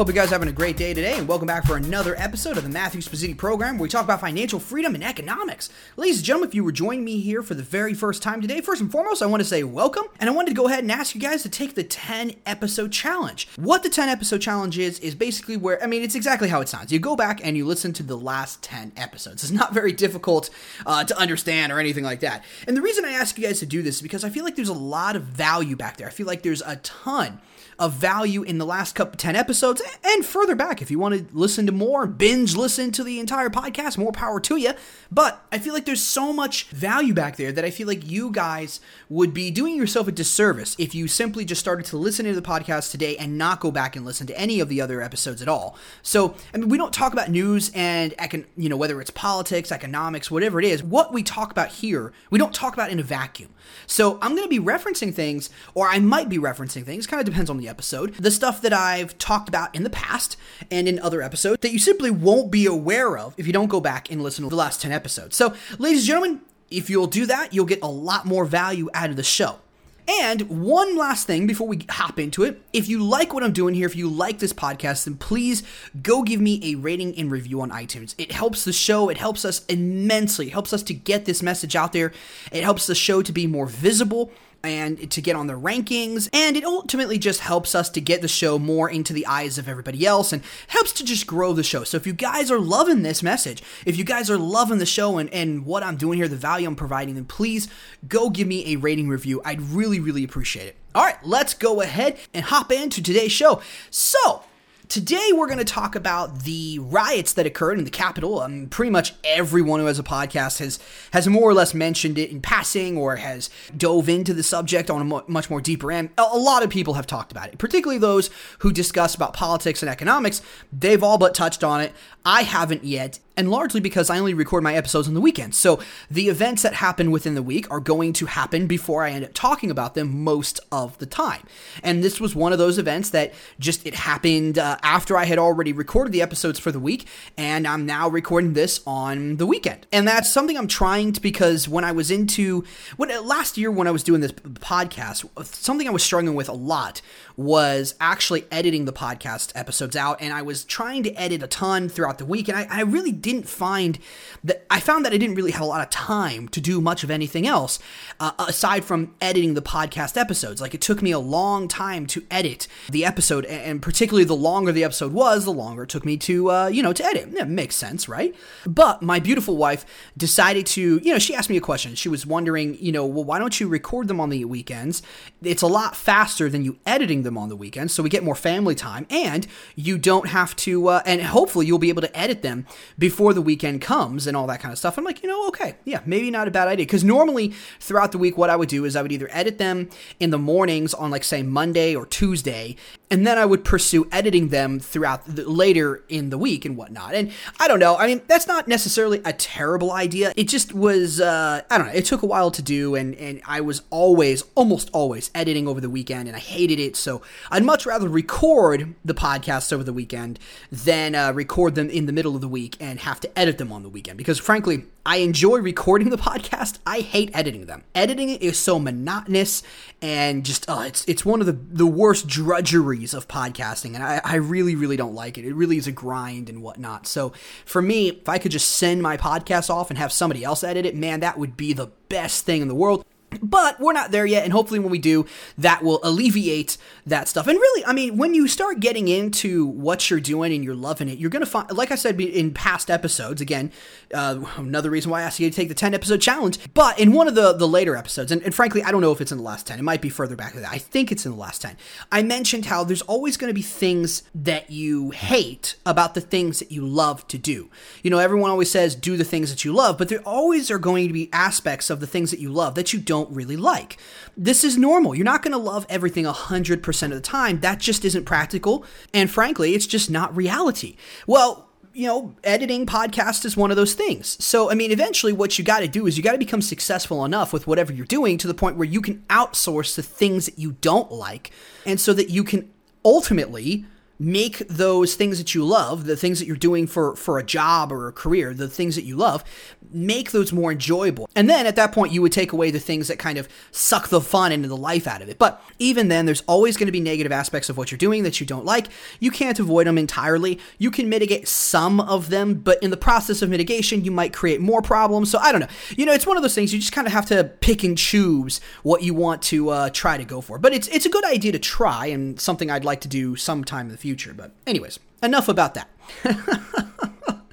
Hope 0.00 0.08
you 0.08 0.14
guys 0.14 0.28
are 0.28 0.36
having 0.36 0.48
a 0.48 0.52
great 0.52 0.78
day 0.78 0.94
today, 0.94 1.18
and 1.18 1.28
welcome 1.28 1.46
back 1.46 1.66
for 1.66 1.76
another 1.76 2.16
episode 2.16 2.56
of 2.56 2.62
the 2.62 2.70
Matthew 2.70 3.02
Spaziti 3.02 3.36
program 3.36 3.76
where 3.76 3.82
we 3.82 3.88
talk 3.90 4.04
about 4.04 4.22
financial 4.22 4.58
freedom 4.58 4.94
and 4.94 5.04
economics. 5.04 5.68
Ladies 5.98 6.16
and 6.16 6.24
gentlemen, 6.24 6.48
if 6.48 6.54
you 6.54 6.64
were 6.64 6.72
joining 6.72 7.04
me 7.04 7.20
here 7.20 7.42
for 7.42 7.52
the 7.52 7.62
very 7.62 7.92
first 7.92 8.22
time 8.22 8.40
today, 8.40 8.62
first 8.62 8.80
and 8.80 8.90
foremost, 8.90 9.20
I 9.22 9.26
want 9.26 9.42
to 9.42 9.44
say 9.46 9.62
welcome, 9.62 10.06
and 10.18 10.30
I 10.30 10.32
wanted 10.32 10.52
to 10.52 10.54
go 10.54 10.68
ahead 10.68 10.78
and 10.78 10.90
ask 10.90 11.14
you 11.14 11.20
guys 11.20 11.42
to 11.42 11.50
take 11.50 11.74
the 11.74 11.84
10 11.84 12.32
episode 12.46 12.92
challenge. 12.92 13.46
What 13.56 13.82
the 13.82 13.90
10 13.90 14.08
episode 14.08 14.40
challenge 14.40 14.78
is, 14.78 14.98
is 15.00 15.14
basically 15.14 15.58
where, 15.58 15.82
I 15.82 15.86
mean, 15.86 16.02
it's 16.02 16.14
exactly 16.14 16.48
how 16.48 16.62
it 16.62 16.70
sounds. 16.70 16.90
You 16.90 16.98
go 16.98 17.14
back 17.14 17.44
and 17.44 17.54
you 17.54 17.66
listen 17.66 17.92
to 17.92 18.02
the 18.02 18.16
last 18.16 18.62
10 18.62 18.92
episodes. 18.96 19.42
It's 19.42 19.52
not 19.52 19.74
very 19.74 19.92
difficult 19.92 20.48
uh, 20.86 21.04
to 21.04 21.18
understand 21.18 21.72
or 21.72 21.78
anything 21.78 22.04
like 22.04 22.20
that. 22.20 22.42
And 22.66 22.74
the 22.74 22.80
reason 22.80 23.04
I 23.04 23.12
ask 23.12 23.36
you 23.36 23.46
guys 23.46 23.58
to 23.58 23.66
do 23.66 23.82
this 23.82 23.96
is 23.96 24.02
because 24.02 24.24
I 24.24 24.30
feel 24.30 24.44
like 24.44 24.56
there's 24.56 24.70
a 24.70 24.72
lot 24.72 25.14
of 25.14 25.24
value 25.24 25.76
back 25.76 25.98
there. 25.98 26.06
I 26.06 26.10
feel 26.10 26.26
like 26.26 26.42
there's 26.42 26.62
a 26.62 26.76
ton 26.76 27.38
of 27.80 27.94
value 27.94 28.42
in 28.42 28.58
the 28.58 28.66
last 28.66 28.94
couple 28.94 29.16
10 29.16 29.34
episodes 29.34 29.82
and 30.04 30.24
further 30.24 30.54
back 30.54 30.80
if 30.80 30.90
you 30.90 30.98
want 30.98 31.14
to 31.14 31.36
listen 31.36 31.66
to 31.66 31.72
more 31.72 32.06
binge 32.06 32.54
listen 32.54 32.92
to 32.92 33.02
the 33.02 33.18
entire 33.18 33.48
podcast 33.50 33.98
more 33.98 34.12
power 34.12 34.38
to 34.38 34.56
you 34.56 34.72
but 35.10 35.44
i 35.50 35.58
feel 35.58 35.74
like 35.74 35.84
there's 35.86 36.02
so 36.02 36.32
much 36.32 36.64
value 36.68 37.14
back 37.14 37.36
there 37.36 37.50
that 37.50 37.64
i 37.64 37.70
feel 37.70 37.86
like 37.86 38.08
you 38.08 38.30
guys 38.30 38.80
would 39.08 39.34
be 39.34 39.50
doing 39.50 39.76
yourself 39.76 40.06
a 40.06 40.12
disservice 40.12 40.76
if 40.78 40.94
you 40.94 41.08
simply 41.08 41.44
just 41.44 41.60
started 41.60 41.86
to 41.86 41.96
listen 41.96 42.26
to 42.26 42.34
the 42.34 42.42
podcast 42.42 42.90
today 42.90 43.16
and 43.16 43.38
not 43.38 43.60
go 43.60 43.70
back 43.70 43.96
and 43.96 44.04
listen 44.04 44.26
to 44.26 44.38
any 44.38 44.60
of 44.60 44.68
the 44.68 44.80
other 44.80 45.00
episodes 45.00 45.40
at 45.40 45.48
all. 45.48 45.76
So 46.02 46.34
i 46.54 46.58
mean 46.58 46.68
we 46.68 46.78
don't 46.78 46.92
talk 46.92 47.12
about 47.12 47.30
news 47.30 47.70
and 47.74 48.12
econ- 48.18 48.46
you 48.56 48.68
know 48.68 48.76
whether 48.76 49.00
it's 49.00 49.10
politics 49.10 49.72
economics 49.72 50.30
whatever 50.30 50.58
it 50.58 50.66
is. 50.66 50.82
What 50.82 51.12
we 51.12 51.22
talk 51.22 51.50
about 51.50 51.68
here 51.68 52.12
we 52.30 52.38
don't 52.38 52.54
talk 52.54 52.74
about 52.74 52.90
in 52.90 52.98
a 52.98 53.02
vacuum. 53.02 53.50
So 53.86 54.18
i'm 54.20 54.36
going 54.36 54.48
to 54.48 54.48
be 54.48 54.60
referencing 54.60 55.14
things 55.14 55.50
or 55.74 55.88
i 55.88 55.98
might 55.98 56.28
be 56.28 56.38
referencing 56.38 56.84
things 56.84 57.06
kind 57.06 57.20
of 57.20 57.26
depends 57.26 57.50
on 57.50 57.56
the 57.56 57.68
episode, 57.70 58.14
the 58.16 58.30
stuff 58.30 58.60
that 58.60 58.74
I've 58.74 59.16
talked 59.16 59.48
about 59.48 59.74
in 59.74 59.84
the 59.84 59.90
past 59.90 60.36
and 60.70 60.86
in 60.86 60.98
other 60.98 61.22
episodes 61.22 61.62
that 61.62 61.72
you 61.72 61.78
simply 61.78 62.10
won't 62.10 62.50
be 62.50 62.66
aware 62.66 63.16
of 63.16 63.34
if 63.38 63.46
you 63.46 63.52
don't 63.52 63.68
go 63.68 63.80
back 63.80 64.10
and 64.10 64.22
listen 64.22 64.44
to 64.44 64.50
the 64.50 64.56
last 64.56 64.82
10 64.82 64.92
episodes. 64.92 65.36
So, 65.36 65.54
ladies 65.78 66.00
and 66.00 66.06
gentlemen, 66.08 66.40
if 66.70 66.90
you'll 66.90 67.06
do 67.06 67.26
that, 67.26 67.52
you'll 67.52 67.66
get 67.66 67.82
a 67.82 67.88
lot 67.88 68.26
more 68.26 68.44
value 68.44 68.90
out 68.92 69.10
of 69.10 69.16
the 69.16 69.22
show. 69.22 69.60
And 70.08 70.42
one 70.48 70.96
last 70.96 71.26
thing 71.26 71.46
before 71.46 71.68
we 71.68 71.86
hop 71.88 72.18
into 72.18 72.42
it. 72.42 72.60
If 72.72 72.88
you 72.88 73.04
like 73.04 73.32
what 73.32 73.44
I'm 73.44 73.52
doing 73.52 73.74
here, 73.74 73.86
if 73.86 73.94
you 73.94 74.08
like 74.08 74.40
this 74.40 74.52
podcast, 74.52 75.04
then 75.04 75.16
please 75.16 75.62
go 76.02 76.22
give 76.22 76.40
me 76.40 76.60
a 76.64 76.74
rating 76.74 77.16
and 77.16 77.30
review 77.30 77.60
on 77.60 77.70
iTunes. 77.70 78.16
It 78.18 78.32
helps 78.32 78.64
the 78.64 78.72
show, 78.72 79.08
it 79.08 79.18
helps 79.18 79.44
us 79.44 79.64
immensely. 79.66 80.48
It 80.48 80.52
helps 80.52 80.72
us 80.72 80.82
to 80.84 80.94
get 80.94 81.26
this 81.26 81.42
message 81.44 81.76
out 81.76 81.92
there. 81.92 82.12
It 82.50 82.64
helps 82.64 82.88
the 82.88 82.94
show 82.96 83.22
to 83.22 83.32
be 83.32 83.46
more 83.46 83.66
visible 83.66 84.32
and 84.62 85.10
to 85.10 85.20
get 85.20 85.36
on 85.36 85.46
the 85.46 85.54
rankings. 85.54 86.28
And 86.32 86.56
it 86.56 86.64
ultimately 86.64 87.18
just 87.18 87.40
helps 87.40 87.74
us 87.74 87.88
to 87.90 88.00
get 88.00 88.22
the 88.22 88.28
show 88.28 88.58
more 88.58 88.90
into 88.90 89.12
the 89.12 89.26
eyes 89.26 89.58
of 89.58 89.68
everybody 89.68 90.06
else 90.06 90.32
and 90.32 90.42
helps 90.68 90.92
to 90.94 91.04
just 91.04 91.26
grow 91.26 91.52
the 91.52 91.62
show. 91.62 91.84
So 91.84 91.96
if 91.96 92.06
you 92.06 92.12
guys 92.12 92.50
are 92.50 92.58
loving 92.58 93.02
this 93.02 93.22
message, 93.22 93.62
if 93.86 93.96
you 93.96 94.04
guys 94.04 94.30
are 94.30 94.38
loving 94.38 94.78
the 94.78 94.86
show 94.86 95.18
and, 95.18 95.32
and 95.32 95.64
what 95.64 95.82
I'm 95.82 95.96
doing 95.96 96.18
here, 96.18 96.28
the 96.28 96.36
value 96.36 96.68
I'm 96.68 96.76
providing, 96.76 97.14
then 97.14 97.24
please 97.24 97.68
go 98.08 98.30
give 98.30 98.46
me 98.46 98.74
a 98.74 98.76
rating 98.76 99.08
review. 99.08 99.40
I'd 99.44 99.60
really, 99.60 100.00
really 100.00 100.24
appreciate 100.24 100.66
it. 100.66 100.76
All 100.94 101.04
right, 101.04 101.16
let's 101.24 101.54
go 101.54 101.80
ahead 101.80 102.18
and 102.34 102.44
hop 102.44 102.72
into 102.72 103.02
today's 103.02 103.32
show. 103.32 103.62
So, 103.90 104.42
Today, 104.90 105.30
we're 105.32 105.46
going 105.46 105.60
to 105.60 105.64
talk 105.64 105.94
about 105.94 106.40
the 106.40 106.80
riots 106.80 107.34
that 107.34 107.46
occurred 107.46 107.78
in 107.78 107.84
the 107.84 107.92
Capitol. 107.92 108.40
Um, 108.40 108.66
pretty 108.66 108.90
much 108.90 109.14
everyone 109.22 109.78
who 109.78 109.86
has 109.86 110.00
a 110.00 110.02
podcast 110.02 110.58
has 110.58 110.80
has 111.12 111.28
more 111.28 111.48
or 111.48 111.54
less 111.54 111.74
mentioned 111.74 112.18
it 112.18 112.32
in 112.32 112.42
passing 112.42 112.96
or 112.96 113.14
has 113.14 113.50
dove 113.76 114.08
into 114.08 114.34
the 114.34 114.42
subject 114.42 114.90
on 114.90 115.00
a 115.00 115.04
mo- 115.04 115.24
much 115.28 115.48
more 115.48 115.60
deeper 115.60 115.92
end. 115.92 116.10
A, 116.18 116.22
a 116.32 116.36
lot 116.36 116.64
of 116.64 116.70
people 116.70 116.94
have 116.94 117.06
talked 117.06 117.30
about 117.30 117.50
it, 117.50 117.58
particularly 117.58 118.00
those 118.00 118.30
who 118.58 118.72
discuss 118.72 119.14
about 119.14 119.32
politics 119.32 119.80
and 119.80 119.88
economics. 119.88 120.42
They've 120.72 121.04
all 121.04 121.18
but 121.18 121.36
touched 121.36 121.62
on 121.62 121.80
it. 121.80 121.92
I 122.24 122.42
haven't 122.42 122.82
yet, 122.82 123.20
and 123.40 123.50
largely 123.50 123.80
because 123.80 124.10
I 124.10 124.18
only 124.18 124.34
record 124.34 124.62
my 124.62 124.74
episodes 124.74 125.08
on 125.08 125.14
the 125.14 125.20
weekends. 125.20 125.56
So 125.56 125.80
the 126.10 126.28
events 126.28 126.60
that 126.62 126.74
happen 126.74 127.10
within 127.10 127.34
the 127.34 127.42
week 127.42 127.70
are 127.70 127.80
going 127.80 128.12
to 128.12 128.26
happen 128.26 128.66
before 128.66 129.02
I 129.02 129.12
end 129.12 129.24
up 129.24 129.32
talking 129.32 129.70
about 129.70 129.94
them 129.94 130.22
most 130.22 130.60
of 130.70 130.98
the 130.98 131.06
time. 131.06 131.46
And 131.82 132.04
this 132.04 132.20
was 132.20 132.34
one 132.34 132.52
of 132.52 132.58
those 132.58 132.76
events 132.76 133.08
that 133.10 133.32
just 133.58 133.86
it 133.86 133.94
happened 133.94 134.58
uh, 134.58 134.76
after 134.82 135.16
I 135.16 135.24
had 135.24 135.38
already 135.38 135.72
recorded 135.72 136.12
the 136.12 136.20
episodes 136.20 136.58
for 136.58 136.70
the 136.70 136.78
week, 136.78 137.08
and 137.38 137.66
I'm 137.66 137.86
now 137.86 138.08
recording 138.08 138.52
this 138.52 138.82
on 138.86 139.36
the 139.38 139.46
weekend. 139.46 139.86
And 139.90 140.06
that's 140.06 140.30
something 140.30 140.58
I'm 140.58 140.68
trying 140.68 141.14
to 141.14 141.20
because 141.20 141.66
when 141.66 141.82
I 141.82 141.92
was 141.92 142.10
into 142.10 142.64
when 142.98 143.08
last 143.26 143.56
year 143.56 143.70
when 143.70 143.86
I 143.86 143.90
was 143.90 144.02
doing 144.02 144.20
this 144.20 144.32
podcast, 144.32 145.24
something 145.46 145.88
I 145.88 145.92
was 145.92 146.02
struggling 146.02 146.34
with 146.34 146.50
a 146.50 146.52
lot 146.52 147.00
was 147.38 147.94
actually 148.00 148.44
editing 148.52 148.84
the 148.84 148.92
podcast 148.92 149.52
episodes 149.54 149.96
out, 149.96 150.20
and 150.20 150.34
I 150.34 150.42
was 150.42 150.62
trying 150.62 151.04
to 151.04 151.14
edit 151.14 151.42
a 151.42 151.46
ton 151.46 151.88
throughout 151.88 152.18
the 152.18 152.26
week, 152.26 152.48
and 152.48 152.58
I, 152.58 152.66
I 152.68 152.82
really 152.82 153.12
didn't 153.32 153.48
find 153.48 153.98
that 154.44 154.64
I 154.70 154.80
found 154.80 155.04
that 155.04 155.12
I 155.12 155.16
didn't 155.16 155.36
really 155.36 155.50
have 155.52 155.62
a 155.62 155.66
lot 155.66 155.80
of 155.80 155.90
time 155.90 156.48
to 156.48 156.60
do 156.60 156.80
much 156.80 157.04
of 157.04 157.10
anything 157.10 157.46
else 157.46 157.78
uh, 158.18 158.32
aside 158.38 158.84
from 158.84 159.14
editing 159.20 159.54
the 159.54 159.62
podcast 159.62 160.16
episodes. 160.16 160.60
Like 160.60 160.74
it 160.74 160.80
took 160.80 161.02
me 161.02 161.10
a 161.10 161.18
long 161.18 161.68
time 161.68 162.06
to 162.06 162.24
edit 162.30 162.66
the 162.88 163.04
episode, 163.04 163.44
and 163.44 163.82
particularly 163.82 164.24
the 164.24 164.36
longer 164.36 164.72
the 164.72 164.84
episode 164.84 165.12
was, 165.12 165.44
the 165.44 165.52
longer 165.52 165.84
it 165.84 165.88
took 165.88 166.04
me 166.04 166.16
to 166.18 166.50
uh, 166.50 166.66
you 166.68 166.82
know 166.82 166.92
to 166.92 167.04
edit. 167.04 167.28
Yeah, 167.32 167.44
makes 167.44 167.76
sense, 167.76 168.08
right? 168.08 168.34
But 168.66 169.02
my 169.02 169.18
beautiful 169.18 169.56
wife 169.56 169.84
decided 170.16 170.66
to 170.66 171.00
you 171.02 171.12
know 171.12 171.18
she 171.18 171.34
asked 171.34 171.50
me 171.50 171.56
a 171.56 171.60
question. 171.60 171.94
She 171.94 172.08
was 172.08 172.26
wondering 172.26 172.76
you 172.80 172.92
know 172.92 173.04
well 173.06 173.24
why 173.24 173.38
don't 173.38 173.60
you 173.60 173.68
record 173.68 174.08
them 174.08 174.20
on 174.20 174.30
the 174.30 174.44
weekends? 174.44 175.02
It's 175.42 175.62
a 175.62 175.66
lot 175.66 175.96
faster 175.96 176.48
than 176.48 176.64
you 176.64 176.78
editing 176.86 177.22
them 177.22 177.36
on 177.36 177.48
the 177.48 177.56
weekends, 177.56 177.92
so 177.92 178.02
we 178.02 178.08
get 178.08 178.24
more 178.24 178.34
family 178.34 178.74
time, 178.74 179.06
and 179.10 179.46
you 179.76 179.98
don't 179.98 180.28
have 180.28 180.56
to 180.56 180.88
uh, 180.88 181.02
and 181.06 181.22
hopefully 181.22 181.66
you'll 181.66 181.78
be 181.78 181.90
able 181.90 182.02
to 182.02 182.18
edit 182.18 182.42
them 182.42 182.66
before 182.98 183.09
the 183.10 183.42
weekend 183.42 183.80
comes 183.80 184.26
and 184.26 184.36
all 184.36 184.46
that 184.46 184.60
kind 184.60 184.72
of 184.72 184.78
stuff. 184.78 184.96
I'm 184.96 185.04
like, 185.04 185.22
you 185.22 185.28
know, 185.28 185.48
okay, 185.48 185.74
yeah, 185.84 186.00
maybe 186.06 186.30
not 186.30 186.48
a 186.48 186.50
bad 186.50 186.68
idea. 186.68 186.86
Because 186.86 187.04
normally 187.04 187.52
throughout 187.78 188.12
the 188.12 188.18
week, 188.18 188.38
what 188.38 188.50
I 188.50 188.56
would 188.56 188.68
do 188.68 188.84
is 188.84 188.96
I 188.96 189.02
would 189.02 189.12
either 189.12 189.28
edit 189.30 189.58
them 189.58 189.90
in 190.18 190.30
the 190.30 190.38
mornings 190.38 190.94
on, 190.94 191.10
like, 191.10 191.24
say, 191.24 191.42
Monday 191.42 191.94
or 191.94 192.06
Tuesday, 192.06 192.76
and 193.10 193.26
then 193.26 193.38
I 193.38 193.44
would 193.44 193.64
pursue 193.64 194.08
editing 194.12 194.48
them 194.48 194.78
throughout 194.78 195.26
the, 195.26 195.48
later 195.48 196.04
in 196.08 196.30
the 196.30 196.38
week 196.38 196.64
and 196.64 196.76
whatnot. 196.76 197.14
And 197.14 197.32
I 197.58 197.66
don't 197.66 197.80
know. 197.80 197.96
I 197.96 198.06
mean, 198.06 198.22
that's 198.28 198.46
not 198.46 198.68
necessarily 198.68 199.20
a 199.24 199.32
terrible 199.32 199.90
idea. 199.92 200.32
It 200.36 200.48
just 200.48 200.72
was. 200.72 201.20
Uh, 201.20 201.62
I 201.68 201.78
don't 201.78 201.88
know. 201.88 201.92
It 201.92 202.04
took 202.04 202.22
a 202.22 202.26
while 202.26 202.50
to 202.52 202.62
do, 202.62 202.94
and 202.94 203.14
and 203.16 203.42
I 203.46 203.60
was 203.60 203.82
always, 203.90 204.44
almost 204.54 204.90
always, 204.92 205.30
editing 205.34 205.66
over 205.66 205.80
the 205.80 205.90
weekend, 205.90 206.28
and 206.28 206.36
I 206.36 206.40
hated 206.40 206.78
it. 206.78 206.96
So 206.96 207.22
I'd 207.50 207.64
much 207.64 207.84
rather 207.84 208.08
record 208.08 208.94
the 209.04 209.14
podcasts 209.14 209.72
over 209.72 209.82
the 209.82 209.92
weekend 209.92 210.38
than 210.70 211.14
uh, 211.14 211.32
record 211.32 211.74
them 211.74 211.90
in 211.90 212.06
the 212.06 212.12
middle 212.12 212.34
of 212.34 212.40
the 212.40 212.48
week 212.48 212.76
and 212.78 212.99
have 213.00 213.20
to 213.20 213.38
edit 213.38 213.58
them 213.58 213.72
on 213.72 213.82
the 213.82 213.88
weekend. 213.88 214.18
Because 214.18 214.38
frankly, 214.38 214.84
I 215.04 215.16
enjoy 215.16 215.58
recording 215.58 216.10
the 216.10 216.16
podcast. 216.16 216.78
I 216.86 217.00
hate 217.00 217.30
editing 217.34 217.66
them. 217.66 217.84
Editing 217.94 218.30
it 218.30 218.42
is 218.42 218.58
so 218.58 218.78
monotonous 218.78 219.62
and 220.02 220.44
just 220.44 220.68
uh, 220.68 220.84
it's 220.86 221.04
it's 221.06 221.24
one 221.24 221.40
of 221.40 221.46
the 221.46 221.52
the 221.52 221.86
worst 221.86 222.26
drudgeries 222.26 223.14
of 223.14 223.28
podcasting, 223.28 223.94
and 223.94 224.02
I, 224.02 224.20
I 224.24 224.36
really 224.36 224.74
really 224.74 224.96
don't 224.96 225.14
like 225.14 225.36
it. 225.38 225.44
It 225.44 225.54
really 225.54 225.76
is 225.76 225.86
a 225.86 225.92
grind 225.92 226.48
and 226.48 226.62
whatnot. 226.62 227.06
So 227.06 227.32
for 227.64 227.82
me, 227.82 228.08
if 228.08 228.28
I 228.28 228.38
could 228.38 228.52
just 228.52 228.70
send 228.72 229.02
my 229.02 229.16
podcast 229.16 229.70
off 229.70 229.90
and 229.90 229.98
have 229.98 230.12
somebody 230.12 230.44
else 230.44 230.64
edit 230.64 230.86
it, 230.86 230.96
man, 230.96 231.20
that 231.20 231.38
would 231.38 231.56
be 231.56 231.72
the 231.72 231.90
best 232.08 232.44
thing 232.44 232.62
in 232.62 232.68
the 232.68 232.74
world. 232.74 233.04
But 233.42 233.80
we're 233.80 233.92
not 233.92 234.10
there 234.10 234.26
yet, 234.26 234.44
and 234.44 234.52
hopefully, 234.52 234.80
when 234.80 234.90
we 234.90 234.98
do, 234.98 235.26
that 235.58 235.82
will 235.82 236.00
alleviate 236.02 236.76
that 237.06 237.28
stuff. 237.28 237.46
And 237.46 237.58
really, 237.58 237.84
I 237.84 237.92
mean, 237.92 238.16
when 238.16 238.34
you 238.34 238.48
start 238.48 238.80
getting 238.80 239.08
into 239.08 239.66
what 239.66 240.10
you're 240.10 240.20
doing 240.20 240.52
and 240.52 240.64
you're 240.64 240.74
loving 240.74 241.08
it, 241.08 241.18
you're 241.18 241.30
going 241.30 241.44
to 241.44 241.50
find, 241.50 241.70
like 241.72 241.90
I 241.90 241.94
said 241.94 242.20
in 242.20 242.52
past 242.52 242.90
episodes, 242.90 243.40
again, 243.40 243.72
uh, 244.14 244.40
another 244.56 244.90
reason 244.90 245.10
why 245.10 245.20
I 245.20 245.24
asked 245.24 245.40
you 245.40 245.48
to 245.48 245.54
take 245.54 245.68
the 245.68 245.74
10 245.74 245.94
episode 245.94 246.20
challenge. 246.20 246.58
But 246.74 246.98
in 246.98 247.12
one 247.12 247.28
of 247.28 247.34
the, 247.34 247.52
the 247.52 247.68
later 247.68 247.96
episodes, 247.96 248.32
and, 248.32 248.42
and 248.42 248.54
frankly, 248.54 248.82
I 248.82 248.90
don't 248.90 249.00
know 249.00 249.12
if 249.12 249.20
it's 249.20 249.32
in 249.32 249.38
the 249.38 249.44
last 249.44 249.66
10, 249.66 249.78
it 249.78 249.82
might 249.82 250.00
be 250.00 250.08
further 250.08 250.36
back 250.36 250.54
than 250.54 250.62
that. 250.62 250.72
I 250.72 250.78
think 250.78 251.12
it's 251.12 251.26
in 251.26 251.32
the 251.32 251.38
last 251.38 251.62
10. 251.62 251.76
I 252.10 252.22
mentioned 252.22 252.66
how 252.66 252.84
there's 252.84 253.02
always 253.02 253.36
going 253.36 253.50
to 253.50 253.54
be 253.54 253.62
things 253.62 254.22
that 254.34 254.70
you 254.70 255.10
hate 255.10 255.76
about 255.84 256.14
the 256.14 256.20
things 256.20 256.58
that 256.58 256.72
you 256.72 256.86
love 256.86 257.26
to 257.28 257.38
do. 257.38 257.70
You 258.02 258.10
know, 258.10 258.18
everyone 258.18 258.50
always 258.50 258.70
says 258.70 258.94
do 258.94 259.16
the 259.16 259.24
things 259.24 259.50
that 259.50 259.64
you 259.64 259.72
love, 259.72 259.98
but 259.98 260.08
there 260.08 260.20
always 260.20 260.70
are 260.70 260.78
going 260.78 261.06
to 261.08 261.12
be 261.12 261.28
aspects 261.32 261.90
of 261.90 262.00
the 262.00 262.06
things 262.06 262.30
that 262.30 262.40
you 262.40 262.50
love 262.50 262.74
that 262.74 262.92
you 262.92 263.00
don't 263.00 263.19
don't 263.20 263.34
really 263.34 263.56
like. 263.56 263.98
This 264.36 264.64
is 264.64 264.76
normal. 264.76 265.14
You're 265.14 265.24
not 265.24 265.42
going 265.42 265.52
to 265.52 265.58
love 265.58 265.86
everything 265.88 266.24
100% 266.24 267.02
of 267.02 267.10
the 267.10 267.20
time. 267.20 267.60
That 267.60 267.78
just 267.78 268.04
isn't 268.04 268.24
practical. 268.24 268.84
And 269.12 269.30
frankly, 269.30 269.74
it's 269.74 269.86
just 269.86 270.10
not 270.10 270.34
reality. 270.34 270.96
Well, 271.26 271.68
you 271.92 272.06
know, 272.06 272.34
editing 272.44 272.86
podcast 272.86 273.44
is 273.44 273.56
one 273.56 273.70
of 273.70 273.76
those 273.76 273.94
things. 273.94 274.42
So, 274.42 274.70
I 274.70 274.74
mean, 274.74 274.92
eventually 274.92 275.32
what 275.32 275.58
you 275.58 275.64
got 275.64 275.80
to 275.80 275.88
do 275.88 276.06
is 276.06 276.16
you 276.16 276.22
got 276.22 276.32
to 276.32 276.38
become 276.38 276.62
successful 276.62 277.24
enough 277.24 277.52
with 277.52 277.66
whatever 277.66 277.92
you're 277.92 278.06
doing 278.06 278.38
to 278.38 278.46
the 278.46 278.54
point 278.54 278.76
where 278.76 278.86
you 278.86 279.00
can 279.00 279.24
outsource 279.28 279.96
the 279.96 280.02
things 280.02 280.46
that 280.46 280.58
you 280.58 280.72
don't 280.80 281.10
like 281.10 281.50
and 281.84 282.00
so 282.00 282.12
that 282.12 282.30
you 282.30 282.44
can 282.44 282.70
ultimately 283.04 283.84
make 284.20 284.58
those 284.68 285.14
things 285.14 285.38
that 285.38 285.54
you 285.54 285.64
love, 285.64 286.04
the 286.04 286.14
things 286.14 286.38
that 286.38 286.44
you're 286.44 286.54
doing 286.54 286.86
for 286.86 287.16
for 287.16 287.38
a 287.38 287.42
job 287.42 287.90
or 287.90 288.06
a 288.06 288.12
career, 288.12 288.52
the 288.52 288.68
things 288.68 288.94
that 288.94 289.04
you 289.04 289.16
love, 289.16 289.42
make 289.90 290.30
those 290.30 290.52
more 290.52 290.70
enjoyable. 290.70 291.28
And 291.34 291.48
then 291.48 291.66
at 291.66 291.74
that 291.76 291.92
point 291.92 292.12
you 292.12 292.20
would 292.20 292.30
take 292.30 292.52
away 292.52 292.70
the 292.70 292.78
things 292.78 293.08
that 293.08 293.18
kind 293.18 293.38
of 293.38 293.48
suck 293.70 294.08
the 294.08 294.20
fun 294.20 294.52
into 294.52 294.68
the 294.68 294.76
life 294.76 295.06
out 295.06 295.22
of 295.22 295.30
it. 295.30 295.38
But 295.38 295.62
even 295.78 296.08
then 296.08 296.26
there's 296.26 296.42
always 296.42 296.76
going 296.76 296.86
to 296.86 296.92
be 296.92 297.00
negative 297.00 297.32
aspects 297.32 297.70
of 297.70 297.78
what 297.78 297.90
you're 297.90 297.98
doing 297.98 298.22
that 298.24 298.40
you 298.40 298.46
don't 298.46 298.66
like. 298.66 298.88
You 299.20 299.30
can't 299.30 299.58
avoid 299.58 299.86
them 299.86 299.96
entirely. 299.96 300.60
You 300.76 300.90
can 300.90 301.08
mitigate 301.08 301.48
some 301.48 301.98
of 301.98 302.28
them, 302.28 302.54
but 302.54 302.80
in 302.82 302.90
the 302.90 302.98
process 302.98 303.40
of 303.40 303.48
mitigation 303.48 304.04
you 304.04 304.10
might 304.10 304.34
create 304.34 304.60
more 304.60 304.82
problems. 304.82 305.30
So 305.30 305.38
I 305.38 305.50
don't 305.50 305.62
know. 305.62 305.68
You 305.96 306.04
know, 306.04 306.12
it's 306.12 306.26
one 306.26 306.36
of 306.36 306.42
those 306.42 306.54
things 306.54 306.74
you 306.74 306.78
just 306.78 306.92
kind 306.92 307.06
of 307.06 307.14
have 307.14 307.26
to 307.26 307.44
pick 307.44 307.84
and 307.84 307.96
choose 307.96 308.60
what 308.82 309.02
you 309.02 309.14
want 309.14 309.40
to 309.44 309.70
uh, 309.70 309.90
try 309.90 310.18
to 310.18 310.24
go 310.26 310.42
for. 310.42 310.58
But 310.58 310.74
it's 310.74 310.88
it's 310.88 311.06
a 311.06 311.10
good 311.10 311.24
idea 311.24 311.52
to 311.52 311.58
try 311.58 312.06
and 312.06 312.38
something 312.38 312.70
I'd 312.70 312.84
like 312.84 313.00
to 313.00 313.08
do 313.08 313.34
sometime 313.34 313.86
in 313.86 313.92
the 313.92 313.96
future 313.96 314.09
future. 314.10 314.34
But, 314.34 314.50
anyways, 314.66 314.98
enough 315.22 315.48
about 315.48 315.74
that. 315.74 315.88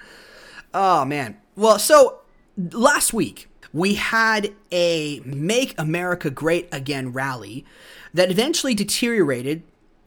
oh, 0.73 1.05
man. 1.05 1.37
Well, 1.55 1.77
so 1.77 2.21
last 2.57 3.13
week 3.13 3.47
we 3.71 3.93
had 3.93 4.53
a 4.71 5.19
Make 5.23 5.75
America 5.77 6.31
Great 6.31 6.67
Again 6.71 7.13
rally 7.13 7.63
that 8.11 8.31
eventually 8.31 8.73
deteriorated, 8.73 9.61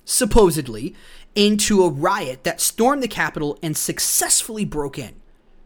supposedly, 0.05 0.97
into 1.37 1.85
a 1.85 1.88
riot 1.88 2.43
that 2.43 2.61
stormed 2.61 3.05
the 3.05 3.08
Capitol 3.08 3.56
and 3.62 3.76
successfully 3.76 4.64
broke 4.64 4.99
in. 4.99 5.14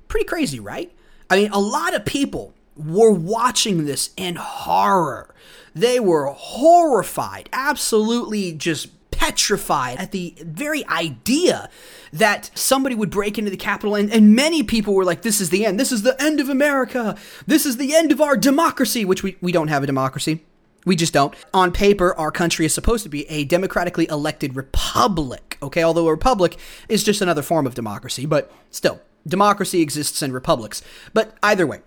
Pretty 0.08 0.26
crazy, 0.26 0.60
right? 0.60 0.92
I 1.30 1.36
mean, 1.36 1.50
a 1.50 1.60
lot 1.60 1.94
of 1.94 2.04
people 2.04 2.52
were 2.76 3.10
watching 3.10 3.86
this 3.86 4.10
in 4.18 4.36
horror. 4.36 5.34
They 5.74 5.98
were 5.98 6.26
horrified, 6.26 7.48
absolutely 7.54 8.52
just 8.52 8.88
petrified 9.24 9.96
at 9.96 10.12
the 10.12 10.34
very 10.40 10.86
idea 10.86 11.70
that 12.12 12.50
somebody 12.54 12.94
would 12.94 13.08
break 13.08 13.38
into 13.38 13.50
the 13.50 13.56
Capitol. 13.56 13.94
And, 13.94 14.12
and 14.12 14.36
many 14.36 14.62
people 14.62 14.92
were 14.92 15.04
like, 15.04 15.22
this 15.22 15.40
is 15.40 15.48
the 15.48 15.64
end. 15.64 15.80
This 15.80 15.92
is 15.92 16.02
the 16.02 16.20
end 16.22 16.40
of 16.40 16.50
America. 16.50 17.16
This 17.46 17.64
is 17.64 17.78
the 17.78 17.94
end 17.94 18.12
of 18.12 18.20
our 18.20 18.36
democracy, 18.36 19.02
which 19.02 19.22
we, 19.22 19.38
we 19.40 19.50
don't 19.50 19.68
have 19.68 19.82
a 19.82 19.86
democracy. 19.86 20.44
We 20.84 20.94
just 20.94 21.14
don't. 21.14 21.34
On 21.54 21.72
paper, 21.72 22.14
our 22.16 22.30
country 22.30 22.66
is 22.66 22.74
supposed 22.74 23.02
to 23.04 23.08
be 23.08 23.26
a 23.30 23.44
democratically 23.44 24.06
elected 24.08 24.54
republic, 24.54 25.56
okay? 25.62 25.82
Although 25.82 26.08
a 26.08 26.10
republic 26.10 26.58
is 26.90 27.02
just 27.02 27.22
another 27.22 27.40
form 27.40 27.66
of 27.66 27.74
democracy, 27.74 28.26
but 28.26 28.52
still, 28.70 29.00
democracy 29.26 29.80
exists 29.80 30.22
in 30.22 30.32
republics. 30.32 30.82
But 31.14 31.34
either 31.42 31.66
way, 31.66 31.80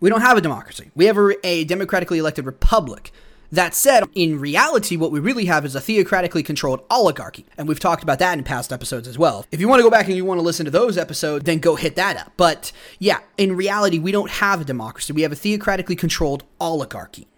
we 0.00 0.10
don't 0.10 0.20
have 0.20 0.36
a 0.36 0.42
democracy. 0.42 0.90
We 0.94 1.06
have 1.06 1.16
a, 1.16 1.34
a 1.46 1.64
democratically 1.64 2.18
elected 2.18 2.44
republic. 2.44 3.10
That 3.52 3.74
said, 3.74 4.04
in 4.14 4.40
reality, 4.40 4.96
what 4.96 5.12
we 5.12 5.20
really 5.20 5.44
have 5.44 5.66
is 5.66 5.76
a 5.76 5.80
theocratically 5.80 6.42
controlled 6.42 6.82
oligarchy. 6.88 7.44
And 7.58 7.68
we've 7.68 7.78
talked 7.78 8.02
about 8.02 8.18
that 8.18 8.38
in 8.38 8.44
past 8.44 8.72
episodes 8.72 9.06
as 9.06 9.18
well. 9.18 9.44
If 9.52 9.60
you 9.60 9.68
want 9.68 9.80
to 9.80 9.84
go 9.84 9.90
back 9.90 10.06
and 10.06 10.16
you 10.16 10.24
want 10.24 10.38
to 10.38 10.42
listen 10.42 10.64
to 10.64 10.70
those 10.70 10.96
episodes, 10.96 11.44
then 11.44 11.58
go 11.58 11.76
hit 11.76 11.94
that 11.96 12.16
up. 12.16 12.32
But 12.38 12.72
yeah, 12.98 13.20
in 13.36 13.54
reality, 13.54 13.98
we 13.98 14.10
don't 14.10 14.30
have 14.30 14.62
a 14.62 14.64
democracy. 14.64 15.12
We 15.12 15.20
have 15.20 15.32
a 15.32 15.36
theocratically 15.36 15.98
controlled 15.98 16.44
oligarchy. 16.58 17.28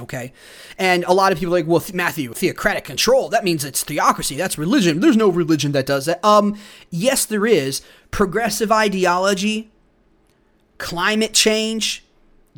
Okay. 0.00 0.32
And 0.78 1.04
a 1.04 1.12
lot 1.12 1.32
of 1.32 1.38
people 1.38 1.54
are 1.54 1.58
like, 1.58 1.66
well, 1.66 1.84
Matthew, 1.92 2.32
theocratic 2.32 2.84
control, 2.84 3.28
that 3.30 3.44
means 3.44 3.64
it's 3.64 3.82
theocracy. 3.82 4.36
That's 4.36 4.56
religion. 4.56 5.00
There's 5.00 5.16
no 5.16 5.28
religion 5.28 5.72
that 5.72 5.86
does 5.86 6.06
that. 6.06 6.24
Um, 6.24 6.56
yes, 6.90 7.24
there 7.24 7.46
is. 7.46 7.82
Progressive 8.12 8.70
ideology, 8.70 9.72
climate 10.78 11.34
change, 11.34 12.04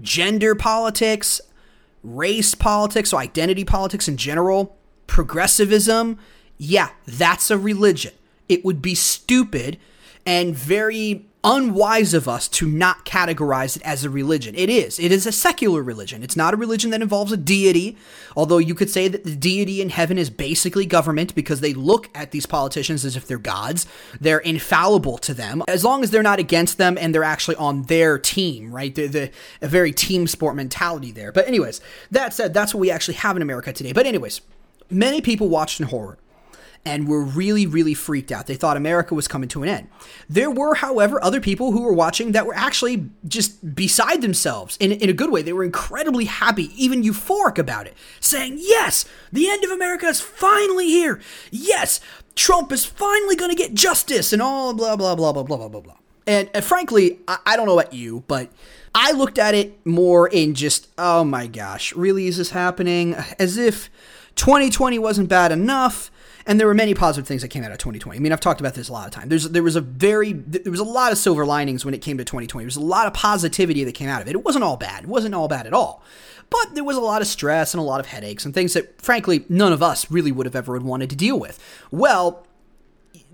gender 0.01 0.55
politics, 0.55 1.41
race 2.07 2.55
politics, 2.55 3.11
so 3.11 3.19
identity 3.19 3.65
politics 3.65 4.09
in 4.09 4.17
general, 4.17 4.77
progressivism, 5.07 6.19
yeah, 6.59 6.91
that's 7.07 7.51
a 7.51 7.59
religion. 7.59 8.13
It 8.49 8.65
would 8.65 8.81
be 8.81 8.95
stupid 8.95 9.79
and 10.25 10.55
very 10.55 11.27
unwise 11.47 12.13
of 12.13 12.29
us 12.29 12.49
to 12.49 12.67
not 12.67 13.05
categorize 13.05 13.77
it 13.77 13.83
as 13.85 14.05
a 14.05 14.11
religion. 14.11 14.55
It 14.57 14.69
is. 14.69 14.99
It 14.99 15.13
is 15.13 15.27
a 15.27 15.33
secular 15.33 15.81
religion. 15.83 16.25
It's 16.25 16.37
not 16.37 16.53
a 16.53 16.57
religion 16.57 16.91
that 16.91 17.03
involves 17.03 17.31
a 17.31 17.37
deity, 17.37 17.97
although 18.37 18.59
you 18.59 18.75
could 18.75 18.91
say 18.91 19.07
that 19.07 19.23
the 19.23 19.37
deity 19.37 19.81
in 19.81 19.91
heaven 19.91 20.19
is 20.19 20.29
basically 20.29 20.85
government 20.85 21.35
because 21.37 21.61
they 21.61 21.73
look 21.73 22.11
at 22.17 22.33
these 22.33 22.47
politicians 22.47 23.05
as 23.05 23.17
if 23.17 23.27
they're 23.27 23.39
gods. 23.39 23.87
They're 24.21 24.39
infallible 24.41 25.19
to 25.19 25.33
them 25.33 25.63
as 25.69 25.85
long 25.85 26.03
as 26.03 26.11
they're 26.11 26.23
not 26.23 26.41
against 26.41 26.79
them 26.79 26.99
and 26.99 27.15
they're 27.15 27.23
actually 27.23 27.57
on 27.57 27.85
their 27.85 28.19
team, 28.19 28.75
right? 28.75 28.95
The, 28.95 29.07
the 29.07 29.31
a 29.63 29.69
very 29.69 29.93
team 29.93 30.27
sport 30.27 30.57
mentality 30.57 31.13
there. 31.13 31.31
But 31.31 31.47
anyways, 31.47 31.81
that 32.11 32.35
said, 32.35 32.53
that's 32.53 32.75
what 32.75 32.81
we 32.81 32.91
actually 32.91 33.15
have 33.15 33.37
in 33.37 33.43
America 33.43 33.73
today. 33.73 33.93
But 33.93 34.07
anyways, 34.07 34.41
many 34.91 35.21
people 35.21 35.49
watched 35.49 35.79
in 35.79 35.87
horror 35.87 36.19
and 36.87 37.09
were 37.09 37.21
really, 37.21 37.67
really 37.67 37.95
freaked 37.95 38.31
out. 38.31 38.47
They 38.47 38.55
thought 38.55 38.77
America 38.77 39.13
was 39.13 39.27
coming 39.27 39.49
to 39.51 39.65
an 39.65 39.69
end. 39.69 39.89
There 40.29 40.51
were, 40.51 40.77
however, 40.77 41.23
other 41.23 41.41
people 41.41 41.73
who 41.73 41.83
were 41.83 41.93
watching 41.93 42.31
that 42.33 42.47
were 42.47 42.55
actually 42.55 43.11
just 43.27 43.75
beside 43.75 44.23
themselves 44.23 44.77
in, 44.79 44.93
in 44.93 45.11
a 45.11 45.13
good 45.13 45.33
way. 45.33 45.43
They 45.43 45.53
were 45.53 45.65
incredibly 45.65 46.27
happy, 46.27 46.71
even 46.83 47.03
euphoric 47.03 47.59
about 47.59 47.89
it, 47.89 47.95
saying, 48.21 48.59
Yes, 48.61 49.05
the 49.33 49.51
end 49.51 49.65
of 49.65 49.71
America 49.71 50.07
is 50.07 50.21
finally 50.21 50.87
here. 50.87 51.21
Yes, 51.51 52.01
Trump 52.37 52.71
is 52.71 52.85
finally 52.85 53.35
going 53.35 53.51
to 53.51 53.57
get 53.57 53.75
justice 53.75 54.33
and 54.33 54.41
all 54.41 54.73
blah, 54.73 54.95
blah, 54.95 55.17
blah, 55.17 55.33
blah, 55.33 55.43
blah, 55.43 55.57
blah, 55.57 55.69
blah, 55.69 55.81
blah. 55.81 55.97
And, 56.25 56.49
and 56.55 56.65
frankly, 56.65 57.19
I, 57.27 57.39
I 57.47 57.57
don't 57.57 57.67
know 57.67 57.79
about 57.79 57.93
you, 57.93 58.23
but 58.29 58.53
I 58.95 59.11
looked 59.11 59.41
at 59.41 59.57
it 59.57 59.85
more 59.85 60.29
in 60.29 60.55
just, 60.55 60.89
oh 60.97 61.25
my 61.25 61.49
gosh, 61.49 61.93
really 61.95 62.29
is 62.29 62.37
this 62.37 62.51
happening? 62.51 63.15
As 63.41 63.57
if 63.57 63.91
2020 64.37 65.01
wasn't 65.01 65.29
bad 65.29 65.51
enough 65.51 66.13
and 66.47 66.61
there 66.61 66.67
were 66.67 66.75
many 66.75 66.95
positive 66.95 67.27
things 67.27 67.43
that 67.43 67.49
came 67.49 67.65
out 67.65 67.73
of 67.73 67.79
2020. 67.79 68.17
I 68.17 68.21
mean, 68.21 68.33
I've 68.33 68.41
talked 68.41 68.61
about 68.61 68.75
this 68.75 68.89
a 68.89 68.93
lot 68.93 69.07
of 69.07 69.13
time. 69.13 69.29
There's 69.29 69.49
there 69.49 69.63
was 69.63 69.75
a 69.77 69.81
very 69.81 70.33
there 70.33 70.71
was 70.71 70.81
a 70.81 70.85
lot 70.85 71.11
of 71.11 71.19
silver 71.19 71.45
linings 71.45 71.85
when 71.85 71.93
it 71.93 72.03
came 72.03 72.19
to 72.19 72.25
2020. 72.25 72.65
There 72.65 72.67
was 72.67 72.77
a 72.77 72.81
lot 72.81 73.07
of 73.07 73.15
positivity 73.15 73.83
that 73.85 73.93
came 73.93 74.09
out 74.09 74.23
of 74.23 74.29
it. 74.29 74.33
It 74.33 74.45
wasn't 74.45 74.65
all 74.65 74.77
bad. 74.77 75.05
It 75.05 75.09
wasn't 75.09 75.35
all 75.35 75.49
bad 75.49 75.67
at 75.67 75.73
all. 75.73 76.03
But 76.49 76.75
there 76.75 76.85
was 76.85 76.97
a 76.97 77.01
lot 77.01 77.23
of 77.23 77.29
stress 77.29 77.75
and 77.75 77.81
a 77.81 77.85
lot 77.85 77.99
of 77.99 78.07
headaches 78.07 78.45
and 78.45 78.55
things 78.55 78.75
that, 78.75 79.03
frankly, 79.03 79.45
none 79.49 79.73
of 79.73 79.83
us 79.83 80.09
really 80.13 80.31
would 80.31 80.47
have 80.47 80.55
ever 80.55 80.79
wanted 80.79 81.11
to 81.11 81.17
deal 81.17 81.41
with. 81.41 81.59
Well, 81.91 82.47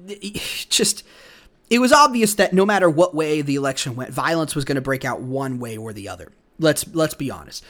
just 0.71 1.05
it 1.69 1.79
was 1.79 1.93
obvious 1.93 2.35
that 2.37 2.55
no 2.55 2.65
matter 2.65 2.89
what 2.89 3.15
way 3.15 3.43
the 3.43 3.57
election 3.57 3.95
went, 3.95 4.11
violence 4.11 4.55
was 4.55 4.65
going 4.65 4.77
to 4.77 4.83
break 4.83 5.05
out 5.05 5.21
one 5.21 5.59
way 5.59 5.77
or 5.77 5.93
the 5.93 6.09
other. 6.09 6.33
Let's 6.59 6.87
let's 6.95 7.15
be 7.15 7.31
honest 7.31 7.63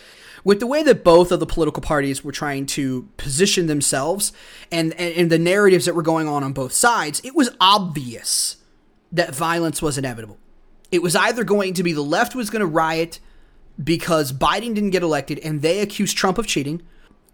with 0.44 0.60
the 0.60 0.66
way 0.66 0.82
that 0.82 1.04
both 1.04 1.30
of 1.30 1.40
the 1.40 1.46
political 1.46 1.82
parties 1.82 2.24
were 2.24 2.32
trying 2.32 2.66
to 2.66 3.08
position 3.16 3.66
themselves 3.66 4.32
and, 4.70 4.92
and, 4.94 5.14
and 5.14 5.30
the 5.30 5.38
narratives 5.38 5.84
that 5.84 5.94
were 5.94 6.02
going 6.02 6.28
on 6.28 6.42
on 6.42 6.52
both 6.52 6.72
sides, 6.72 7.20
it 7.24 7.34
was 7.34 7.50
obvious 7.60 8.56
that 9.12 9.34
violence 9.34 9.80
was 9.80 9.98
inevitable. 9.98 10.38
It 10.90 11.02
was 11.02 11.14
either 11.14 11.44
going 11.44 11.74
to 11.74 11.82
be 11.82 11.92
the 11.92 12.02
left 12.02 12.34
was 12.34 12.50
going 12.50 12.60
to 12.60 12.66
riot 12.66 13.20
because 13.82 14.32
Biden 14.32 14.74
didn't 14.74 14.90
get 14.90 15.02
elected 15.02 15.38
and 15.40 15.62
they 15.62 15.80
accused 15.80 16.16
Trump 16.16 16.38
of 16.38 16.46
cheating, 16.46 16.82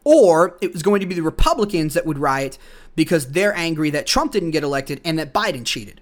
or 0.04 0.56
it 0.60 0.72
was 0.72 0.82
going 0.82 1.00
to 1.00 1.06
be 1.06 1.14
the 1.14 1.22
Republicans 1.22 1.94
that 1.94 2.06
would 2.06 2.18
riot 2.18 2.58
because 2.94 3.32
they're 3.32 3.54
angry 3.56 3.90
that 3.90 4.06
Trump 4.06 4.32
didn't 4.32 4.52
get 4.52 4.62
elected 4.62 5.00
and 5.04 5.18
that 5.18 5.32
Biden 5.32 5.64
cheated. 5.64 6.00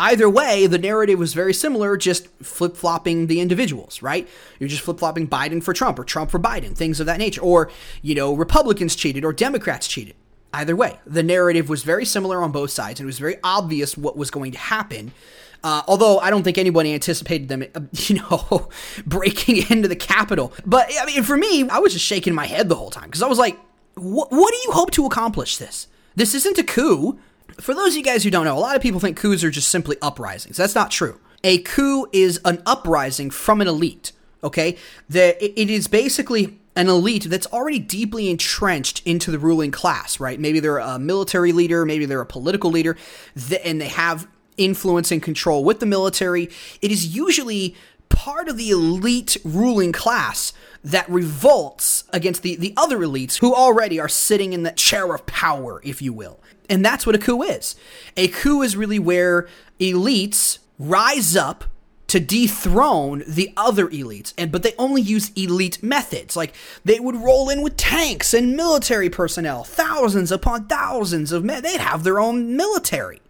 Either 0.00 0.30
way, 0.30 0.66
the 0.66 0.78
narrative 0.78 1.18
was 1.18 1.34
very 1.34 1.52
similar, 1.52 1.94
just 1.94 2.26
flip 2.38 2.74
flopping 2.74 3.26
the 3.26 3.38
individuals, 3.38 4.00
right? 4.00 4.26
You're 4.58 4.70
just 4.70 4.80
flip 4.80 4.98
flopping 4.98 5.28
Biden 5.28 5.62
for 5.62 5.74
Trump 5.74 5.98
or 5.98 6.04
Trump 6.04 6.30
for 6.30 6.38
Biden, 6.38 6.74
things 6.74 7.00
of 7.00 7.06
that 7.06 7.18
nature. 7.18 7.42
Or, 7.42 7.70
you 8.00 8.14
know, 8.14 8.32
Republicans 8.32 8.96
cheated 8.96 9.26
or 9.26 9.34
Democrats 9.34 9.86
cheated. 9.86 10.14
Either 10.54 10.74
way, 10.74 10.98
the 11.06 11.22
narrative 11.22 11.68
was 11.68 11.82
very 11.82 12.06
similar 12.06 12.42
on 12.42 12.50
both 12.50 12.70
sides, 12.70 12.98
and 12.98 13.04
it 13.04 13.08
was 13.08 13.18
very 13.18 13.36
obvious 13.44 13.94
what 13.94 14.16
was 14.16 14.30
going 14.30 14.52
to 14.52 14.58
happen. 14.58 15.12
Uh, 15.62 15.82
although 15.86 16.18
I 16.18 16.30
don't 16.30 16.44
think 16.44 16.56
anybody 16.56 16.94
anticipated 16.94 17.48
them, 17.48 17.62
uh, 17.74 17.80
you 17.92 18.16
know, 18.16 18.70
breaking 19.06 19.70
into 19.70 19.86
the 19.86 19.96
Capitol. 19.96 20.54
But 20.64 20.90
I 20.98 21.04
mean, 21.04 21.22
for 21.24 21.36
me, 21.36 21.68
I 21.68 21.78
was 21.78 21.92
just 21.92 22.06
shaking 22.06 22.34
my 22.34 22.46
head 22.46 22.70
the 22.70 22.74
whole 22.74 22.90
time 22.90 23.04
because 23.04 23.22
I 23.22 23.28
was 23.28 23.38
like, 23.38 23.58
what 23.96 24.30
do 24.30 24.56
you 24.64 24.72
hope 24.72 24.92
to 24.92 25.04
accomplish 25.04 25.58
this? 25.58 25.88
This 26.16 26.34
isn't 26.34 26.56
a 26.56 26.64
coup 26.64 27.18
for 27.58 27.74
those 27.74 27.92
of 27.92 27.96
you 27.96 28.02
guys 28.02 28.24
who 28.24 28.30
don't 28.30 28.44
know, 28.44 28.56
a 28.56 28.60
lot 28.60 28.76
of 28.76 28.82
people 28.82 29.00
think 29.00 29.16
coups 29.16 29.44
are 29.44 29.50
just 29.50 29.68
simply 29.68 29.96
uprisings. 30.02 30.56
That's 30.56 30.74
not 30.74 30.90
true. 30.90 31.20
A 31.42 31.58
coup 31.58 32.06
is 32.12 32.40
an 32.44 32.62
uprising 32.66 33.30
from 33.30 33.60
an 33.60 33.68
elite. 33.68 34.12
Okay, 34.42 34.78
the, 35.08 35.36
it 35.60 35.68
is 35.68 35.86
basically 35.86 36.58
an 36.74 36.88
elite 36.88 37.24
that's 37.24 37.46
already 37.48 37.78
deeply 37.78 38.30
entrenched 38.30 39.02
into 39.06 39.30
the 39.30 39.38
ruling 39.38 39.70
class. 39.70 40.18
Right? 40.18 40.40
Maybe 40.40 40.60
they're 40.60 40.78
a 40.78 40.98
military 40.98 41.52
leader, 41.52 41.84
maybe 41.84 42.06
they're 42.06 42.20
a 42.20 42.26
political 42.26 42.70
leader, 42.70 42.96
and 43.64 43.80
they 43.80 43.88
have 43.88 44.26
influence 44.56 45.10
and 45.10 45.22
control 45.22 45.64
with 45.64 45.80
the 45.80 45.86
military. 45.86 46.50
It 46.80 46.90
is 46.90 47.14
usually 47.14 47.74
part 48.10 48.48
of 48.48 48.56
the 48.56 48.70
elite 48.70 49.36
ruling 49.44 49.92
class 49.92 50.52
that 50.82 51.08
revolts 51.08 52.04
against 52.12 52.42
the, 52.42 52.56
the 52.56 52.74
other 52.76 52.98
elites 52.98 53.38
who 53.38 53.54
already 53.54 53.98
are 54.00 54.08
sitting 54.08 54.52
in 54.52 54.62
the 54.62 54.72
chair 54.72 55.14
of 55.14 55.24
power, 55.26 55.80
if 55.84 56.02
you 56.02 56.12
will. 56.12 56.40
And 56.70 56.84
that's 56.84 57.04
what 57.04 57.16
a 57.16 57.18
coup 57.18 57.42
is. 57.42 57.74
A 58.16 58.28
coup 58.28 58.62
is 58.62 58.76
really 58.76 59.00
where 59.00 59.48
elites 59.80 60.58
rise 60.78 61.36
up 61.36 61.64
to 62.06 62.18
dethrone 62.18 63.22
the 63.26 63.52
other 63.56 63.86
elites 63.88 64.34
and 64.36 64.50
but 64.50 64.64
they 64.64 64.74
only 64.78 65.02
use 65.02 65.30
elite 65.36 65.82
methods. 65.82 66.36
Like 66.36 66.54
they 66.84 66.98
would 66.98 67.16
roll 67.16 67.50
in 67.50 67.62
with 67.62 67.76
tanks 67.76 68.32
and 68.32 68.56
military 68.56 69.10
personnel 69.10 69.64
thousands 69.64 70.32
upon 70.32 70.66
thousands 70.66 71.32
of 71.32 71.44
men. 71.44 71.62
They'd 71.62 71.80
have 71.80 72.02
their 72.02 72.18
own 72.18 72.56
military. 72.56 73.20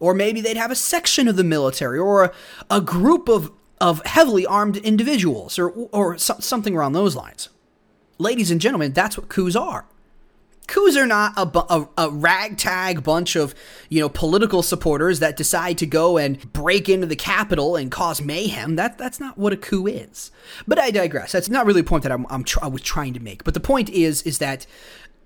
Or 0.00 0.14
maybe 0.14 0.40
they'd 0.40 0.56
have 0.56 0.70
a 0.70 0.76
section 0.76 1.26
of 1.26 1.36
the 1.36 1.44
military 1.44 1.98
or 1.98 2.24
a, 2.24 2.32
a 2.70 2.80
group 2.80 3.28
of 3.28 3.52
of 3.80 4.04
heavily 4.04 4.46
armed 4.46 4.76
individuals 4.78 5.58
or 5.58 5.70
or 5.70 6.16
so, 6.16 6.36
something 6.38 6.76
around 6.76 6.92
those 6.92 7.16
lines. 7.16 7.48
Ladies 8.18 8.50
and 8.50 8.60
gentlemen 8.60 8.92
that's 8.92 9.16
what 9.16 9.28
coups 9.28 9.56
are 9.56 9.84
coups 10.68 10.96
are 10.96 11.06
not 11.06 11.32
a, 11.36 11.74
a, 11.74 11.88
a, 11.98 12.10
ragtag 12.10 13.02
bunch 13.02 13.34
of 13.34 13.54
you 13.88 14.00
know 14.00 14.08
political 14.08 14.62
supporters 14.62 15.18
that 15.18 15.36
decide 15.36 15.78
to 15.78 15.86
go 15.86 16.16
and 16.16 16.52
break 16.52 16.88
into 16.88 17.06
the 17.06 17.16
Capitol 17.16 17.74
and 17.74 17.90
cause 17.90 18.22
mayhem. 18.22 18.76
That 18.76 18.96
that's 18.96 19.18
not 19.18 19.36
what 19.36 19.52
a 19.52 19.56
coup 19.56 19.88
is. 19.88 20.30
But 20.68 20.78
I 20.78 20.92
digress. 20.92 21.32
That's 21.32 21.48
not 21.48 21.66
really 21.66 21.80
a 21.80 21.84
point 21.84 22.04
that 22.04 22.12
I'm, 22.12 22.26
I'm 22.30 22.44
tr- 22.44 22.62
I 22.62 22.68
was 22.68 22.82
trying 22.82 23.14
to 23.14 23.20
make. 23.20 23.42
But 23.42 23.54
the 23.54 23.60
point 23.60 23.90
is 23.90 24.22
is 24.22 24.38
that 24.38 24.66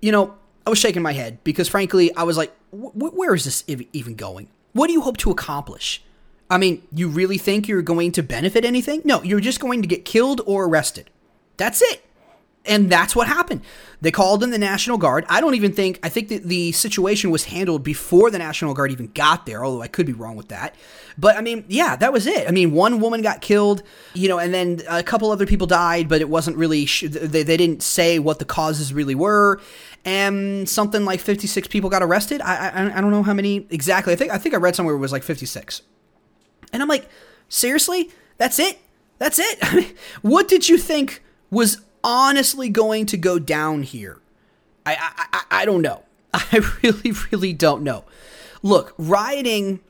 you 0.01 0.11
know 0.11 0.33
I 0.65 0.71
was 0.71 0.79
shaking 0.79 1.03
my 1.03 1.13
head 1.13 1.43
because 1.43 1.67
frankly 1.67 2.15
I 2.15 2.23
was 2.23 2.37
like, 2.37 2.51
where 2.71 3.35
is 3.35 3.43
this 3.43 3.63
even 3.67 4.15
going? 4.15 4.49
What 4.71 4.87
do 4.87 4.93
you 4.93 5.01
hope 5.01 5.17
to 5.17 5.29
accomplish? 5.29 6.01
I 6.49 6.57
mean, 6.57 6.83
you 6.93 7.07
really 7.07 7.37
think 7.37 7.67
you're 7.67 7.81
going 7.81 8.11
to 8.13 8.23
benefit 8.23 8.65
anything? 8.65 9.01
No, 9.05 9.21
you're 9.23 9.39
just 9.39 9.59
going 9.59 9.81
to 9.81 9.87
get 9.87 10.05
killed 10.05 10.41
or 10.45 10.65
arrested. 10.65 11.09
That's 11.57 11.81
it. 11.81 12.03
And 12.65 12.89
that's 12.89 13.13
what 13.13 13.27
happened. 13.27 13.61
They 13.99 14.11
called 14.11 14.41
in 14.41 14.51
the 14.51 14.57
National 14.57 14.97
Guard. 14.97 15.25
I 15.27 15.41
don't 15.41 15.55
even 15.55 15.73
think, 15.73 15.99
I 16.01 16.07
think 16.07 16.29
that 16.29 16.43
the 16.43 16.71
situation 16.71 17.29
was 17.29 17.45
handled 17.45 17.83
before 17.83 18.31
the 18.31 18.37
National 18.37 18.73
Guard 18.73 18.91
even 18.91 19.07
got 19.07 19.45
there, 19.45 19.65
although 19.65 19.81
I 19.81 19.87
could 19.87 20.05
be 20.05 20.13
wrong 20.13 20.37
with 20.37 20.47
that. 20.47 20.75
But 21.17 21.35
I 21.35 21.41
mean, 21.41 21.65
yeah, 21.67 21.97
that 21.97 22.13
was 22.13 22.25
it. 22.25 22.47
I 22.47 22.51
mean, 22.51 22.71
one 22.71 23.01
woman 23.01 23.21
got 23.21 23.41
killed, 23.41 23.83
you 24.13 24.29
know, 24.29 24.39
and 24.39 24.53
then 24.53 24.81
a 24.89 25.03
couple 25.03 25.29
other 25.29 25.45
people 25.45 25.67
died, 25.67 26.07
but 26.07 26.21
it 26.21 26.29
wasn't 26.29 26.55
really, 26.55 26.85
they, 26.85 27.43
they 27.43 27.57
didn't 27.57 27.83
say 27.83 28.17
what 28.17 28.39
the 28.39 28.45
causes 28.45 28.93
really 28.93 29.15
were. 29.15 29.59
And 30.05 30.67
something 30.67 31.03
like 31.03 31.19
56 31.19 31.67
people 31.67 31.89
got 31.89 32.01
arrested. 32.01 32.41
I, 32.41 32.69
I, 32.69 32.97
I 32.97 33.01
don't 33.01 33.11
know 33.11 33.23
how 33.23 33.33
many 33.33 33.67
exactly. 33.69 34.13
I 34.13 34.15
think, 34.15 34.31
I 34.31 34.37
think 34.37 34.55
I 34.55 34.57
read 34.57 34.75
somewhere 34.75 34.95
it 34.95 34.99
was 34.99 35.11
like 35.11 35.23
56. 35.23 35.81
And 36.71 36.81
I'm 36.81 36.89
like, 36.89 37.09
seriously? 37.49 38.09
That's 38.37 38.57
it? 38.59 38.79
That's 39.17 39.39
it? 39.39 39.95
What 40.21 40.47
did 40.47 40.67
you 40.67 40.77
think 40.77 41.23
was 41.51 41.81
honestly 42.03 42.69
going 42.69 43.05
to 43.07 43.17
go 43.17 43.39
down 43.39 43.83
here? 43.83 44.19
I, 44.85 45.13
I, 45.31 45.43
I 45.61 45.65
don't 45.65 45.81
know. 45.81 46.03
I 46.33 46.61
really, 46.83 47.13
really 47.31 47.53
don't 47.53 47.83
know. 47.83 48.05
Look, 48.61 48.93
rioting 48.97 49.81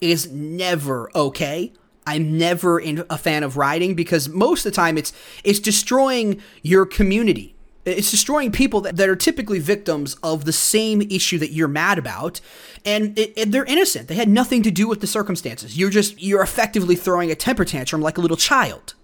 is 0.00 0.30
never 0.30 1.10
okay. 1.14 1.72
I'm 2.06 2.36
never 2.36 2.80
in 2.80 3.04
a 3.08 3.16
fan 3.16 3.42
of 3.44 3.56
rioting 3.56 3.94
because 3.94 4.28
most 4.28 4.66
of 4.66 4.72
the 4.72 4.76
time 4.76 4.98
it's 4.98 5.12
it's 5.44 5.60
destroying 5.60 6.42
your 6.62 6.84
community. 6.84 7.54
It's 7.84 8.12
destroying 8.12 8.52
people 8.52 8.80
that, 8.82 8.96
that 8.96 9.08
are 9.08 9.16
typically 9.16 9.58
victims 9.58 10.14
of 10.22 10.44
the 10.44 10.52
same 10.52 11.02
issue 11.02 11.38
that 11.38 11.50
you're 11.50 11.66
mad 11.66 11.98
about, 11.98 12.40
and 12.84 13.18
it, 13.18 13.32
it, 13.36 13.50
they're 13.50 13.64
innocent. 13.64 14.06
They 14.06 14.14
had 14.14 14.28
nothing 14.28 14.62
to 14.62 14.70
do 14.70 14.86
with 14.86 15.00
the 15.00 15.06
circumstances. 15.08 15.76
You're 15.76 15.90
just 15.90 16.20
you're 16.20 16.42
effectively 16.42 16.94
throwing 16.94 17.30
a 17.30 17.34
temper 17.34 17.64
tantrum 17.64 18.00
like 18.00 18.18
a 18.18 18.20
little 18.20 18.36
child. 18.36 18.94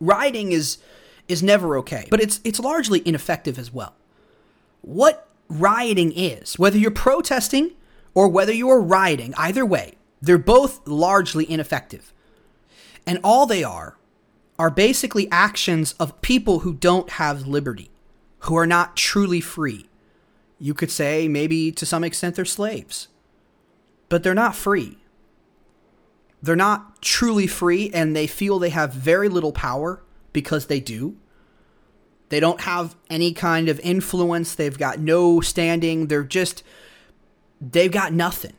Rioting 0.00 0.52
is 0.52 0.78
is 1.28 1.42
never 1.42 1.76
okay, 1.78 2.06
but 2.10 2.20
it's 2.20 2.40
it's 2.44 2.60
largely 2.60 3.02
ineffective 3.04 3.58
as 3.58 3.72
well. 3.72 3.94
What 4.82 5.28
rioting 5.48 6.12
is, 6.12 6.58
whether 6.58 6.78
you're 6.78 6.90
protesting 6.90 7.72
or 8.14 8.28
whether 8.28 8.52
you 8.52 8.68
are 8.70 8.80
rioting, 8.80 9.34
either 9.36 9.64
way, 9.66 9.94
they're 10.20 10.38
both 10.38 10.86
largely 10.86 11.48
ineffective. 11.50 12.12
And 13.06 13.18
all 13.22 13.46
they 13.46 13.62
are 13.62 13.96
are 14.58 14.70
basically 14.70 15.28
actions 15.30 15.94
of 16.00 16.20
people 16.22 16.60
who 16.60 16.72
don't 16.72 17.10
have 17.10 17.46
liberty, 17.46 17.90
who 18.40 18.56
are 18.56 18.66
not 18.66 18.96
truly 18.96 19.40
free. 19.40 19.88
You 20.58 20.72
could 20.72 20.90
say 20.90 21.28
maybe 21.28 21.70
to 21.72 21.84
some 21.84 22.04
extent 22.04 22.36
they're 22.36 22.44
slaves, 22.44 23.08
but 24.08 24.22
they're 24.22 24.34
not 24.34 24.56
free. 24.56 24.98
They're 26.42 26.56
not 26.56 27.02
truly 27.02 27.46
free 27.46 27.90
and 27.92 28.16
they 28.16 28.26
feel 28.26 28.58
they 28.58 28.70
have 28.70 28.92
very 28.92 29.28
little 29.28 29.52
power 29.52 30.02
because 30.36 30.66
they 30.66 30.80
do. 30.80 31.16
They 32.28 32.40
don't 32.40 32.60
have 32.60 32.94
any 33.08 33.32
kind 33.32 33.70
of 33.70 33.80
influence. 33.80 34.54
They've 34.54 34.76
got 34.76 34.98
no 34.98 35.40
standing. 35.40 36.08
They're 36.08 36.24
just, 36.24 36.62
they've 37.58 37.90
got 37.90 38.12
nothing. 38.12 38.52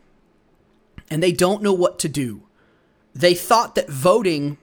And 1.11 1.21
they 1.21 1.31
don't 1.31 1.61
know 1.61 1.73
what 1.73 1.99
to 1.99 2.09
do. 2.09 2.41
They 3.13 3.35
thought 3.35 3.75
that 3.75 3.89
voting 3.89 4.57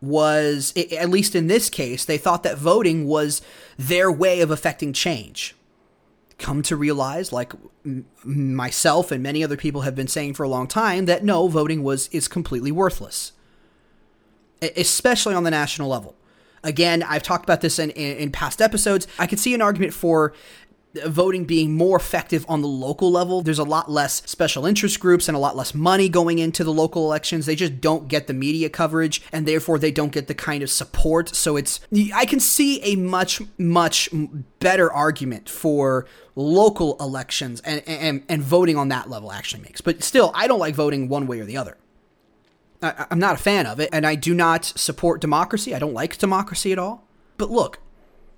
was, 0.00 0.74
at 0.76 1.08
least 1.08 1.36
in 1.36 1.46
this 1.46 1.70
case, 1.70 2.04
they 2.04 2.18
thought 2.18 2.42
that 2.42 2.58
voting 2.58 3.06
was 3.06 3.42
their 3.78 4.10
way 4.10 4.40
of 4.40 4.50
affecting 4.50 4.92
change. 4.92 5.54
Come 6.36 6.62
to 6.62 6.74
realize, 6.74 7.32
like 7.32 7.52
myself 8.24 9.12
and 9.12 9.22
many 9.22 9.44
other 9.44 9.56
people 9.56 9.82
have 9.82 9.94
been 9.94 10.08
saying 10.08 10.34
for 10.34 10.42
a 10.42 10.48
long 10.48 10.66
time, 10.66 11.04
that 11.04 11.22
no, 11.22 11.46
voting 11.46 11.84
was 11.84 12.08
is 12.08 12.26
completely 12.26 12.72
worthless, 12.72 13.30
especially 14.60 15.34
on 15.36 15.44
the 15.44 15.50
national 15.52 15.88
level. 15.88 16.16
Again, 16.62 17.02
I've 17.02 17.22
talked 17.22 17.44
about 17.44 17.60
this 17.60 17.78
in, 17.78 17.90
in, 17.90 18.16
in 18.16 18.32
past 18.32 18.60
episodes. 18.60 19.06
I 19.18 19.26
could 19.26 19.38
see 19.38 19.54
an 19.54 19.62
argument 19.62 19.94
for 19.94 20.32
voting 21.06 21.44
being 21.44 21.74
more 21.74 21.96
effective 21.96 22.44
on 22.48 22.62
the 22.62 22.68
local 22.68 23.10
level. 23.10 23.42
There's 23.42 23.58
a 23.58 23.64
lot 23.64 23.90
less 23.90 24.22
special 24.28 24.66
interest 24.66 24.98
groups 24.98 25.28
and 25.28 25.36
a 25.36 25.38
lot 25.38 25.56
less 25.56 25.74
money 25.74 26.08
going 26.08 26.38
into 26.38 26.64
the 26.64 26.72
local 26.72 27.04
elections. 27.04 27.46
They 27.46 27.54
just 27.54 27.80
don't 27.80 28.08
get 28.08 28.26
the 28.26 28.34
media 28.34 28.68
coverage 28.68 29.22
and 29.32 29.46
therefore 29.46 29.78
they 29.78 29.92
don't 29.92 30.12
get 30.12 30.26
the 30.26 30.34
kind 30.34 30.62
of 30.62 30.70
support. 30.70 31.34
So 31.34 31.56
it's, 31.56 31.80
I 32.14 32.26
can 32.26 32.40
see 32.40 32.82
a 32.82 32.96
much, 32.96 33.40
much 33.58 34.08
better 34.58 34.92
argument 34.92 35.48
for 35.48 36.06
local 36.34 36.96
elections 36.98 37.60
and, 37.60 37.82
and, 37.86 38.24
and 38.28 38.42
voting 38.42 38.76
on 38.76 38.88
that 38.88 39.08
level 39.08 39.30
actually 39.30 39.62
makes. 39.62 39.80
But 39.80 40.02
still, 40.02 40.32
I 40.34 40.48
don't 40.48 40.60
like 40.60 40.74
voting 40.74 41.08
one 41.08 41.26
way 41.26 41.40
or 41.40 41.44
the 41.44 41.56
other. 41.56 41.76
I, 42.82 43.06
am 43.10 43.18
not 43.18 43.34
a 43.34 43.38
fan 43.38 43.66
of 43.66 43.80
it, 43.80 43.90
and 43.92 44.06
I 44.06 44.14
do 44.14 44.34
not 44.34 44.64
support 44.64 45.20
democracy. 45.20 45.74
I 45.74 45.78
don't 45.78 45.94
like 45.94 46.18
democracy 46.18 46.72
at 46.72 46.78
all. 46.78 47.06
But 47.36 47.50
look, 47.50 47.80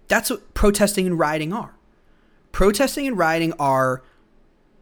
that's 0.08 0.30
what 0.30 0.54
protesting 0.54 1.06
and 1.06 1.18
rioting 1.18 1.52
are. 1.52 1.74
Protesting 2.50 3.06
and 3.06 3.16
rioting 3.16 3.52
are 3.58 4.02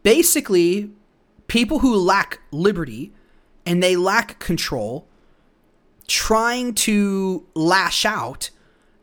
basically 0.03 0.91
people 1.47 1.81
who 1.81 1.95
lack 1.95 2.41
liberty 2.51 3.13
and 3.67 3.83
they 3.83 3.97
lack 3.97 4.39
control 4.39 5.07
trying 6.07 6.75
to 6.75 7.47
lash 7.55 8.05
out 8.05 8.51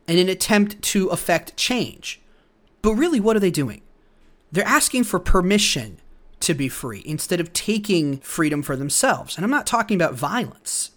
in 0.06 0.18
an 0.18 0.28
attempt 0.28 0.80
to 0.82 1.08
affect 1.08 1.56
change. 1.56 2.20
But 2.82 2.94
really, 2.94 3.20
what 3.20 3.36
are 3.36 3.40
they 3.40 3.50
doing? 3.50 3.82
They're 4.52 4.66
asking 4.66 5.04
for 5.04 5.18
permission 5.18 6.00
to 6.40 6.54
be 6.54 6.68
free 6.68 7.02
instead 7.04 7.40
of 7.40 7.52
taking 7.52 8.18
freedom 8.18 8.62
for 8.62 8.76
themselves. 8.76 9.36
And 9.36 9.44
I'm 9.44 9.50
not 9.50 9.66
talking 9.66 9.96
about 9.96 10.14
violence, 10.14 10.92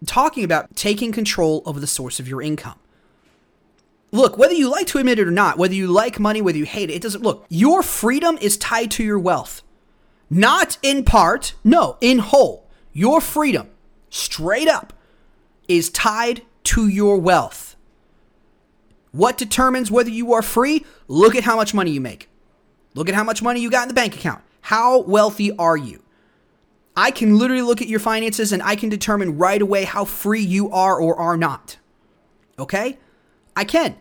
I'm 0.00 0.06
talking 0.06 0.44
about 0.44 0.76
taking 0.76 1.12
control 1.12 1.62
over 1.66 1.80
the 1.80 1.86
source 1.86 2.20
of 2.20 2.28
your 2.28 2.42
income. 2.42 2.78
Look, 4.14 4.38
whether 4.38 4.54
you 4.54 4.70
like 4.70 4.86
to 4.88 4.98
admit 4.98 5.18
it 5.18 5.26
or 5.26 5.32
not, 5.32 5.58
whether 5.58 5.74
you 5.74 5.88
like 5.88 6.20
money, 6.20 6.40
whether 6.40 6.56
you 6.56 6.64
hate 6.64 6.88
it, 6.88 6.94
it 6.94 7.02
doesn't 7.02 7.24
look. 7.24 7.44
Your 7.48 7.82
freedom 7.82 8.38
is 8.40 8.56
tied 8.56 8.92
to 8.92 9.02
your 9.02 9.18
wealth. 9.18 9.62
Not 10.30 10.78
in 10.82 11.04
part, 11.04 11.54
no, 11.64 11.96
in 12.00 12.20
whole. 12.20 12.70
Your 12.92 13.20
freedom, 13.20 13.68
straight 14.10 14.68
up, 14.68 14.92
is 15.66 15.90
tied 15.90 16.42
to 16.62 16.86
your 16.86 17.18
wealth. 17.18 17.74
What 19.10 19.36
determines 19.36 19.90
whether 19.90 20.10
you 20.10 20.32
are 20.32 20.42
free? 20.42 20.86
Look 21.08 21.34
at 21.34 21.42
how 21.42 21.56
much 21.56 21.74
money 21.74 21.90
you 21.90 22.00
make. 22.00 22.28
Look 22.94 23.08
at 23.08 23.16
how 23.16 23.24
much 23.24 23.42
money 23.42 23.58
you 23.58 23.68
got 23.68 23.82
in 23.82 23.88
the 23.88 23.94
bank 23.94 24.14
account. 24.14 24.43
How 24.64 25.00
wealthy 25.00 25.54
are 25.58 25.76
you? 25.76 26.02
I 26.96 27.10
can 27.10 27.36
literally 27.36 27.60
look 27.60 27.82
at 27.82 27.88
your 27.88 28.00
finances 28.00 28.50
and 28.50 28.62
I 28.62 28.76
can 28.76 28.88
determine 28.88 29.36
right 29.36 29.60
away 29.60 29.84
how 29.84 30.06
free 30.06 30.40
you 30.40 30.70
are 30.70 30.98
or 30.98 31.14
are 31.18 31.36
not. 31.36 31.76
Okay? 32.58 32.96
I 33.54 33.64
can. 33.64 33.96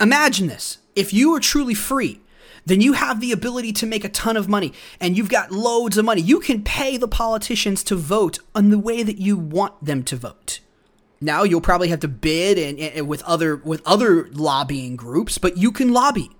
Imagine 0.00 0.46
this. 0.46 0.78
If 0.94 1.12
you 1.12 1.34
are 1.34 1.40
truly 1.40 1.74
free, 1.74 2.20
then 2.64 2.80
you 2.80 2.92
have 2.92 3.18
the 3.18 3.32
ability 3.32 3.72
to 3.72 3.86
make 3.86 4.04
a 4.04 4.08
ton 4.08 4.36
of 4.36 4.48
money 4.48 4.72
and 5.00 5.16
you've 5.16 5.28
got 5.28 5.50
loads 5.50 5.98
of 5.98 6.04
money. 6.04 6.20
You 6.20 6.38
can 6.38 6.62
pay 6.62 6.96
the 6.96 7.08
politicians 7.08 7.82
to 7.84 7.96
vote 7.96 8.38
on 8.54 8.70
the 8.70 8.78
way 8.78 9.02
that 9.02 9.18
you 9.18 9.36
want 9.36 9.84
them 9.84 10.04
to 10.04 10.14
vote. 10.14 10.60
Now 11.20 11.42
you'll 11.42 11.60
probably 11.60 11.88
have 11.88 12.00
to 12.00 12.08
bid 12.08 12.58
and, 12.58 12.78
and 12.78 13.08
with 13.08 13.24
other 13.24 13.56
with 13.56 13.82
other 13.84 14.28
lobbying 14.28 14.94
groups, 14.94 15.36
but 15.36 15.56
you 15.56 15.72
can 15.72 15.92
lobby 15.92 16.30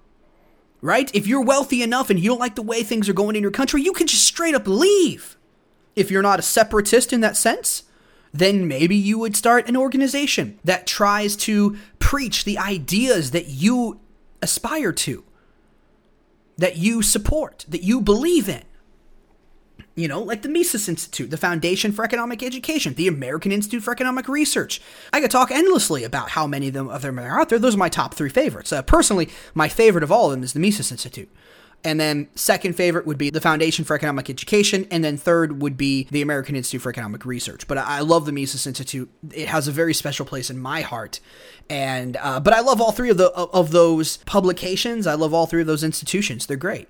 right? 0.84 1.10
If 1.14 1.26
you're 1.26 1.40
wealthy 1.40 1.82
enough 1.82 2.10
and 2.10 2.20
you 2.20 2.28
don't 2.28 2.38
like 2.38 2.56
the 2.56 2.62
way 2.62 2.82
things 2.82 3.08
are 3.08 3.14
going 3.14 3.36
in 3.36 3.42
your 3.42 3.50
country, 3.50 3.80
you 3.80 3.94
can 3.94 4.06
just 4.06 4.26
straight 4.26 4.54
up 4.54 4.68
leave. 4.68 5.38
If 5.96 6.10
you're 6.10 6.20
not 6.20 6.38
a 6.38 6.42
separatist 6.42 7.10
in 7.10 7.22
that 7.22 7.38
sense, 7.38 7.84
then 8.34 8.68
maybe 8.68 8.94
you 8.94 9.18
would 9.18 9.34
start 9.34 9.66
an 9.66 9.78
organization 9.78 10.58
that 10.62 10.86
tries 10.86 11.36
to 11.36 11.78
preach 12.00 12.44
the 12.44 12.58
ideas 12.58 13.30
that 13.30 13.46
you 13.46 13.98
aspire 14.42 14.92
to, 14.92 15.24
that 16.58 16.76
you 16.76 17.00
support, 17.00 17.64
that 17.66 17.82
you 17.82 18.02
believe 18.02 18.46
in. 18.46 18.64
You 19.96 20.08
know, 20.08 20.20
like 20.20 20.42
the 20.42 20.48
Mises 20.48 20.88
Institute, 20.88 21.30
the 21.30 21.36
Foundation 21.36 21.92
for 21.92 22.04
Economic 22.04 22.42
Education, 22.42 22.94
the 22.94 23.06
American 23.06 23.52
Institute 23.52 23.82
for 23.82 23.92
Economic 23.92 24.28
Research. 24.28 24.80
I 25.12 25.20
could 25.20 25.30
talk 25.30 25.52
endlessly 25.52 26.02
about 26.02 26.30
how 26.30 26.48
many 26.48 26.68
of 26.68 26.74
them, 26.74 26.88
of 26.88 27.02
them 27.02 27.20
are 27.20 27.40
out 27.40 27.48
there. 27.48 27.60
Those 27.60 27.76
are 27.76 27.78
my 27.78 27.88
top 27.88 28.14
three 28.14 28.28
favorites. 28.28 28.72
Uh, 28.72 28.82
personally, 28.82 29.28
my 29.54 29.68
favorite 29.68 30.02
of 30.02 30.10
all 30.10 30.26
of 30.26 30.32
them 30.32 30.42
is 30.42 30.52
the 30.52 30.58
Mises 30.58 30.90
Institute. 30.90 31.30
And 31.84 32.00
then 32.00 32.28
second 32.34 32.72
favorite 32.72 33.06
would 33.06 33.18
be 33.18 33.28
the 33.28 33.42
Foundation 33.42 33.84
for 33.84 33.94
Economic 33.94 34.30
Education, 34.30 34.86
and 34.90 35.04
then 35.04 35.18
third 35.18 35.60
would 35.60 35.76
be 35.76 36.08
the 36.10 36.22
American 36.22 36.56
Institute 36.56 36.80
for 36.80 36.88
Economic 36.88 37.26
Research. 37.26 37.68
But 37.68 37.76
I 37.76 38.00
love 38.00 38.24
the 38.24 38.32
Mises 38.32 38.66
Institute; 38.66 39.10
it 39.32 39.48
has 39.48 39.68
a 39.68 39.72
very 39.72 39.92
special 39.92 40.24
place 40.24 40.48
in 40.48 40.58
my 40.58 40.80
heart. 40.80 41.20
And 41.68 42.16
uh, 42.16 42.40
but 42.40 42.54
I 42.54 42.60
love 42.60 42.80
all 42.80 42.90
three 42.90 43.10
of 43.10 43.18
the 43.18 43.30
of 43.30 43.70
those 43.70 44.16
publications. 44.16 45.06
I 45.06 45.14
love 45.14 45.34
all 45.34 45.46
three 45.46 45.60
of 45.60 45.66
those 45.66 45.84
institutions; 45.84 46.46
they're 46.46 46.56
great. 46.56 46.88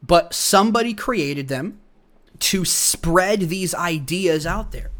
But 0.00 0.32
somebody 0.32 0.94
created 0.94 1.48
them 1.48 1.80
to 2.40 2.64
spread 2.64 3.40
these 3.40 3.74
ideas 3.74 4.46
out 4.46 4.72
there, 4.72 4.90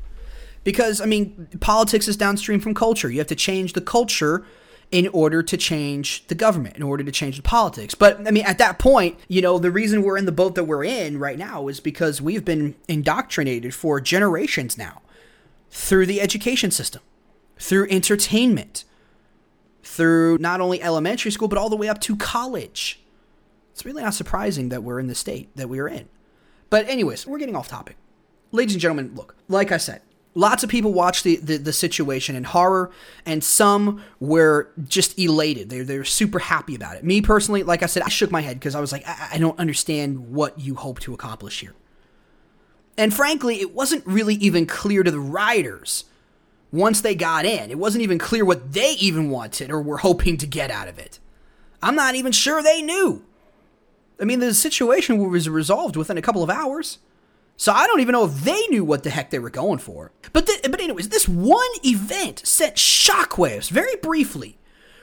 because 0.65 1.01
I 1.01 1.07
mean, 1.07 1.49
politics 1.61 2.09
is 2.09 2.17
downstream 2.17 2.61
from 2.61 2.75
culture. 2.75 3.11
You 3.11 3.19
have 3.19 3.27
to 3.29 3.37
change 3.37 3.73
the 3.73 3.81
culture 3.81 4.45
in 4.91 5.07
order 5.09 5.43
to 5.43 5.57
change 5.57 6.27
the 6.29 6.35
government, 6.35 6.77
in 6.77 6.83
order 6.83 7.05
to 7.05 7.13
change 7.13 7.37
the 7.37 7.43
politics. 7.43 7.95
But 7.95 8.27
I 8.27 8.31
mean, 8.31 8.45
at 8.45 8.59
that 8.59 8.79
point, 8.79 9.19
you 9.29 9.43
know, 9.43 9.59
the 9.59 9.71
reason 9.71 10.03
we're 10.03 10.17
in 10.17 10.25
the 10.25 10.33
boat 10.33 10.55
that 10.55 10.65
we're 10.65 10.85
in 10.85 11.19
right 11.19 11.39
now 11.39 11.69
is 11.69 11.79
because 11.79 12.23
we've 12.23 12.45
been 12.45 12.75
indoctrinated 12.89 13.75
for 13.75 14.01
generations 14.01 14.79
now 14.79 15.03
through 15.71 16.07
the 16.07 16.21
education 16.23 16.71
system, 16.71 17.03
through 17.59 17.87
entertainment, 17.91 18.85
through 19.83 20.39
not 20.39 20.61
only 20.61 20.83
elementary 20.83 21.31
school, 21.31 21.49
but 21.49 21.59
all 21.59 21.69
the 21.69 21.77
way 21.77 21.89
up 21.89 22.01
to 22.01 22.17
college. 22.17 23.01
It's 23.73 23.85
really 23.85 24.03
not 24.03 24.15
surprising 24.15 24.71
that 24.71 24.83
we're 24.83 24.99
in 25.01 25.07
the 25.07 25.15
state 25.15 25.55
that 25.57 25.69
we 25.69 25.79
are 25.79 25.89
in. 25.89 26.09
But, 26.71 26.89
anyways, 26.89 27.27
we're 27.27 27.39
getting 27.39 27.57
off 27.57 27.69
topic. 27.69 27.97
Ladies 28.53 28.75
and 28.75 28.81
gentlemen, 28.81 29.13
look, 29.15 29.37
like 29.49 29.73
I 29.73 29.77
said, 29.77 30.03
lots 30.35 30.63
of 30.63 30.71
people 30.71 30.93
watched 30.93 31.25
the, 31.25 31.37
the, 31.37 31.57
the, 31.57 31.73
situation 31.73 32.37
in 32.37 32.45
horror, 32.45 32.91
and 33.27 33.43
some 33.43 34.03
were 34.21 34.71
just 34.87 35.19
elated. 35.19 35.69
They're, 35.71 35.85
they're 35.85 36.05
super 36.05 36.39
happy 36.39 36.75
about 36.75 36.97
it. 36.97 37.05
Me 37.05 37.21
personally, 37.21 37.63
like 37.63 37.83
I 37.83 37.87
said, 37.87 38.03
I 38.03 38.09
shook 38.09 38.31
my 38.31 38.41
head 38.41 38.59
because 38.59 38.75
I 38.75 38.81
was 38.81 38.93
like, 38.93 39.07
I, 39.07 39.31
I 39.33 39.39
don't 39.39 39.59
understand 39.59 40.33
what 40.33 40.59
you 40.61 40.75
hope 40.77 41.01
to 41.01 41.15
accomplish 41.15 41.61
here. 41.61 41.75
And 42.97 43.15
frankly, 43.15 43.61
it 43.61 43.75
wasn't 43.75 44.07
really 44.07 44.35
even 44.35 44.67
clear 44.67 45.03
to 45.03 45.11
the 45.11 45.21
writers 45.21 46.05
once 46.73 47.01
they 47.01 47.15
got 47.15 47.45
in. 47.45 47.71
It 47.71 47.79
wasn't 47.79 48.03
even 48.03 48.19
clear 48.19 48.45
what 48.45 48.73
they 48.73 48.93
even 48.93 49.31
wanted 49.31 49.71
or 49.71 49.81
were 49.81 49.99
hoping 49.99 50.37
to 50.39 50.47
get 50.47 50.71
out 50.71 50.89
of 50.89 50.99
it. 50.99 51.19
I'm 51.83 51.95
not 51.95 52.17
even 52.17 52.33
sure 52.33 52.63
they 52.63 52.83
knew. 52.83 53.25
I 54.21 54.25
mean, 54.25 54.41
the 54.41 54.55
situation 54.55 55.31
was 55.31 55.49
resolved 55.49 55.97
within 55.97 56.19
a 56.19 56.23
couple 56.23 56.43
of 56.43 56.51
hours. 56.51 56.99
So 57.57 57.73
I 57.73 57.87
don't 57.87 58.01
even 58.01 58.13
know 58.13 58.25
if 58.25 58.45
they 58.45 58.67
knew 58.69 58.85
what 58.85 59.03
the 59.03 59.11
heck 59.11 59.31
they 59.31 59.39
were 59.41 59.51
going 59.51 59.79
for. 59.79 60.13
But 60.33 60.47
th- 60.47 60.63
but 60.63 60.81
anyways, 60.81 61.09
this 61.09 61.29
one 61.29 61.69
event 61.85 62.47
sent 62.47 62.77
shockwaves 62.77 63.69
very 63.69 63.97
briefly 63.97 64.59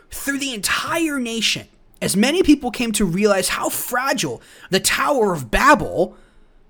through 0.10 0.40
the 0.40 0.54
entire 0.54 1.20
nation 1.20 1.68
as 2.02 2.16
many 2.16 2.44
people 2.44 2.72
came 2.72 2.92
to 2.94 3.06
realize 3.06 3.50
how 3.50 3.70
fragile 3.70 4.42
the 4.70 4.80
Tower 4.80 5.34
of 5.34 5.50
Babel, 5.50 6.16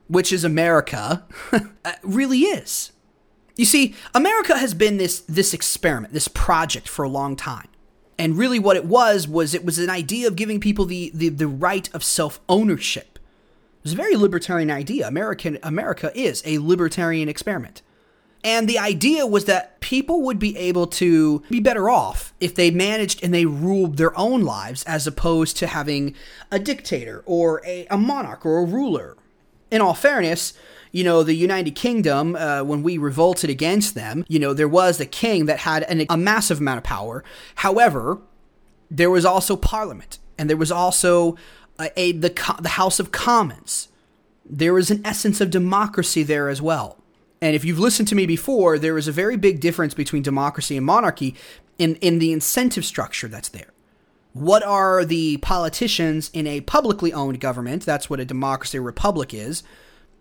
which 0.08 0.32
is 0.32 0.44
America, 0.44 1.26
uh, 1.52 1.94
really 2.04 2.40
is. 2.42 2.92
You 3.58 3.66
see, 3.66 3.96
America 4.14 4.58
has 4.58 4.74
been 4.74 4.98
this 4.98 5.22
this 5.22 5.54
experiment, 5.54 6.14
this 6.14 6.28
project 6.28 6.88
for 6.88 7.04
a 7.04 7.10
long 7.10 7.36
time. 7.36 7.68
And 8.18 8.38
really 8.38 8.60
what 8.60 8.78
it 8.78 8.86
was 8.86 9.28
was 9.28 9.54
it 9.54 9.66
was 9.66 9.78
an 9.78 9.90
idea 9.90 10.28
of 10.28 10.36
giving 10.36 10.60
people 10.60 10.86
the 10.86 11.12
the, 11.14 11.30
the 11.30 11.48
right 11.48 11.94
of 11.94 12.04
self-ownership 12.04 13.20
It 13.80 13.84
was 13.84 13.94
a 13.94 13.98
very 13.98 14.16
libertarian 14.16 14.72
idea. 14.72 15.08
American 15.08 15.60
America 15.62 16.12
is 16.16 16.42
a 16.46 16.60
libertarian 16.60 17.30
experiment. 17.30 17.82
And 18.44 18.68
the 18.68 18.78
idea 18.78 19.26
was 19.26 19.46
that 19.46 19.80
people 19.80 20.22
would 20.22 20.38
be 20.38 20.56
able 20.56 20.86
to 20.86 21.42
be 21.50 21.60
better 21.60 21.90
off 21.90 22.32
if 22.40 22.54
they 22.54 22.70
managed 22.70 23.24
and 23.24 23.34
they 23.34 23.48
ruled 23.48 23.98
their 23.98 24.16
own 24.16 24.42
lives 24.44 24.84
as 24.84 25.08
opposed 25.08 25.58
to 25.58 25.68
having 25.68 26.14
a 26.52 26.60
dictator 26.60 27.24
or 27.26 27.62
a, 27.66 27.88
a 27.88 27.98
monarch 27.98 28.46
or 28.46 28.60
a 28.60 28.66
ruler. 28.66 29.18
In 29.72 29.82
all 29.82 29.96
fairness, 29.96 30.54
you 30.96 31.04
know, 31.04 31.24
the 31.24 31.34
United 31.34 31.76
Kingdom, 31.76 32.38
uh, 32.38 32.64
when 32.64 32.82
we 32.82 32.98
revolted 32.98 33.50
against 33.50 33.96
them, 33.96 34.24
you 34.30 34.40
know, 34.40 34.54
there 34.54 34.66
was 34.70 34.98
the 34.98 35.06
king 35.06 35.46
that 35.46 35.60
had 35.60 35.84
an, 35.84 36.06
a 36.10 36.16
massive 36.16 36.62
amount 36.62 36.78
of 36.78 36.86
power. 36.86 37.22
However, 37.56 38.20
there 38.90 39.10
was 39.10 39.26
also 39.26 39.58
Parliament, 39.58 40.20
and 40.38 40.50
there 40.50 40.56
was 40.56 40.72
also 40.72 41.36
a, 41.78 41.92
a 42.00 42.14
the 42.14 42.30
the 42.62 42.70
House 42.70 43.02
of 43.02 43.12
Commons. 43.12 43.90
There 44.46 44.78
is 44.78 44.90
an 44.90 45.02
essence 45.04 45.42
of 45.42 45.50
democracy 45.50 46.24
there 46.24 46.48
as 46.48 46.62
well. 46.62 47.04
And 47.42 47.58
if 47.58 47.66
you've 47.66 47.86
listened 47.88 48.08
to 48.08 48.16
me 48.16 48.26
before, 48.26 48.80
there 48.80 48.98
is 48.98 49.10
a 49.10 49.12
very 49.12 49.36
big 49.36 49.60
difference 49.60 49.94
between 49.94 50.24
democracy 50.24 50.78
and 50.78 50.86
monarchy 50.86 51.36
in, 51.78 51.96
in 51.96 52.20
the 52.20 52.32
incentive 52.32 52.86
structure 52.86 53.28
that's 53.28 53.50
there. 53.50 53.74
What 54.32 54.64
are 54.64 55.04
the 55.04 55.38
politicians 55.38 56.32
in 56.34 56.48
a 56.48 56.62
publicly 56.62 57.12
owned 57.12 57.42
government? 57.42 57.86
That's 57.86 58.10
what 58.10 58.22
a 58.22 58.26
democracy 58.26 58.80
republic 58.80 59.34
is, 59.34 59.62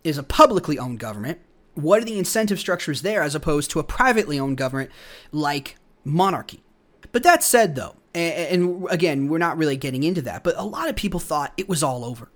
is 0.05 0.19
a 0.19 0.23
publicly 0.23 0.79
owned 0.79 1.01
government. 1.01 1.41
What 1.75 2.01
are 2.01 2.05
the 2.05 2.19
incentive 2.19 2.61
structures 2.61 3.03
there 3.03 3.23
as 3.23 3.35
opposed 3.35 3.71
to 3.73 3.81
a 3.81 3.85
privately 3.85 4.39
owned 4.39 4.59
government 4.59 4.91
like 5.33 5.77
monarchy? 6.05 6.63
But 7.11 7.25
that 7.25 7.43
said, 7.43 7.75
though, 7.75 7.97
and, 8.15 8.87
again, 8.91 9.29
we're 9.29 9.39
not 9.39 9.59
really 9.59 9.77
getting 9.77 10.05
into 10.05 10.23
that, 10.23 10.45
but 10.45 10.55
a 10.57 10.63
lot 10.63 10.89
of 10.89 10.95
people 10.95 11.19
thought 11.19 11.53
it 11.57 11.69
was 11.69 11.83
all 11.83 12.05
over. 12.05 12.31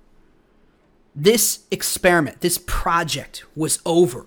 This 1.14 1.60
experiment, 1.70 2.40
this 2.40 2.58
project 2.58 3.44
was 3.54 3.80
over, 3.86 4.26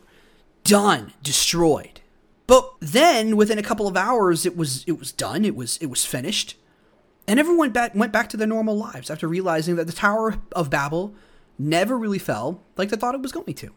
done, 0.63 1.13
destroyed. 1.21 1.99
But 2.47 2.73
then, 2.80 3.38
within 3.38 3.58
a 3.58 3.63
couple 3.63 3.88
of 3.88 3.95
hours, 3.95 4.45
it 4.45 4.58
was 4.58 4.84
it 4.86 4.99
was 4.99 5.12
done. 5.12 5.45
It 5.45 5.56
was 5.56 5.77
it 5.77 5.86
was 5.86 6.06
finished, 6.06 6.58
and 7.27 7.39
everyone 7.39 7.60
went 7.60 7.73
back 7.73 7.95
went 7.95 8.12
back 8.12 8.27
to 8.30 8.38
their 8.38 8.47
normal 8.47 8.77
lives 8.77 9.10
after 9.10 9.27
realizing 9.27 9.77
that 9.77 9.88
the 9.88 9.93
Tower 9.93 10.36
of 10.51 10.69
Babel 10.69 11.15
never 11.62 11.97
really 11.97 12.19
fell 12.19 12.62
like 12.78 12.89
they 12.89 12.97
thought 12.97 13.15
it 13.15 13.21
was 13.21 13.32
going 13.32 13.54
to. 13.54 13.71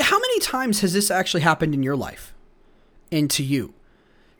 How 0.00 0.18
many 0.18 0.38
times 0.40 0.80
has 0.80 0.92
this 0.92 1.10
actually 1.10 1.42
happened 1.42 1.74
in 1.74 1.82
your 1.82 1.96
life, 1.96 2.34
and 3.10 3.30
to 3.30 3.42
you? 3.42 3.74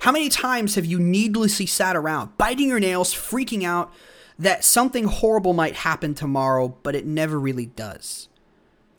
How 0.00 0.12
many 0.12 0.28
times 0.28 0.74
have 0.74 0.84
you 0.84 0.98
needlessly 0.98 1.66
sat 1.66 1.96
around, 1.96 2.36
biting 2.36 2.68
your 2.68 2.80
nails, 2.80 3.14
freaking 3.14 3.62
out 3.62 3.92
that 4.38 4.64
something 4.64 5.04
horrible 5.04 5.52
might 5.52 5.76
happen 5.76 6.14
tomorrow, 6.14 6.76
but 6.82 6.94
it 6.94 7.06
never 7.06 7.38
really 7.38 7.66
does? 7.66 8.28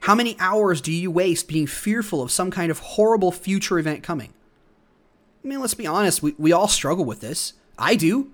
How 0.01 0.15
many 0.15 0.35
hours 0.39 0.81
do 0.81 0.91
you 0.91 1.11
waste 1.11 1.47
being 1.47 1.67
fearful 1.67 2.21
of 2.21 2.31
some 2.31 2.51
kind 2.51 2.71
of 2.71 2.79
horrible 2.79 3.31
future 3.31 3.79
event 3.79 4.03
coming? 4.03 4.33
I 5.43 5.47
mean, 5.47 5.59
let's 5.59 5.73
be 5.73 5.87
honest, 5.87 6.23
we, 6.23 6.35
we 6.37 6.51
all 6.51 6.67
struggle 6.67 7.05
with 7.05 7.21
this. 7.21 7.53
I 7.77 7.95
do. 7.95 8.31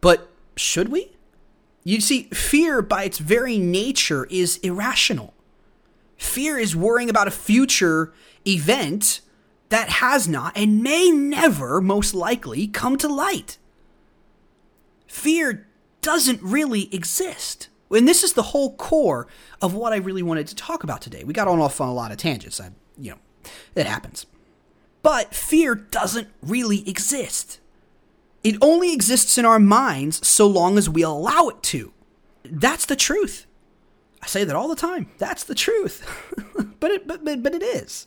But 0.00 0.30
should 0.56 0.90
we? 0.90 1.15
You 1.86 2.00
see, 2.00 2.24
fear 2.34 2.82
by 2.82 3.04
its 3.04 3.18
very 3.18 3.58
nature 3.58 4.26
is 4.28 4.56
irrational. 4.56 5.34
Fear 6.16 6.58
is 6.58 6.74
worrying 6.74 7.08
about 7.08 7.28
a 7.28 7.30
future 7.30 8.12
event 8.44 9.20
that 9.68 9.88
has 9.88 10.26
not 10.26 10.56
and 10.56 10.82
may 10.82 11.10
never, 11.10 11.80
most 11.80 12.12
likely, 12.12 12.66
come 12.66 12.98
to 12.98 13.06
light. 13.06 13.58
Fear 15.06 15.68
doesn't 16.00 16.42
really 16.42 16.92
exist. 16.92 17.68
And 17.88 18.08
this 18.08 18.24
is 18.24 18.32
the 18.32 18.42
whole 18.42 18.74
core 18.74 19.28
of 19.62 19.72
what 19.72 19.92
I 19.92 19.98
really 19.98 20.24
wanted 20.24 20.48
to 20.48 20.56
talk 20.56 20.82
about 20.82 21.00
today. 21.00 21.22
We 21.22 21.32
got 21.32 21.46
on 21.46 21.60
off 21.60 21.80
on 21.80 21.88
a 21.88 21.94
lot 21.94 22.10
of 22.10 22.18
tangents. 22.18 22.60
I, 22.60 22.70
you 22.98 23.12
know, 23.12 23.18
it 23.76 23.86
happens. 23.86 24.26
But 25.02 25.32
fear 25.32 25.76
doesn't 25.76 26.26
really 26.42 26.88
exist. 26.88 27.60
It 28.46 28.58
only 28.62 28.92
exists 28.92 29.38
in 29.38 29.44
our 29.44 29.58
minds 29.58 30.24
so 30.24 30.46
long 30.46 30.78
as 30.78 30.88
we 30.88 31.02
allow 31.02 31.48
it 31.48 31.64
to. 31.64 31.92
That's 32.44 32.86
the 32.86 32.94
truth. 32.94 33.44
I 34.22 34.28
say 34.28 34.44
that 34.44 34.54
all 34.54 34.68
the 34.68 34.76
time. 34.76 35.10
That's 35.18 35.42
the 35.42 35.56
truth. 35.56 36.08
but, 36.78 36.92
it, 36.92 37.08
but, 37.08 37.24
but, 37.24 37.42
but 37.42 37.56
it 37.56 37.64
is. 37.64 38.06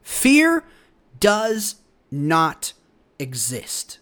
Fear 0.00 0.64
does 1.20 1.74
not 2.10 2.72
exist. 3.18 3.98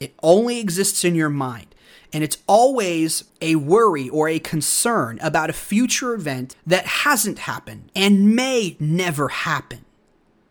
It 0.00 0.12
only 0.22 0.60
exists 0.60 1.02
in 1.02 1.14
your 1.14 1.30
mind. 1.30 1.74
And 2.12 2.22
it's 2.22 2.42
always 2.46 3.24
a 3.40 3.56
worry 3.56 4.10
or 4.10 4.28
a 4.28 4.38
concern 4.38 5.18
about 5.22 5.48
a 5.48 5.54
future 5.54 6.12
event 6.12 6.56
that 6.66 6.84
hasn't 6.84 7.38
happened 7.38 7.90
and 7.96 8.36
may 8.36 8.76
never 8.78 9.28
happen. 9.28 9.83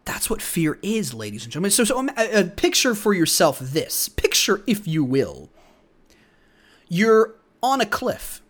That's 0.06 0.30
what 0.30 0.42
fear 0.42 0.80
is, 0.82 1.14
ladies 1.14 1.44
and 1.44 1.52
gentlemen. 1.52 1.72
So, 1.72 1.84
so 1.84 1.98
um, 1.98 2.10
a 2.18 2.44
picture 2.44 2.94
for 2.94 3.14
yourself 3.14 3.60
this. 3.60 4.10
Picture, 4.10 4.62
if 4.68 4.88
you 4.88 5.04
will, 5.04 5.50
you're 6.88 7.36
on 7.62 7.80
a 7.80 7.86
cliff. 7.86 8.42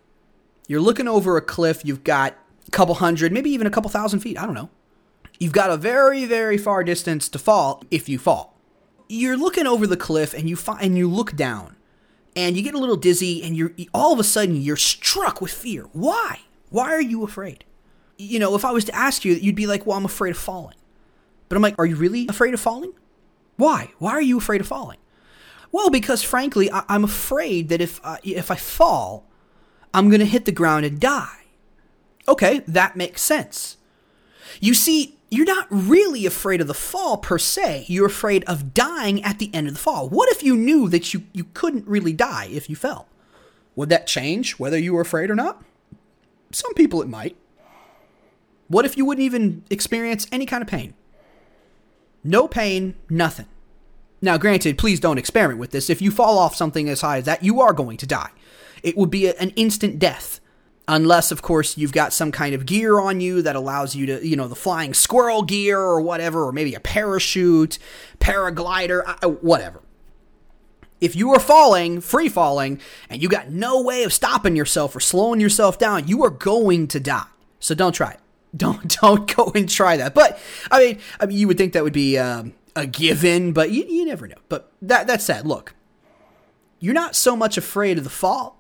You're 0.68 0.82
looking 0.82 1.08
over 1.08 1.38
a 1.38 1.42
cliff. 1.42 1.86
You've 1.86 2.04
got 2.04 2.36
a 2.68 2.72
couple 2.72 2.96
hundred, 2.96 3.32
maybe 3.32 3.52
even 3.52 3.68
a 3.68 3.72
couple 3.72 3.90
thousand 3.90 4.22
feet. 4.22 4.40
I 4.40 4.46
don't 4.46 4.56
know. 4.56 4.70
You've 5.40 5.52
got 5.52 5.70
a 5.70 5.78
very, 5.78 6.26
very 6.26 6.58
far 6.58 6.84
distance 6.84 7.30
to 7.30 7.40
fall 7.40 7.84
if 7.92 8.10
you 8.10 8.18
fall. 8.18 8.58
You're 9.08 9.38
looking 9.38 9.68
over 9.68 9.86
the 9.86 9.98
cliff 9.98 10.34
and 10.34 10.50
you 10.50 10.56
find 10.56 10.82
and 10.82 10.98
you 10.98 11.08
look 11.08 11.36
down 11.36 11.76
and 12.36 12.56
you 12.56 12.64
get 12.64 12.74
a 12.74 12.80
little 12.80 12.96
dizzy 12.96 13.44
and 13.44 13.56
you're 13.56 13.74
all 13.94 14.14
of 14.14 14.20
a 14.20 14.24
sudden 14.24 14.56
you're 14.56 14.76
struck 14.76 15.42
with 15.42 15.52
fear. 15.52 15.84
Why? 15.92 16.40
Why 16.70 16.92
are 16.94 17.02
you 17.02 17.24
afraid? 17.24 17.66
you 18.18 18.40
know, 18.40 18.56
if 18.56 18.66
I 18.66 18.72
was 18.72 18.86
to 18.86 18.96
ask 18.96 19.26
you, 19.26 19.34
you'd 19.34 19.56
be 19.56 19.68
like, 19.68 19.86
well, 19.86 19.98
I'm 19.98 20.06
afraid 20.06 20.32
of 20.32 20.38
falling. 20.38 20.76
But 21.54 21.58
I'm 21.58 21.62
like, 21.62 21.78
are 21.78 21.86
you 21.86 21.98
really 21.98 22.28
afraid 22.28 22.56
of 22.56 22.60
falling? 22.60 22.94
Why? 23.58 23.92
Why 24.00 24.14
are 24.14 24.22
you 24.24 24.40
afraid 24.40 24.60
of 24.60 24.66
falling? 24.66 24.98
Well, 25.72 25.92
because 25.92 26.24
frankly, 26.24 26.68
I- 26.72 26.84
am 26.90 27.04
afraid 27.04 27.70
that 27.70 27.80
if 27.80 28.04
I, 28.04 28.18
if 28.24 28.50
I 28.50 28.56
fall, 28.56 29.30
I'm 29.94 30.10
going 30.10 30.20
to 30.20 30.26
hit 30.26 30.46
the 30.46 30.52
ground 30.52 30.84
and 30.84 31.00
die. 31.00 31.42
Okay, 32.28 32.64
that 32.68 32.96
makes 32.96 33.22
sense. 33.22 33.78
You 34.62 34.74
see, 34.74 35.20
you're 35.30 35.46
not 35.46 35.68
really 35.70 36.26
afraid 36.26 36.60
of 36.60 36.66
the 36.66 36.74
fall 36.74 37.18
per 37.18 37.38
se. 37.38 37.86
You're 37.88 38.08
afraid 38.08 38.44
of 38.46 38.74
dying 38.74 39.24
at 39.24 39.38
the 39.38 39.54
end 39.54 39.68
of 39.68 39.76
the 39.76 39.80
fall. 39.80 40.10
What 40.10 40.32
if 40.32 40.42
you 40.42 40.58
knew 40.58 40.90
that 40.90 41.14
you, 41.14 41.22
you 41.34 41.44
couldn't 41.54 41.88
really 41.88 42.14
die 42.14 42.48
if 42.50 42.68
you 42.68 42.76
fell? 42.76 43.08
Would 43.76 43.90
that 43.90 44.08
change 44.08 44.54
whether 44.54 44.80
you 44.80 44.96
were 44.96 45.02
afraid 45.02 45.30
or 45.30 45.36
not? 45.36 45.64
Some 46.50 46.74
people 46.74 47.04
it 47.04 47.08
might. 47.08 47.38
What 48.70 48.86
if 48.86 48.98
you 48.98 49.06
wouldn't 49.06 49.24
even 49.24 49.64
experience 49.70 50.26
any 50.32 50.48
kind 50.48 50.64
of 50.64 50.68
pain? 50.68 50.96
No 52.24 52.48
pain, 52.48 52.96
nothing. 53.10 53.48
Now, 54.22 54.38
granted, 54.38 54.78
please 54.78 55.02
don't 55.02 55.18
experiment 55.18 55.60
with 55.60 55.72
this. 55.72 55.90
If 55.90 56.02
you 56.02 56.10
fall 56.10 56.38
off 56.38 56.56
something 56.56 56.88
as 56.88 57.02
high 57.02 57.18
as 57.18 57.26
that, 57.26 57.44
you 57.44 57.60
are 57.60 57.74
going 57.74 57.98
to 57.98 58.08
die. 58.08 58.30
It 58.82 58.98
would 58.98 59.10
be 59.10 59.28
an 59.28 59.50
instant 59.52 60.00
death. 60.00 60.40
Unless, 60.88 61.32
of 61.32 61.42
course, 61.42 61.78
you've 61.78 61.94
got 61.94 62.12
some 62.12 62.32
kind 62.32 62.54
of 62.54 62.66
gear 62.66 63.00
on 63.00 63.22
you 63.22 63.42
that 63.42 63.56
allows 63.56 63.96
you 63.96 64.06
to, 64.06 64.26
you 64.26 64.36
know, 64.36 64.50
the 64.50 64.56
flying 64.56 64.94
squirrel 64.94 65.42
gear 65.42 65.80
or 65.80 66.02
whatever, 66.02 66.46
or 66.46 66.52
maybe 66.52 66.74
a 66.74 66.80
parachute, 66.80 67.80
paraglider, 68.20 69.02
uh, 69.06 69.30
whatever. 69.30 69.82
If 71.00 71.16
you 71.16 71.34
are 71.34 71.40
falling, 71.40 72.00
free 72.00 72.30
falling, 72.30 72.80
and 73.10 73.22
you 73.22 73.30
got 73.30 73.50
no 73.50 73.82
way 73.82 74.04
of 74.04 74.14
stopping 74.14 74.56
yourself 74.56 74.96
or 74.96 75.02
slowing 75.02 75.40
yourself 75.40 75.78
down, 75.78 76.08
you 76.08 76.24
are 76.24 76.30
going 76.30 76.88
to 76.90 77.00
die. 77.00 77.28
So 77.60 77.76
don't 77.76 77.94
try 77.94 78.12
it. 78.12 78.20
Don't 78.56 79.00
don't 79.02 79.36
go 79.36 79.52
and 79.56 79.70
try 79.70 79.98
that. 79.98 80.14
But 80.14 80.40
I 80.70 80.80
mean, 80.80 81.00
I 81.20 81.26
mean, 81.26 81.38
you 81.38 81.48
would 81.48 81.58
think 81.58 81.74
that 81.74 81.84
would 81.84 81.94
be 81.94 82.18
um, 82.18 82.54
a 82.76 82.86
given, 82.86 83.52
but 83.54 83.72
you, 83.72 83.84
you 83.86 84.06
never 84.06 84.28
know. 84.28 84.36
But 84.50 84.72
that 84.82 85.08
that 85.08 85.22
said, 85.22 85.46
look, 85.48 85.74
you're 86.80 86.94
not 86.94 87.16
so 87.16 87.36
much 87.36 87.58
afraid 87.58 87.98
of 87.98 88.04
the 88.04 88.10
fall 88.10 88.60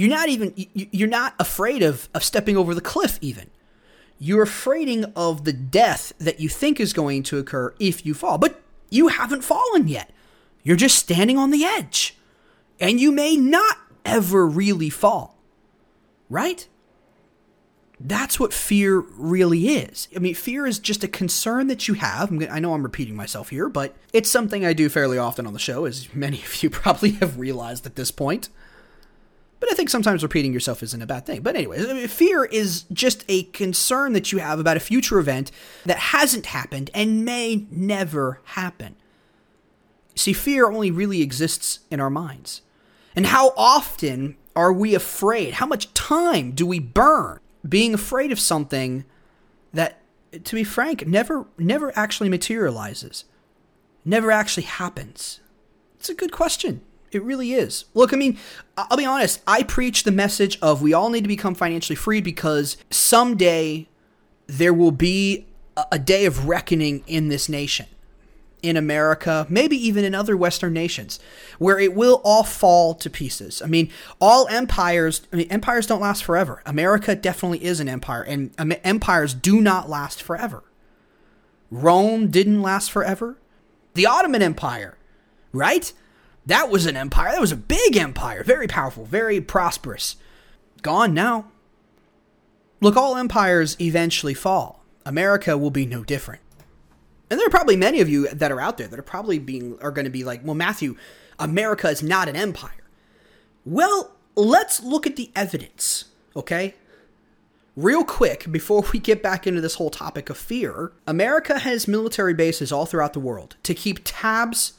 you're 0.00 0.08
not 0.08 0.30
even 0.30 0.54
you're 0.56 1.08
not 1.08 1.34
afraid 1.38 1.82
of 1.82 2.08
of 2.14 2.24
stepping 2.24 2.56
over 2.56 2.74
the 2.74 2.80
cliff 2.80 3.18
even. 3.20 3.50
You're 4.18 4.42
afraid 4.42 5.04
of 5.14 5.44
the 5.44 5.52
death 5.52 6.14
that 6.18 6.40
you 6.40 6.48
think 6.48 6.80
is 6.80 6.94
going 6.94 7.22
to 7.24 7.38
occur 7.38 7.74
if 7.78 8.06
you 8.06 8.14
fall. 8.14 8.38
But 8.38 8.62
you 8.88 9.08
haven't 9.08 9.42
fallen 9.42 9.88
yet. 9.88 10.10
You're 10.62 10.76
just 10.76 10.96
standing 10.98 11.36
on 11.36 11.50
the 11.50 11.64
edge. 11.64 12.16
And 12.80 12.98
you 12.98 13.12
may 13.12 13.36
not 13.36 13.76
ever 14.04 14.46
really 14.46 14.88
fall. 14.88 15.36
Right? 16.30 16.66
That's 18.02 18.40
what 18.40 18.54
fear 18.54 19.00
really 19.00 19.68
is. 19.68 20.08
I 20.16 20.20
mean, 20.20 20.34
fear 20.34 20.66
is 20.66 20.78
just 20.78 21.04
a 21.04 21.08
concern 21.08 21.66
that 21.66 21.86
you 21.86 21.94
have. 21.94 22.32
I 22.50 22.58
know 22.58 22.72
I'm 22.72 22.82
repeating 22.82 23.14
myself 23.14 23.50
here, 23.50 23.68
but 23.68 23.94
it's 24.14 24.30
something 24.30 24.64
I 24.64 24.72
do 24.72 24.88
fairly 24.88 25.18
often 25.18 25.46
on 25.46 25.52
the 25.52 25.58
show, 25.58 25.84
as 25.84 26.12
many 26.14 26.38
of 26.38 26.62
you 26.62 26.70
probably 26.70 27.10
have 27.12 27.38
realized 27.38 27.84
at 27.84 27.96
this 27.96 28.10
point. 28.10 28.48
But 29.60 29.70
I 29.70 29.74
think 29.74 29.90
sometimes 29.90 30.22
repeating 30.22 30.54
yourself 30.54 30.82
isn't 30.82 31.02
a 31.02 31.06
bad 31.06 31.26
thing. 31.26 31.42
But 31.42 31.56
anyway, 31.56 32.06
fear 32.06 32.46
is 32.46 32.84
just 32.90 33.22
a 33.28 33.42
concern 33.42 34.14
that 34.14 34.32
you 34.32 34.38
have 34.38 34.58
about 34.58 34.78
a 34.78 34.80
future 34.80 35.18
event 35.18 35.52
that 35.84 35.98
hasn't 35.98 36.46
happened 36.46 36.90
and 36.94 37.26
may 37.26 37.66
never 37.70 38.40
happen. 38.44 38.96
See, 40.14 40.32
fear 40.32 40.70
only 40.70 40.90
really 40.90 41.20
exists 41.20 41.80
in 41.90 42.00
our 42.00 42.08
minds. 42.08 42.62
And 43.14 43.26
how 43.26 43.52
often 43.58 44.38
are 44.56 44.72
we 44.72 44.94
afraid? 44.94 45.54
How 45.54 45.66
much 45.66 45.92
time 45.92 46.52
do 46.52 46.64
we 46.64 46.78
burn 46.78 47.39
being 47.68 47.94
afraid 47.94 48.32
of 48.32 48.40
something 48.40 49.04
that, 49.72 50.00
to 50.44 50.54
be 50.54 50.64
frank, 50.64 51.06
never 51.06 51.46
never 51.58 51.92
actually 51.96 52.28
materializes, 52.28 53.24
never 54.04 54.30
actually 54.30 54.64
happens? 54.64 55.40
It's 55.98 56.08
a 56.08 56.14
good 56.14 56.32
question. 56.32 56.80
It 57.12 57.22
really 57.22 57.52
is. 57.52 57.86
Look, 57.92 58.12
I 58.12 58.16
mean, 58.16 58.38
I'll 58.76 58.96
be 58.96 59.04
honest. 59.04 59.42
I 59.46 59.64
preach 59.64 60.04
the 60.04 60.12
message 60.12 60.58
of 60.62 60.80
we 60.80 60.94
all 60.94 61.10
need 61.10 61.22
to 61.22 61.28
become 61.28 61.54
financially 61.54 61.96
free 61.96 62.20
because 62.20 62.76
someday 62.90 63.88
there 64.46 64.72
will 64.72 64.92
be 64.92 65.46
a 65.90 65.98
day 65.98 66.24
of 66.24 66.46
reckoning 66.46 67.02
in 67.06 67.28
this 67.28 67.48
nation, 67.48 67.86
in 68.62 68.76
America, 68.76 69.46
maybe 69.48 69.76
even 69.76 70.04
in 70.04 70.14
other 70.14 70.36
Western 70.36 70.72
nations, 70.72 71.18
where 71.58 71.78
it 71.78 71.94
will 71.94 72.20
all 72.24 72.44
fall 72.44 72.94
to 72.94 73.10
pieces. 73.10 73.62
I 73.62 73.66
mean, 73.66 73.90
all 74.20 74.48
empires, 74.48 75.22
I 75.32 75.36
mean, 75.36 75.48
empires 75.50 75.86
don't 75.86 76.00
last 76.00 76.24
forever. 76.24 76.62
America 76.66 77.14
definitely 77.14 77.64
is 77.64 77.80
an 77.80 77.88
empire, 77.88 78.22
and 78.22 78.52
empires 78.84 79.34
do 79.34 79.60
not 79.60 79.88
last 79.88 80.22
forever. 80.22 80.62
Rome 81.70 82.30
didn't 82.30 82.62
last 82.62 82.90
forever. 82.90 83.38
The 83.94 84.06
Ottoman 84.06 84.42
Empire, 84.42 84.96
right? 85.52 85.92
That 86.46 86.70
was 86.70 86.86
an 86.86 86.96
empire. 86.96 87.32
That 87.32 87.40
was 87.40 87.52
a 87.52 87.56
big 87.56 87.96
empire. 87.96 88.42
Very 88.42 88.66
powerful, 88.66 89.04
very 89.04 89.40
prosperous. 89.40 90.16
Gone 90.82 91.14
now. 91.14 91.46
Look, 92.80 92.96
all 92.96 93.16
empires 93.16 93.76
eventually 93.80 94.34
fall. 94.34 94.82
America 95.04 95.58
will 95.58 95.70
be 95.70 95.86
no 95.86 96.02
different. 96.02 96.40
And 97.30 97.38
there 97.38 97.46
are 97.46 97.50
probably 97.50 97.76
many 97.76 98.00
of 98.00 98.08
you 98.08 98.28
that 98.28 98.50
are 98.50 98.60
out 98.60 98.76
there 98.76 98.88
that 98.88 98.98
are 98.98 99.02
probably 99.02 99.38
being 99.38 99.78
are 99.80 99.92
going 99.92 100.04
to 100.04 100.10
be 100.10 100.24
like, 100.24 100.40
"Well, 100.44 100.54
Matthew, 100.54 100.96
America 101.38 101.88
is 101.88 102.02
not 102.02 102.28
an 102.28 102.36
empire." 102.36 102.72
Well, 103.64 104.16
let's 104.34 104.82
look 104.82 105.06
at 105.06 105.16
the 105.16 105.30
evidence, 105.36 106.06
okay? 106.34 106.74
Real 107.76 108.04
quick, 108.04 108.50
before 108.50 108.84
we 108.92 108.98
get 108.98 109.22
back 109.22 109.46
into 109.46 109.60
this 109.60 109.76
whole 109.76 109.90
topic 109.90 110.28
of 110.28 110.36
fear, 110.36 110.92
America 111.06 111.60
has 111.60 111.86
military 111.86 112.34
bases 112.34 112.72
all 112.72 112.84
throughout 112.84 113.12
the 113.12 113.20
world 113.20 113.56
to 113.62 113.74
keep 113.74 114.00
tabs 114.04 114.74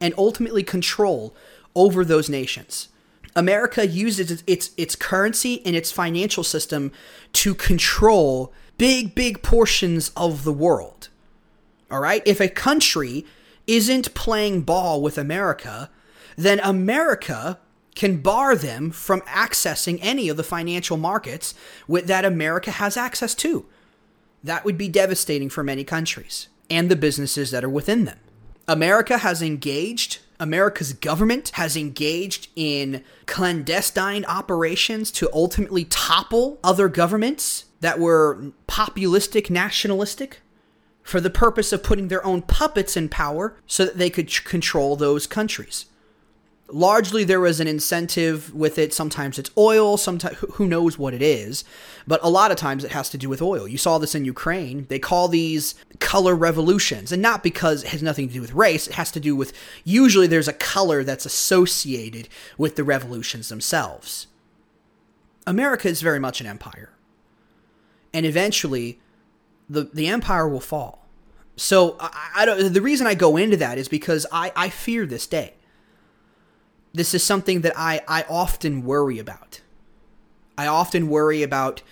and 0.00 0.12
ultimately 0.18 0.62
control 0.62 1.34
over 1.74 2.04
those 2.04 2.28
nations. 2.28 2.88
America 3.34 3.86
uses 3.86 4.42
its, 4.46 4.70
its, 4.76 4.94
currency 4.94 5.64
and 5.66 5.74
its 5.74 5.90
financial 5.90 6.44
system 6.44 6.92
to 7.32 7.54
control 7.54 8.52
big, 8.78 9.14
big 9.14 9.42
portions 9.42 10.10
of 10.16 10.44
the 10.44 10.52
world. 10.52 11.08
All 11.94 12.00
right? 12.00 12.22
If 12.26 12.40
a 12.40 12.48
country 12.48 13.24
isn't 13.68 14.14
playing 14.14 14.62
ball 14.62 15.00
with 15.00 15.16
America, 15.16 15.90
then 16.36 16.58
America 16.58 17.60
can 17.94 18.16
bar 18.16 18.56
them 18.56 18.90
from 18.90 19.20
accessing 19.20 20.00
any 20.02 20.28
of 20.28 20.36
the 20.36 20.42
financial 20.42 20.96
markets 20.96 21.54
that 21.88 22.24
America 22.24 22.72
has 22.72 22.96
access 22.96 23.32
to. 23.36 23.66
That 24.42 24.64
would 24.64 24.76
be 24.76 24.88
devastating 24.88 25.48
for 25.48 25.62
many 25.62 25.84
countries 25.84 26.48
and 26.68 26.90
the 26.90 26.96
businesses 26.96 27.52
that 27.52 27.62
are 27.62 27.68
within 27.68 28.06
them. 28.06 28.18
America 28.66 29.18
has 29.18 29.40
engaged 29.40 30.18
America's 30.40 30.92
government 30.92 31.50
has 31.50 31.76
engaged 31.76 32.48
in 32.56 33.04
clandestine 33.26 34.24
operations 34.24 35.12
to 35.12 35.30
ultimately 35.32 35.84
topple 35.84 36.58
other 36.64 36.88
governments 36.88 37.66
that 37.80 38.00
were 38.00 38.52
populistic, 38.66 39.48
nationalistic, 39.48 40.40
for 41.04 41.20
the 41.20 41.30
purpose 41.30 41.72
of 41.72 41.84
putting 41.84 42.08
their 42.08 42.26
own 42.26 42.42
puppets 42.42 42.96
in 42.96 43.08
power 43.08 43.56
so 43.66 43.84
that 43.84 43.98
they 43.98 44.10
could 44.10 44.28
control 44.44 44.96
those 44.96 45.28
countries 45.28 45.86
largely 46.68 47.24
there 47.24 47.40
was 47.40 47.60
an 47.60 47.68
incentive 47.68 48.54
with 48.54 48.78
it. 48.78 48.92
Sometimes 48.92 49.38
it's 49.38 49.50
oil, 49.56 49.96
sometimes 49.96 50.36
who 50.54 50.66
knows 50.66 50.98
what 50.98 51.14
it 51.14 51.22
is, 51.22 51.64
but 52.06 52.20
a 52.22 52.28
lot 52.28 52.50
of 52.50 52.56
times 52.56 52.84
it 52.84 52.92
has 52.92 53.08
to 53.10 53.18
do 53.18 53.28
with 53.28 53.42
oil. 53.42 53.68
You 53.68 53.78
saw 53.78 53.98
this 53.98 54.14
in 54.14 54.24
Ukraine. 54.24 54.86
They 54.88 54.98
call 54.98 55.28
these 55.28 55.74
color 56.00 56.34
revolutions, 56.34 57.12
and 57.12 57.22
not 57.22 57.42
because 57.42 57.84
it 57.84 57.90
has 57.90 58.02
nothing 58.02 58.28
to 58.28 58.34
do 58.34 58.40
with 58.40 58.54
race. 58.54 58.88
It 58.88 58.94
has 58.94 59.10
to 59.12 59.20
do 59.20 59.36
with 59.36 59.52
usually 59.84 60.26
there's 60.26 60.48
a 60.48 60.52
color 60.52 61.04
that's 61.04 61.26
associated 61.26 62.28
with 62.58 62.76
the 62.76 62.84
revolutions 62.84 63.48
themselves. 63.48 64.26
America 65.46 65.88
is 65.88 66.00
very 66.00 66.18
much 66.18 66.40
an 66.40 66.46
empire, 66.46 66.90
and 68.12 68.24
eventually, 68.24 68.98
the 69.68 69.90
the 69.92 70.08
empire 70.08 70.48
will 70.48 70.60
fall. 70.60 71.06
So 71.56 71.96
I, 72.00 72.30
I 72.36 72.44
don't. 72.44 72.72
The 72.72 72.82
reason 72.82 73.06
I 73.06 73.14
go 73.14 73.36
into 73.36 73.56
that 73.58 73.78
is 73.78 73.88
because 73.88 74.26
I 74.32 74.52
I 74.54 74.68
fear 74.68 75.06
this 75.06 75.26
day 75.26 75.54
this 76.94 77.12
is 77.12 77.22
something 77.24 77.62
that 77.62 77.72
I, 77.76 78.00
I 78.06 78.24
often 78.30 78.84
worry 78.84 79.18
about. 79.18 79.60
I 80.56 80.68
often 80.68 81.08
worry 81.08 81.42
about 81.42 81.82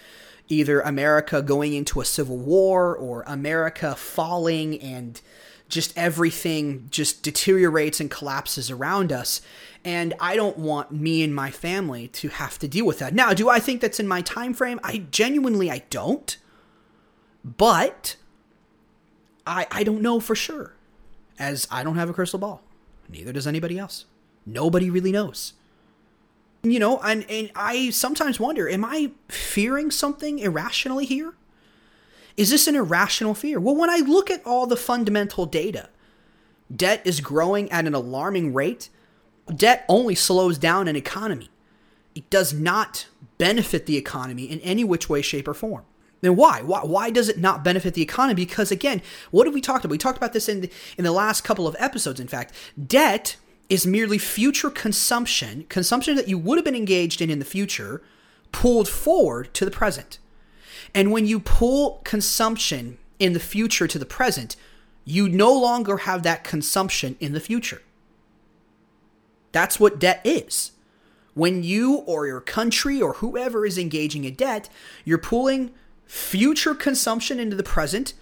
either 0.49 0.81
America 0.81 1.43
going 1.43 1.75
into 1.75 2.01
a 2.01 2.05
civil 2.05 2.39
war 2.39 2.97
or 2.97 3.25
America 3.27 3.97
falling 3.97 4.81
and 4.81 5.21
just 5.69 5.97
everything 5.99 6.87
just 6.91 7.23
deteriorates 7.23 7.99
and 7.99 8.11
collapses 8.11 8.71
around 8.71 9.11
us. 9.11 9.41
And 9.85 10.15
I 10.21 10.37
don't 10.37 10.59
want 10.59 10.93
me 10.93 11.25
and 11.25 11.35
my 11.35 11.51
family 11.51 12.07
to 12.09 12.29
have 12.29 12.59
to 12.61 12.69
deal 12.69 12.87
with 12.87 13.01
that. 13.01 13.15
Now, 13.15 13.35
do 13.35 13.49
I 13.49 13.59
think 13.59 13.81
that's 13.81 13.99
in 13.99 14.07
my 14.07 14.23
time 14.23 14.55
frame? 14.55 14.79
I 14.85 14.99
genuinely 15.11 15.71
I 15.71 15.83
don't. 15.91 16.37
But 17.45 18.17
I 19.47 19.67
I 19.71 19.85
don't 19.85 20.03
know 20.03 20.21
for 20.21 20.35
sure. 20.35 20.75
As 21.39 21.67
I 21.71 21.83
don't 21.83 21.97
have 21.97 22.11
a 22.11 22.13
crystal 22.13 22.39
ball. 22.39 22.63
Neither 23.09 23.33
does 23.33 23.47
anybody 23.47 23.79
else. 23.79 24.07
Nobody 24.47 24.91
really 24.91 25.13
knows. 25.13 25.55
You 26.63 26.79
know, 26.79 27.01
and, 27.01 27.29
and 27.29 27.51
I 27.57 27.91
sometimes 27.91 28.39
wonder, 28.39 28.69
am 28.69 28.85
I 28.85 29.11
fearing 29.29 29.91
something 29.91 30.39
irrationally 30.39 31.07
here? 31.07 31.35
Is 32.37 32.51
this 32.51 32.69
an 32.69 32.77
irrational 32.77 33.35
fear? 33.35 33.59
Well, 33.59 33.75
when 33.75 33.91
I 33.91 33.99
look 33.99 34.31
at 34.31 34.47
all 34.47 34.67
the 34.67 34.77
fundamental 34.77 35.45
data, 35.45 35.89
debt 36.75 37.03
is 37.05 37.21
growing 37.21 37.71
at 37.73 37.87
an 37.87 37.95
alarming 37.95 38.55
rate. 38.55 38.89
Debt 39.55 39.85
only 39.89 40.15
slows 40.15 40.57
down 40.57 40.87
an 40.87 40.97
economy. 40.97 41.51
It 42.15 42.31
does 42.31 42.53
not 42.53 43.09
benefit 43.39 43.87
the 43.87 43.97
economy 43.97 44.45
in 44.45 44.61
any 44.61 44.85
which 44.85 45.09
way, 45.09 45.21
shape, 45.21 45.49
or 45.49 45.55
form. 45.55 45.85
Then 46.23 46.37
why? 46.37 46.63
Why, 46.63 46.81
why 46.81 47.11
does 47.11 47.29
it 47.29 47.39
not 47.39 47.65
benefit 47.65 47.95
the 47.95 48.03
economy? 48.03 48.47
Because 48.47 48.71
again, 48.71 49.03
what 49.31 49.47
have 49.47 49.55
we 49.55 49.61
talked 49.61 49.85
about? 49.85 49.91
We 49.91 49.99
talked 49.99 50.17
about 50.17 50.33
this 50.33 50.49
in 50.49 50.63
the, 50.63 50.71
in 50.97 51.05
the 51.05 51.13
last 51.13 51.43
couple 51.43 51.67
of 51.67 51.77
episodes, 51.79 52.21
in 52.21 52.29
fact. 52.29 52.55
Debt 52.87 53.37
is 53.69 53.87
merely 53.87 54.19
future 54.19 54.71
consumption, 54.71 55.67
consumption 55.69 56.15
that 56.15 56.29
you 56.29 56.39
would 56.39 56.59
have 56.59 56.65
been 56.65 56.77
engaged 56.77 57.21
in 57.21 57.29
in 57.29 57.41
the 57.41 57.45
future, 57.45 58.03
pulled 58.53 58.89
forward 58.89 59.53
to 59.55 59.65
the 59.65 59.71
present. 59.71 60.19
And 60.95 61.11
when 61.11 61.27
you 61.27 61.41
pull 61.41 62.01
consumption 62.05 62.99
in 63.19 63.33
the 63.33 63.41
future 63.41 63.89
to 63.89 63.99
the 63.99 64.07
present, 64.07 64.57
you 65.05 65.29
no 65.29 65.53
longer 65.53 65.99
have 65.99 66.23
that 66.23 66.45
consumption 66.45 67.17
in 67.19 67.33
the 67.33 67.41
future. 67.41 67.83
That's 69.51 69.81
what 69.81 69.99
debt 69.99 70.21
is. 70.23 70.73
When 71.35 71.63
you 71.65 71.97
or 72.07 72.27
your 72.27 72.41
country 72.41 73.01
or 73.01 73.15
whoever 73.15 73.67
is 73.67 73.79
engaging 73.79 74.25
in 74.25 74.35
debt, 74.35 74.69
you're 75.05 75.19
pulling 75.19 75.73
future 76.13 76.75
consumption 76.75 77.41
into 77.41 77.57
the 77.57 77.63
present, 77.63 78.13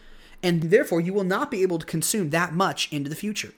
and 0.44 0.62
therefore 0.62 1.00
you 1.00 1.12
will 1.12 1.24
not 1.24 1.50
be 1.50 1.61
able 1.62 1.76
to 1.76 1.85
consume 1.85 2.31
that 2.31 2.55
much 2.55 2.90
into 2.92 3.11
the 3.11 3.16
future. 3.16 3.53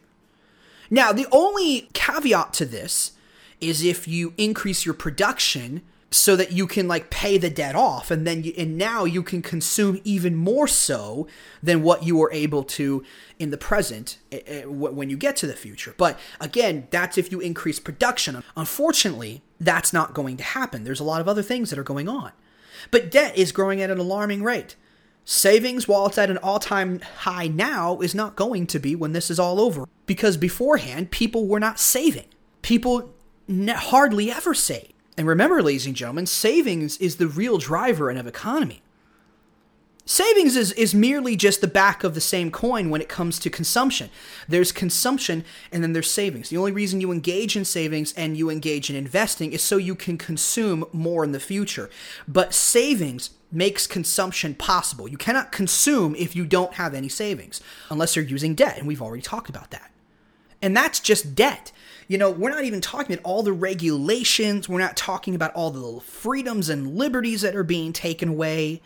Now, 0.89 1.13
the 1.13 1.27
only 1.31 1.91
caveat 1.93 2.55
to 2.55 2.65
this 2.65 3.13
is 3.61 3.85
if 3.85 4.09
you 4.09 4.33
increase 4.39 4.87
your 4.87 4.95
production 4.95 5.83
so 6.11 6.35
that 6.35 6.51
you 6.51 6.67
can 6.67 6.89
like 6.89 7.11
pay 7.11 7.37
the 7.37 7.51
debt 7.51 7.75
off 7.75 8.11
and 8.11 8.27
then 8.27 8.43
you, 8.43 8.55
and 8.57 8.79
now 8.79 9.05
you 9.05 9.23
can 9.23 9.43
consume 9.43 10.01
even 10.03 10.35
more 10.35 10.67
so 10.67 11.27
than 11.63 11.83
what 11.83 12.03
you 12.03 12.17
were 12.17 12.33
able 12.33 12.63
to 12.63 13.05
in 13.39 13.51
the 13.51 13.59
present 13.59 14.17
uh, 14.33 14.63
when 14.67 15.11
you 15.11 15.17
get 15.17 15.37
to 15.37 15.47
the 15.47 15.55
future. 15.55 15.95
But 15.97 16.19
again 16.39 16.87
that's 16.91 17.17
if 17.17 17.33
you 17.33 17.41
increase 17.41 17.79
production. 17.79 18.43
Unfortunately 18.57 19.41
that's 19.59 19.93
not 19.93 20.13
going 20.13 20.37
to 20.37 20.45
happen. 20.45 20.85
There's 20.85 21.01
a 21.01 21.05
lot 21.05 21.23
of 21.23 21.29
other 21.29 21.43
things 21.43 21.71
that 21.71 21.79
are 21.79 21.85
going 21.85 22.11
on 22.11 22.33
but 22.91 23.11
debt 23.11 23.37
is 23.37 23.53
growing 23.53 23.81
at 23.81 23.91
an 23.91 23.99
alarming 23.99 24.43
rate. 24.43 24.77
Savings 25.25 25.87
while 25.87 26.07
it's 26.07 26.19
at 26.19 26.31
an 26.31 26.39
all-time 26.39 27.01
high 27.19 27.47
now 27.47 28.01
is 28.01 28.15
not 28.15 28.37
going 28.37 28.67
to 28.67 28.79
be 28.79 28.97
when 28.97 29.13
this 29.13 29.31
is 29.31 29.39
all 29.39 29.61
over. 29.61 29.87
Because 30.07 30.37
beforehand 30.37 31.11
people 31.11 31.47
were 31.47 31.61
not 31.61 31.79
saving. 31.79 32.27
People 32.63 33.15
hardly 33.49 34.31
ever 34.31 34.55
save 34.55 34.93
and 35.17 35.27
remember, 35.27 35.63
ladies 35.63 35.87
and 35.87 35.95
gentlemen, 35.95 36.27
savings 36.27 36.97
is 36.97 37.17
the 37.17 37.27
real 37.27 37.59
driver 37.59 38.11
in 38.11 38.17
an 38.17 38.27
economy. 38.27 38.82
Savings 40.05 40.57
is, 40.57 40.73
is 40.73 40.95
merely 40.95 41.37
just 41.37 41.61
the 41.61 41.69
back 41.69 42.03
of 42.03 42.15
the 42.15 42.21
same 42.21 42.51
coin 42.51 42.91
when 42.91 43.01
it 43.01 43.09
comes 43.09 43.39
to 43.39 43.49
consumption. 43.49 44.11
There's 44.49 44.73
consumption 44.73 45.45
and 45.71 45.83
then 45.83 45.93
there's 45.93 46.11
savings. 46.11 46.49
The 46.49 46.57
only 46.57 46.73
reason 46.73 47.01
you 47.01 47.13
engage 47.13 47.57
in 47.57 47.65
savings 47.65 48.13
and 48.15 48.37
you 48.37 48.51
engage 48.51 48.91
in 48.91 48.97
investing 48.97 49.53
is 49.53 49.63
so 49.63 49.77
you 49.77 49.95
can 49.95 50.19
consume 50.19 50.85
more 50.93 51.23
in 51.23 51.31
the 51.31 51.39
future. 51.39 51.89
But 52.27 52.53
savings 52.53 53.31
makes 53.53 53.87
consumption 53.87 54.55
possible. 54.55 55.07
You 55.07 55.19
cannot 55.19 55.53
consume 55.53 56.17
if 56.17 56.35
you 56.35 56.47
don't 56.47 56.75
have 56.75 56.95
any 56.95 57.09
savings, 57.09 57.61
unless 57.89 58.17
you're 58.17 58.25
using 58.25 58.57
debt. 58.57 58.79
And 58.79 58.89
we've 58.89 59.03
already 59.03 59.23
talked 59.23 59.51
about 59.51 59.71
that. 59.71 59.93
And 60.61 60.77
that's 60.77 60.99
just 60.99 61.37
debt. 61.37 61.71
You 62.09 62.19
know, 62.19 62.31
we're 62.31 62.51
not 62.51 62.65
even 62.65 62.81
talking 62.81 63.15
about 63.15 63.25
all 63.25 63.43
the 63.45 63.53
regulations. 63.53 64.69
We're 64.69 64.81
not 64.81 64.97
talking 64.97 65.35
about 65.37 65.53
all 65.55 65.71
the 65.71 66.01
freedoms 66.01 66.69
and 66.69 66.97
liberties 66.97 67.43
that 67.43 67.55
are 67.55 67.63
being 67.63 67.93
taken 67.93 68.31
away. 68.31 68.81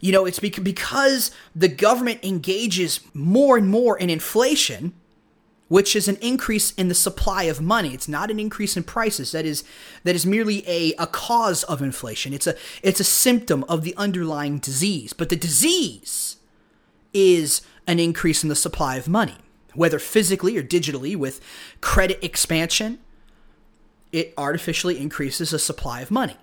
You 0.00 0.12
know, 0.12 0.24
it's 0.24 0.38
because 0.38 1.30
the 1.54 1.68
government 1.68 2.20
engages 2.22 3.00
more 3.12 3.56
and 3.56 3.68
more 3.68 3.98
in 3.98 4.10
inflation, 4.10 4.94
which 5.68 5.96
is 5.96 6.08
an 6.08 6.16
increase 6.16 6.72
in 6.72 6.88
the 6.88 6.94
supply 6.94 7.44
of 7.44 7.60
money. 7.60 7.94
It's 7.94 8.08
not 8.08 8.30
an 8.30 8.38
increase 8.38 8.76
in 8.76 8.84
prices. 8.84 9.32
That 9.32 9.44
is 9.44 9.64
that 10.04 10.14
is 10.14 10.26
merely 10.26 10.66
a, 10.68 10.94
a 10.98 11.06
cause 11.06 11.64
of 11.64 11.82
inflation. 11.82 12.32
It's 12.32 12.46
a 12.46 12.56
it's 12.82 13.00
a 13.00 13.04
symptom 13.04 13.64
of 13.64 13.82
the 13.82 13.94
underlying 13.96 14.58
disease. 14.58 15.12
But 15.12 15.28
the 15.28 15.36
disease 15.36 16.36
is 17.12 17.62
an 17.86 17.98
increase 17.98 18.42
in 18.42 18.48
the 18.48 18.56
supply 18.56 18.96
of 18.96 19.08
money 19.08 19.36
whether 19.74 19.98
physically 19.98 20.56
or 20.56 20.62
digitally, 20.62 21.16
with 21.16 21.40
credit 21.80 22.22
expansion, 22.24 22.98
it 24.12 24.32
artificially 24.38 24.98
increases 24.98 25.50
the 25.50 25.58
supply 25.58 26.00
of 26.00 26.10
money. 26.10 26.36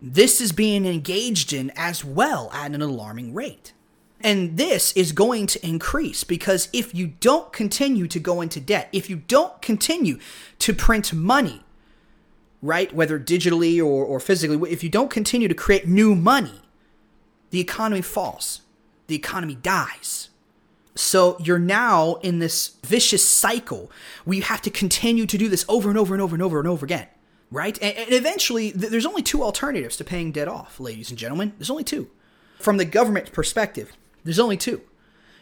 This 0.00 0.40
is 0.40 0.52
being 0.52 0.86
engaged 0.86 1.52
in 1.52 1.72
as 1.76 2.04
well 2.04 2.50
at 2.52 2.72
an 2.72 2.82
alarming 2.82 3.34
rate. 3.34 3.72
And 4.20 4.56
this 4.56 4.92
is 4.92 5.12
going 5.12 5.46
to 5.48 5.66
increase 5.66 6.24
because 6.24 6.68
if 6.72 6.94
you 6.94 7.08
don't 7.20 7.52
continue 7.52 8.08
to 8.08 8.18
go 8.18 8.40
into 8.40 8.60
debt, 8.60 8.88
if 8.92 9.08
you 9.08 9.16
don't 9.16 9.60
continue 9.62 10.18
to 10.58 10.74
print 10.74 11.12
money, 11.12 11.62
right, 12.60 12.92
whether 12.92 13.18
digitally 13.18 13.78
or, 13.78 14.04
or 14.04 14.18
physically, 14.18 14.70
if 14.72 14.82
you 14.82 14.88
don't 14.88 15.10
continue 15.10 15.46
to 15.46 15.54
create 15.54 15.86
new 15.86 16.14
money, 16.14 16.62
the 17.50 17.60
economy 17.60 18.02
falls, 18.02 18.62
the 19.06 19.14
economy 19.14 19.54
dies. 19.54 20.30
So 20.96 21.36
you're 21.38 21.60
now 21.60 22.16
in 22.16 22.40
this 22.40 22.72
vicious 22.84 23.24
cycle 23.24 23.90
where 24.24 24.36
you 24.36 24.42
have 24.42 24.62
to 24.62 24.70
continue 24.70 25.26
to 25.26 25.38
do 25.38 25.48
this 25.48 25.64
over 25.68 25.88
and 25.88 25.96
over 25.96 26.12
and 26.12 26.20
over 26.20 26.34
and 26.34 26.42
over 26.42 26.58
and 26.58 26.66
over 26.66 26.84
again, 26.84 27.06
right? 27.50 27.78
And, 27.82 27.96
and 27.96 28.12
eventually, 28.12 28.72
th- 28.72 28.90
there's 28.90 29.06
only 29.06 29.22
two 29.22 29.42
alternatives 29.42 29.96
to 29.96 30.04
paying 30.04 30.32
debt 30.32 30.48
off, 30.48 30.80
ladies 30.80 31.10
and 31.10 31.18
gentlemen. 31.18 31.52
There's 31.58 31.70
only 31.70 31.84
two. 31.84 32.10
From 32.58 32.76
the 32.76 32.84
government 32.84 33.32
perspective, 33.32 33.92
there's 34.24 34.40
only 34.40 34.56
two. 34.56 34.82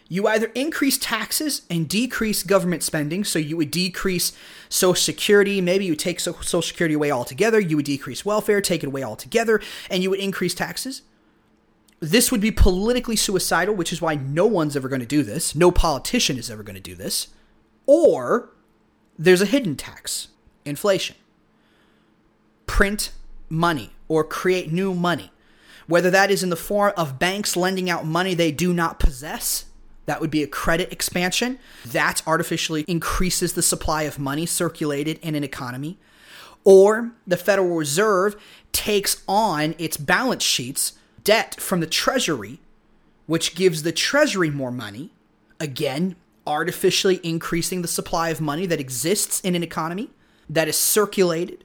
You 0.09 0.29
either 0.29 0.53
increase 0.55 0.99
taxes 0.99 1.63
and 1.69 1.89
decrease 1.89 2.45
government 2.45 2.85
spending, 2.85 3.25
so 3.25 3.41
you 3.41 3.57
would 3.57 3.73
decrease 3.73 4.33
Social 4.69 4.95
Security, 4.95 5.61
maybe 5.61 5.85
you 5.85 5.97
take 5.97 6.21
Social 6.21 6.63
Security 6.63 6.95
away 6.95 7.11
altogether, 7.11 7.59
you 7.59 7.77
would 7.77 7.87
decrease 7.87 8.25
welfare, 8.25 8.61
take 8.61 8.85
it 8.85 8.87
away 8.87 9.03
altogether, 9.03 9.61
and 9.91 10.05
you 10.05 10.11
would 10.11 10.21
increase 10.21 10.55
taxes 10.55 11.03
this 12.01 12.31
would 12.31 12.41
be 12.41 12.51
politically 12.51 13.17
suicidal, 13.17 13.75
which 13.75 13.93
is 13.93 14.03
why 14.03 14.15
no 14.15 14.47
one's 14.47 14.77
ever 14.77 14.89
going 14.89 15.01
to 15.01 15.07
do 15.07 15.23
this. 15.23 15.55
No 15.55 15.71
politician 15.71 16.37
is 16.37 16.51
ever 16.51 16.63
going 16.63 16.77
to 16.77 16.81
do 16.81 16.95
this. 16.95 17.29
Or 17.87 18.51
there's 19.19 19.41
a 19.41 19.47
hidden 19.47 19.77
tax, 19.77 20.29
inflation. 20.65 21.17
Print 22.67 23.13
money 23.49 23.93
or 24.09 24.25
create 24.25 24.73
new 24.73 24.95
money. 24.95 25.31
Whether 25.87 26.11
that 26.11 26.31
is 26.31 26.43
in 26.43 26.51
the 26.51 26.57
form 26.57 26.93
of 26.97 27.19
banks 27.19 27.57
lending 27.57 27.89
out 27.89 28.05
money 28.05 28.35
they 28.35 28.51
do 28.51 28.73
not 28.73 28.99
possess, 28.99 29.67
that 30.07 30.21
would 30.21 30.31
be 30.31 30.43
a 30.43 30.49
credit 30.49 30.93
expansion. 30.93 31.59
That 31.85 32.23
artificially 32.27 32.85
increases 32.89 33.53
the 33.53 33.63
supply 33.63 34.03
of 34.03 34.19
money 34.19 34.47
circulated 34.47 35.19
in 35.21 35.35
an 35.35 35.45
economy. 35.45 35.99
Or 36.65 37.13
the 37.27 37.37
Federal 37.37 37.77
Reserve 37.77 38.37
takes 38.73 39.23
on 39.29 39.75
its 39.79 39.97
balance 39.97 40.43
sheets 40.43 40.95
debt 41.23 41.61
from 41.61 41.81
the 41.81 41.87
Treasury, 41.87 42.61
which 43.27 43.55
gives 43.55 43.83
the 43.83 43.93
Treasury 43.93 44.51
more 44.51 44.73
money, 44.73 45.11
again, 45.61 46.17
artificially 46.47 47.21
increasing 47.23 47.83
the 47.83 47.89
supply 47.89 48.31
of 48.31 48.41
money 48.41 48.67
that 48.67 48.81
exists 48.81 49.41
in 49.41 49.55
an 49.55 49.63
economy 49.63 50.11
that 50.49 50.69
is 50.69 50.77
circulated. 50.77 51.65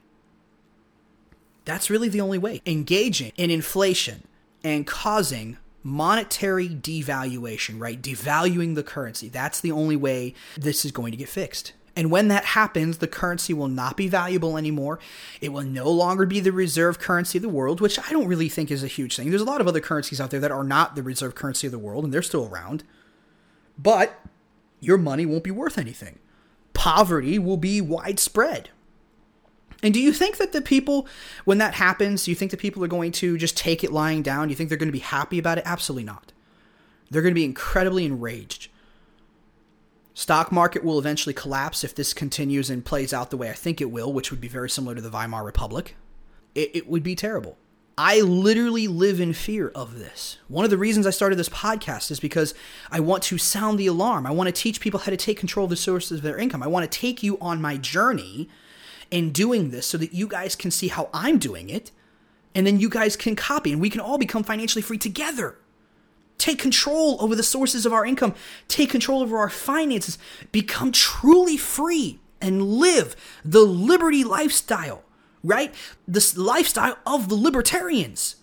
That's 1.72 1.90
really 1.90 2.10
the 2.10 2.20
only 2.20 2.38
way. 2.38 2.62
Engaging 2.66 3.32
in 3.38 3.50
inflation 3.50 4.28
and 4.62 4.86
causing 4.86 5.56
monetary 5.84 6.68
devaluation, 6.68 7.80
right? 7.80 8.02
Devaluing 8.02 8.76
the 8.76 8.84
currency. 8.84 9.30
That's 9.30 9.62
the 9.62 9.72
only 9.72 9.96
way 9.96 10.34
this 10.58 10.84
is 10.84 10.92
going 10.92 11.12
to 11.12 11.18
get 11.18 11.30
fixed. 11.30 11.72
And 11.96 12.12
when 12.12 12.28
that 12.28 12.44
happens, 12.44 12.98
the 12.98 13.08
currency 13.08 13.54
will 13.54 13.70
not 13.70 13.96
be 13.96 14.10
valuable 14.10 14.58
anymore. 14.58 15.00
It 15.40 15.54
will 15.54 15.64
no 15.64 15.90
longer 15.90 16.26
be 16.26 16.42
the 16.42 16.52
reserve 16.52 17.00
currency 17.00 17.38
of 17.38 17.42
the 17.42 17.48
world, 17.48 17.80
which 17.80 17.98
I 17.98 18.10
don't 18.10 18.28
really 18.28 18.50
think 18.50 18.70
is 18.70 18.84
a 18.84 18.88
huge 18.88 19.16
thing. 19.16 19.30
There's 19.30 19.42
a 19.42 19.46
lot 19.46 19.62
of 19.62 19.68
other 19.68 19.80
currencies 19.80 20.20
out 20.20 20.30
there 20.30 20.42
that 20.42 20.52
are 20.52 20.66
not 20.66 20.98
the 20.98 21.04
reserve 21.04 21.36
currency 21.36 21.68
of 21.68 21.72
the 21.72 21.80
world, 21.80 22.04
and 22.04 22.14
they're 22.14 22.22
still 22.22 22.50
around. 22.52 22.84
But 23.78 24.20
your 24.82 24.98
money 24.98 25.26
won't 25.26 25.46
be 25.46 25.52
worth 25.52 25.78
anything. 25.78 26.20
Poverty 26.74 27.40
will 27.40 27.56
be 27.56 27.80
widespread. 27.80 28.72
And 29.84 29.94
do 29.94 30.00
you 30.00 30.13
think 30.13 30.38
that 30.38 30.52
the 30.52 30.62
people, 30.62 31.08
when 31.46 31.58
that 31.58 31.74
happens, 31.74 32.26
do 32.26 32.32
you 32.32 32.36
think 32.36 32.52
the 32.52 32.58
people 32.58 32.84
are 32.84 32.88
going 32.88 33.12
to 33.13 33.38
just 33.38 33.58
take 33.58 33.84
it 33.84 33.91
lying 33.91 34.22
down? 34.22 34.48
Do 34.48 34.52
you 34.52 34.56
think 34.56 34.70
they're 34.70 34.78
going 34.78 34.89
to 34.89 34.94
be 34.94 35.00
happy 35.00 35.39
about 35.39 35.58
it? 35.58 35.63
Absolutely 35.65 36.04
not. 36.04 36.32
They're 37.10 37.22
going 37.22 37.34
to 37.34 37.39
be 37.39 37.46
incredibly 37.46 38.06
enraged. 38.06 38.70
Stock 40.13 40.52
market 40.52 40.84
will 40.84 41.00
eventually 41.00 41.34
collapse 41.34 41.84
if 41.84 41.96
this 41.96 42.13
continues 42.13 42.70
and 42.70 42.86
plays 42.86 43.13
out 43.13 43.32
the 43.32 43.38
way 43.38 43.50
I 43.50 43.54
think 43.54 43.82
it 43.82 43.91
will, 43.91 44.12
which 44.12 44.30
would 44.30 44.41
be 44.41 44.48
very 44.48 44.70
similar 44.70 44.94
to 44.96 45.02
the 45.02 45.10
Weimar 45.10 45.44
Republic. 45.44 45.96
It, 46.54 46.72
it, 46.74 46.88
would 46.88 47.02
be 47.02 47.15
terrible. 47.15 47.58
I 47.98 48.20
literally 48.20 48.88
live 48.88 49.22
in 49.22 49.34
fear 49.34 49.70
of 49.70 49.98
this. 49.98 50.38
One 50.48 50.65
of 50.65 50.72
the 50.72 50.78
reasons 50.78 51.08
I 51.08 51.12
started 51.12 51.38
this 51.38 51.50
podcast 51.50 52.12
is 52.12 52.20
because 52.20 52.54
I 52.91 53.00
want 53.00 53.24
to 53.24 53.38
sound 53.38 53.80
the 53.80 53.88
alarm. 53.88 54.26
I 54.26 54.32
want 54.32 54.48
to 54.48 54.54
teach 54.54 54.82
people 54.82 55.00
how 55.00 55.12
to 55.12 55.17
take 55.17 55.39
control 55.39 55.63
of 55.65 55.70
the 55.70 55.76
sources 55.76 56.17
of 56.17 56.24
their 56.24 56.38
income. 56.38 56.62
I 56.62 56.67
want 56.67 56.89
to 56.89 57.00
take 57.00 57.24
you 57.24 57.38
on 57.39 57.62
my 57.62 57.78
journey 57.78 58.50
in 59.12 59.32
doing 59.32 59.69
this 59.69 59.86
so 59.86 59.97
that 59.97 60.13
you 60.13 60.28
guys 60.28 60.56
can 60.56 60.71
see 60.71 60.88
how 60.88 61.10
I'm 61.13 61.38
doing 61.38 61.69
it. 61.69 61.91
And 62.56 62.65
then 62.65 62.80
you 62.80 62.89
guys 62.89 63.15
can 63.15 63.36
copy 63.36 63.71
and 63.71 63.82
we 63.82 63.89
can 63.89 64.02
all 64.02 64.17
become 64.17 64.43
financially 64.43 64.82
free 64.82 64.97
together. 64.97 65.58
Take 66.38 66.60
control 66.60 67.17
over 67.19 67.36
the 67.36 67.43
sources 67.43 67.86
of 67.86 67.93
our 67.93 68.04
income, 68.06 68.34
take 68.67 68.89
control 68.89 69.21
over 69.21 69.38
our 69.38 69.50
finances, 69.50 70.17
become 70.52 70.91
truly 70.91 71.56
free 71.56 72.19
and 72.41 72.63
live 72.63 73.15
the 73.45 73.62
liberty 73.62 74.24
lifestyle, 74.24 75.04
right? 75.43 75.74
This 76.08 76.36
lifestyle 76.36 76.97
of 77.06 77.30
the 77.30 77.36
libertarians. 77.36 78.38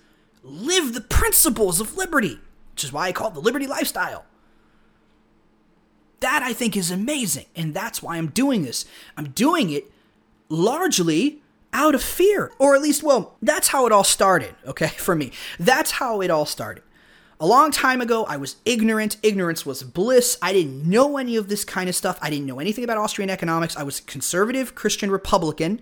Live 0.44 0.94
the 0.94 1.00
principles 1.00 1.80
of 1.80 1.96
liberty, 1.96 2.38
which 2.72 2.84
is 2.84 2.92
why 2.92 3.08
I 3.08 3.12
call 3.12 3.28
it 3.28 3.34
the 3.34 3.40
liberty 3.40 3.66
lifestyle. 3.66 4.24
That 6.20 6.42
I 6.42 6.52
think 6.52 6.76
is 6.76 6.90
amazing. 6.90 7.46
And 7.56 7.74
that's 7.74 8.02
why 8.02 8.16
I'm 8.16 8.28
doing 8.28 8.62
this. 8.62 8.84
I'm 9.16 9.30
doing 9.30 9.70
it 9.70 9.90
largely 10.48 11.42
out 11.72 11.94
of 11.94 12.02
fear. 12.02 12.52
Or 12.58 12.74
at 12.74 12.82
least, 12.82 13.02
well, 13.02 13.36
that's 13.42 13.68
how 13.68 13.86
it 13.86 13.92
all 13.92 14.04
started, 14.04 14.54
okay, 14.66 14.88
for 14.96 15.14
me. 15.14 15.32
That's 15.58 15.92
how 15.92 16.20
it 16.20 16.30
all 16.30 16.46
started. 16.46 16.82
A 17.40 17.46
long 17.46 17.70
time 17.70 18.00
ago, 18.00 18.24
I 18.24 18.36
was 18.36 18.56
ignorant. 18.64 19.16
Ignorance 19.22 19.64
was 19.64 19.84
bliss. 19.84 20.36
I 20.42 20.52
didn't 20.52 20.84
know 20.84 21.18
any 21.18 21.36
of 21.36 21.48
this 21.48 21.64
kind 21.64 21.88
of 21.88 21.94
stuff. 21.94 22.18
I 22.20 22.30
didn't 22.30 22.46
know 22.46 22.58
anything 22.58 22.82
about 22.82 22.98
Austrian 22.98 23.30
economics. 23.30 23.76
I 23.76 23.84
was 23.84 24.00
conservative 24.00 24.74
Christian 24.74 25.08
Republican. 25.08 25.80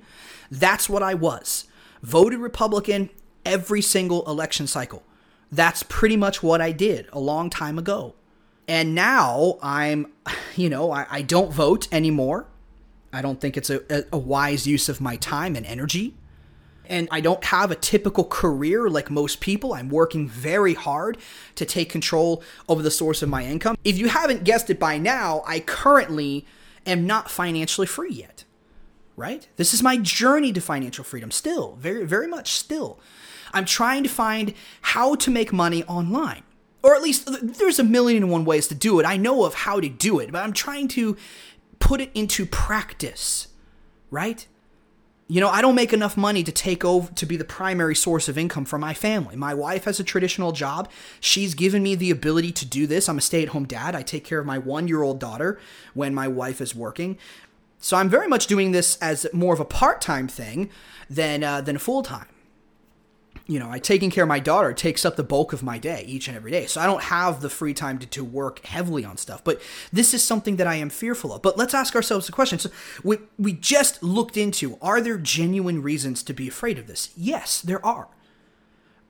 That's 0.51 0.87
what 0.87 1.03
I 1.03 1.15
was. 1.15 1.65
Voted 2.03 2.41
Republican 2.41 3.09
every 3.47 3.81
single 3.81 4.29
election 4.29 4.67
cycle. 4.67 5.03
That's 5.51 5.83
pretty 5.83 6.17
much 6.17 6.43
what 6.43 6.61
I 6.61 6.73
did 6.73 7.09
a 7.11 7.21
long 7.21 7.49
time 7.49 7.79
ago. 7.79 8.15
And 8.69 8.95
now 8.95 9.59
I'm, 9.63 10.13
you 10.57 10.69
know, 10.69 10.93
I, 10.93 11.07
I 11.11 11.23
don't 11.23 11.53
vote 11.53 11.89
anymore. 11.91 12.49
I 13.17 13.23
don't 13.23 13.41
think 13.41 13.57
it's 13.57 13.71
a, 13.71 14.05
a 14.13 14.19
wise 14.19 14.67
use 14.67 14.89
of 14.89 15.01
my 15.01 15.17
time 15.17 15.57
and 15.57 15.65
energy. 15.65 16.15
And 16.89 17.09
I 17.11 17.21
don't 17.21 17.43
have 17.45 17.71
a 17.71 17.75
typical 17.75 18.25
career 18.25 18.89
like 18.89 19.11
most 19.11 19.41
people. 19.41 19.75
I'm 19.75 19.89
working 19.89 20.29
very 20.29 20.75
hard 20.75 21.19
to 21.57 21.65
take 21.65 21.91
control 21.91 22.43
over 22.69 22.83
the 22.83 22.91
source 22.91 23.23
of 23.23 23.29
my 23.29 23.45
income. 23.45 23.77
If 23.83 23.99
you 23.99 24.09
haven't 24.09 24.45
guessed 24.45 24.71
it 24.71 24.79
by 24.79 24.99
now, 24.99 25.43
I 25.47 25.61
currently 25.61 26.47
am 26.87 27.07
not 27.07 27.31
financially 27.31 27.87
free 27.87 28.13
yet. 28.13 28.45
Right? 29.17 29.49
This 29.57 29.73
is 29.73 29.83
my 29.83 29.97
journey 29.97 30.53
to 30.53 30.61
financial 30.61 31.03
freedom 31.03 31.31
still, 31.31 31.77
very, 31.77 32.05
very 32.05 32.29
much 32.29 32.53
still. 32.53 33.01
I'm 33.53 33.65
trying 33.65 34.03
to 34.03 34.11
find 34.11 34.53
how 34.83 35.15
to 35.15 35.31
make 35.31 35.53
money 35.53 35.83
online 35.85 36.43
or 36.87 36.95
at 36.95 37.03
least 37.03 37.29
there's 37.43 37.81
a 37.81 37.85
million 37.85 38.23
and 38.23 38.31
one 38.31 38.45
ways 38.45 38.69
to 38.69 38.75
do 38.75 39.01
it. 39.01 39.07
I 39.07 39.17
know 39.17 39.45
of 39.45 39.55
how 39.55 39.81
to 39.81 39.89
do 39.89 40.21
it, 40.21 40.31
but 40.31 40.45
I'm 40.45 40.53
trying 40.53 40.87
to 40.89 41.17
put 41.79 42.01
it 42.01 42.11
into 42.15 42.47
practice, 42.47 43.49
right? 44.11 44.47
You 45.29 45.41
know, 45.41 45.49
I 45.49 45.61
don't 45.61 45.75
make 45.75 45.93
enough 45.93 46.17
money 46.17 46.45
to 46.45 46.53
take 46.53 46.85
over 46.85 47.13
to 47.15 47.27
be 47.27 47.37
the 47.37 47.45
primary 47.45 47.97
source 47.97 48.29
of 48.29 48.39
income 48.39 48.65
for 48.65 48.79
my 48.79 48.95
family. 48.95 49.35
My 49.35 49.55
wife 49.55 49.85
has 49.85 49.99
a 49.99 50.05
traditional 50.05 50.53
job. 50.53 50.89
She's 51.19 51.55
given 51.55 51.83
me 51.83 51.97
the 51.97 52.13
ability 52.13 52.53
to 52.53 52.67
do 52.67 52.87
this. 52.87 53.09
I'm 53.09 53.19
a 53.19 53.21
stay 53.21 53.43
at 53.43 53.49
home 53.49 53.65
dad. 53.65 53.97
I 53.97 54.03
take 54.03 54.25
care 54.25 54.39
of 54.39 54.47
my 54.47 54.59
one 54.59 54.87
year 54.87 55.03
old 55.03 55.19
daughter 55.19 55.59
when 55.95 56.15
my 56.15 56.29
wife 56.29 56.61
is 56.61 56.77
working. 56.77 57.19
So 57.79 57.97
I'm 57.97 58.09
very 58.09 58.29
much 58.29 58.47
doing 58.47 58.71
this 58.71 58.97
as 58.99 59.27
more 59.33 59.53
of 59.53 59.61
a 59.61 59.65
part 59.65 60.01
time 60.01 60.29
thing 60.29 60.71
than, 61.11 61.43
uh, 61.43 61.61
than 61.61 61.79
full 61.79 62.03
time 62.03 62.29
you 63.47 63.61
know, 63.61 63.71
I 63.71 63.79
taking 63.79 64.11
care 64.11 64.25
of 64.25 64.29
my 64.29 64.41
daughter 64.41 64.73
takes 64.73 65.05
up 65.05 65.17
the 65.17 65.23
bulk 65.23 65.53
of 65.53 65.63
my 65.63 65.79
day 65.79 66.05
each 66.07 66.27
and 66.27 66.37
every 66.37 66.51
day. 66.51 66.67
So 66.67 66.81
I 66.81 66.87
don't 66.87 67.05
have 67.05 67.41
the 67.41 67.51
free 67.51 67.75
time 67.75 67.99
to, 68.01 68.07
to 68.07 68.25
work 68.25 68.65
heavily 68.67 69.05
on 69.05 69.17
stuff. 69.17 69.45
But 69.45 69.61
this 69.93 70.13
is 70.13 70.23
something 70.23 70.57
that 70.57 70.67
I 70.67 70.75
am 70.77 70.91
fearful 70.91 71.33
of. 71.33 71.43
But 71.43 71.57
let's 71.57 71.75
ask 71.75 71.95
ourselves 71.95 72.27
the 72.27 72.33
question. 72.33 72.59
So 72.59 72.71
we, 73.05 73.19
we 73.39 73.53
just 73.53 74.03
looked 74.03 74.37
into 74.37 74.79
are 74.83 75.01
there 75.01 75.17
genuine 75.17 75.81
reasons 75.81 76.23
to 76.25 76.33
be 76.33 76.49
afraid 76.49 76.79
of 76.79 76.89
this? 76.89 77.11
Yes, 77.17 77.61
there 77.61 77.85
are. 77.87 78.09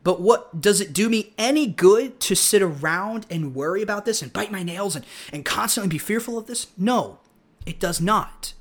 But 0.03 0.20
what 0.20 0.61
does 0.61 0.81
it 0.81 0.92
do 0.92 1.09
me 1.09 1.35
any 1.37 1.66
good 1.66 2.20
to 2.20 2.37
sit 2.37 2.62
around 2.62 3.27
and 3.31 3.55
worry 3.55 3.83
about 3.83 4.05
this 4.05 4.22
and 4.22 4.33
bite 4.33 4.53
my 4.53 4.62
nails 4.62 4.94
and, 4.94 5.05
and 5.33 5.44
constantly 5.44 5.88
be 5.88 5.99
fearful 5.99 6.38
of 6.38 6.46
this? 6.46 6.68
No, 6.77 7.18
it 7.64 7.81
does 7.81 8.01
not 8.01 8.53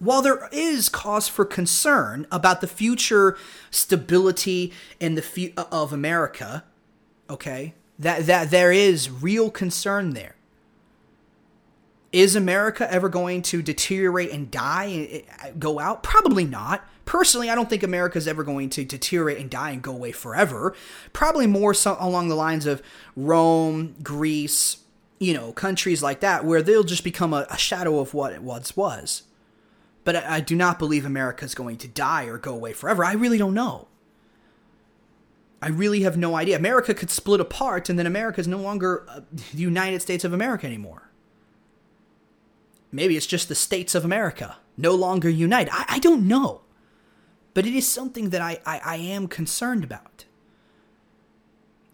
while 0.00 0.22
there 0.22 0.48
is 0.50 0.88
cause 0.88 1.28
for 1.28 1.44
concern 1.44 2.26
about 2.32 2.60
the 2.60 2.66
future 2.66 3.36
stability 3.70 4.72
in 4.98 5.14
the 5.14 5.22
fu- 5.22 5.52
uh, 5.56 5.66
of 5.70 5.92
America, 5.92 6.64
okay, 7.28 7.74
that 7.98 8.26
that 8.26 8.50
there 8.50 8.72
is 8.72 9.10
real 9.10 9.50
concern 9.50 10.14
there. 10.14 10.34
Is 12.12 12.34
America 12.34 12.92
ever 12.92 13.08
going 13.08 13.42
to 13.42 13.62
deteriorate 13.62 14.32
and 14.32 14.50
die 14.50 14.84
and 15.42 15.60
go 15.60 15.78
out? 15.78 16.02
Probably 16.02 16.44
not. 16.44 16.84
Personally, 17.04 17.50
I 17.50 17.54
don't 17.54 17.68
think 17.68 17.82
America 17.82 18.18
is 18.18 18.26
ever 18.26 18.42
going 18.42 18.70
to 18.70 18.84
deteriorate 18.84 19.38
and 19.38 19.50
die 19.50 19.70
and 19.70 19.82
go 19.82 19.92
away 19.92 20.10
forever. 20.12 20.74
Probably 21.12 21.46
more 21.46 21.74
so 21.74 21.96
along 22.00 22.28
the 22.28 22.34
lines 22.34 22.66
of 22.66 22.82
Rome, 23.14 23.94
Greece, 24.02 24.78
you 25.20 25.34
know, 25.34 25.52
countries 25.52 26.02
like 26.02 26.20
that, 26.20 26.44
where 26.44 26.62
they'll 26.62 26.82
just 26.82 27.04
become 27.04 27.32
a, 27.32 27.46
a 27.50 27.58
shadow 27.58 28.00
of 28.00 28.14
what 28.14 28.32
it 28.32 28.42
once 28.42 28.76
was. 28.76 29.24
But 30.04 30.16
I, 30.16 30.40
do 30.40 30.56
not 30.56 30.78
believe 30.78 31.04
America 31.04 31.44
is 31.44 31.54
going 31.54 31.76
to 31.78 31.88
die 31.88 32.24
or 32.24 32.38
go 32.38 32.54
away 32.54 32.72
forever. 32.72 33.04
I 33.04 33.12
really 33.12 33.38
don't 33.38 33.54
know. 33.54 33.86
I 35.62 35.68
really 35.68 36.02
have 36.02 36.16
no 36.16 36.36
idea. 36.36 36.56
America 36.56 36.94
could 36.94 37.10
split 37.10 37.38
apart, 37.38 37.90
and 37.90 37.98
then 37.98 38.06
America 38.06 38.40
is 38.40 38.48
no 38.48 38.56
longer 38.58 39.04
uh, 39.08 39.20
the 39.30 39.58
United 39.58 40.00
States 40.00 40.24
of 40.24 40.32
America 40.32 40.66
anymore. 40.66 41.10
Maybe 42.90 43.16
it's 43.16 43.26
just 43.26 43.48
the 43.48 43.54
states 43.54 43.94
of 43.94 44.04
America 44.04 44.56
no 44.76 44.94
longer 44.94 45.28
unite. 45.28 45.68
I, 45.70 45.84
I 45.88 45.98
don't 45.98 46.26
know. 46.26 46.62
But 47.52 47.66
it 47.66 47.74
is 47.74 47.86
something 47.86 48.30
that 48.30 48.40
I, 48.40 48.60
I, 48.64 48.80
I 48.84 48.96
am 48.96 49.28
concerned 49.28 49.84
about. 49.84 50.24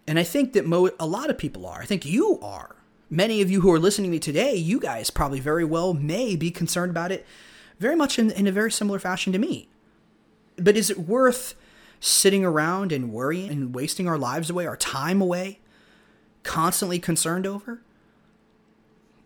And 0.06 0.18
I 0.18 0.22
think 0.22 0.52
that 0.52 0.66
mo- 0.66 0.90
a 1.00 1.06
lot 1.06 1.30
of 1.30 1.38
people 1.38 1.66
are. 1.66 1.80
I 1.80 1.86
think 1.86 2.06
you 2.06 2.38
are. 2.40 2.76
Many 3.10 3.40
of 3.40 3.50
you 3.50 3.60
who 3.60 3.72
are 3.72 3.78
listening 3.78 4.10
to 4.10 4.14
me 4.14 4.18
today, 4.18 4.54
you 4.54 4.78
guys 4.78 5.10
probably 5.10 5.40
very 5.40 5.64
well 5.64 5.94
may 5.94 6.36
be 6.36 6.50
concerned 6.50 6.90
about 6.90 7.12
it 7.12 7.26
very 7.78 7.96
much 7.96 8.18
in, 8.18 8.30
in 8.30 8.46
a 8.46 8.52
very 8.52 8.70
similar 8.70 8.98
fashion 8.98 9.32
to 9.32 9.38
me. 9.38 9.68
But 10.56 10.76
is 10.76 10.90
it 10.90 10.98
worth 10.98 11.54
sitting 12.00 12.44
around 12.44 12.92
and 12.92 13.12
worrying 13.12 13.50
and 13.50 13.74
wasting 13.74 14.08
our 14.08 14.18
lives 14.18 14.50
away, 14.50 14.66
our 14.66 14.76
time 14.76 15.20
away, 15.20 15.60
constantly 16.42 16.98
concerned 16.98 17.46
over? 17.46 17.82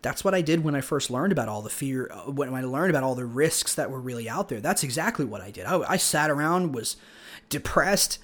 That's 0.01 0.23
what 0.23 0.33
I 0.33 0.41
did 0.41 0.63
when 0.63 0.75
I 0.75 0.81
first 0.81 1.11
learned 1.11 1.31
about 1.31 1.47
all 1.47 1.61
the 1.61 1.69
fear, 1.69 2.09
uh, 2.11 2.31
when 2.31 2.53
I 2.53 2.61
learned 2.63 2.89
about 2.89 3.03
all 3.03 3.13
the 3.13 3.25
risks 3.25 3.75
that 3.75 3.91
were 3.91 3.99
really 3.99 4.27
out 4.27 4.49
there. 4.49 4.59
That's 4.59 4.83
exactly 4.83 5.25
what 5.25 5.41
I 5.41 5.51
did. 5.51 5.65
I, 5.65 5.77
I 5.81 5.97
sat 5.97 6.31
around, 6.31 6.73
was 6.73 6.97
depressed. 7.49 8.17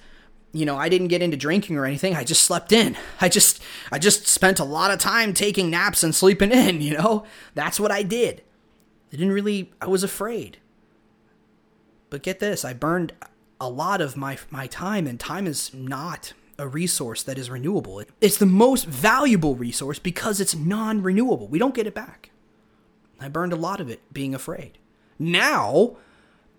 You 0.52 0.66
know, 0.66 0.76
I 0.76 0.88
didn't 0.88 1.08
get 1.08 1.22
into 1.22 1.36
drinking 1.36 1.76
or 1.76 1.86
anything. 1.86 2.16
I 2.16 2.24
just 2.24 2.42
slept 2.42 2.72
in. 2.72 2.96
I 3.20 3.28
just, 3.28 3.62
I 3.92 3.98
just 3.98 4.26
spent 4.26 4.58
a 4.58 4.64
lot 4.64 4.90
of 4.90 4.98
time 4.98 5.32
taking 5.32 5.70
naps 5.70 6.02
and 6.02 6.14
sleeping 6.14 6.50
in. 6.50 6.80
You 6.80 6.98
know, 6.98 7.24
that's 7.54 7.78
what 7.78 7.92
I 7.92 8.02
did. 8.02 8.42
I 9.12 9.16
didn't 9.16 9.32
really, 9.32 9.72
I 9.80 9.86
was 9.86 10.02
afraid. 10.02 10.58
But 12.10 12.22
get 12.22 12.40
this, 12.40 12.64
I 12.64 12.72
burned 12.72 13.12
a 13.60 13.68
lot 13.68 14.00
of 14.00 14.16
my, 14.16 14.38
my 14.50 14.66
time, 14.66 15.06
and 15.06 15.18
time 15.18 15.46
is 15.46 15.72
not 15.74 16.32
a 16.58 16.66
resource 16.66 17.22
that 17.22 17.38
is 17.38 17.50
renewable. 17.50 18.02
It's 18.20 18.38
the 18.38 18.46
most 18.46 18.86
valuable 18.86 19.54
resource 19.54 19.98
because 19.98 20.40
it's 20.40 20.54
non 20.54 21.02
renewable. 21.02 21.48
We 21.48 21.58
don't 21.58 21.74
get 21.74 21.86
it 21.86 21.94
back. 21.94 22.30
I 23.20 23.28
burned 23.28 23.52
a 23.52 23.56
lot 23.56 23.80
of 23.80 23.88
it 23.88 24.00
being 24.12 24.34
afraid. 24.34 24.78
Now, 25.18 25.96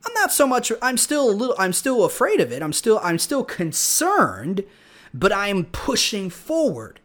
I'm 0.05 0.13
not 0.13 0.31
so 0.31 0.47
much 0.47 0.71
I'm 0.81 0.97
still 0.97 1.29
a 1.29 1.31
little 1.31 1.55
I'm 1.57 1.73
still 1.73 2.05
afraid 2.05 2.39
of 2.39 2.51
it. 2.51 2.61
I'm 2.61 2.73
still 2.73 2.99
I'm 3.03 3.19
still 3.19 3.43
concerned, 3.43 4.63
but 5.13 5.31
I'm 5.31 5.65
pushing 5.65 6.29
forward. 6.29 6.99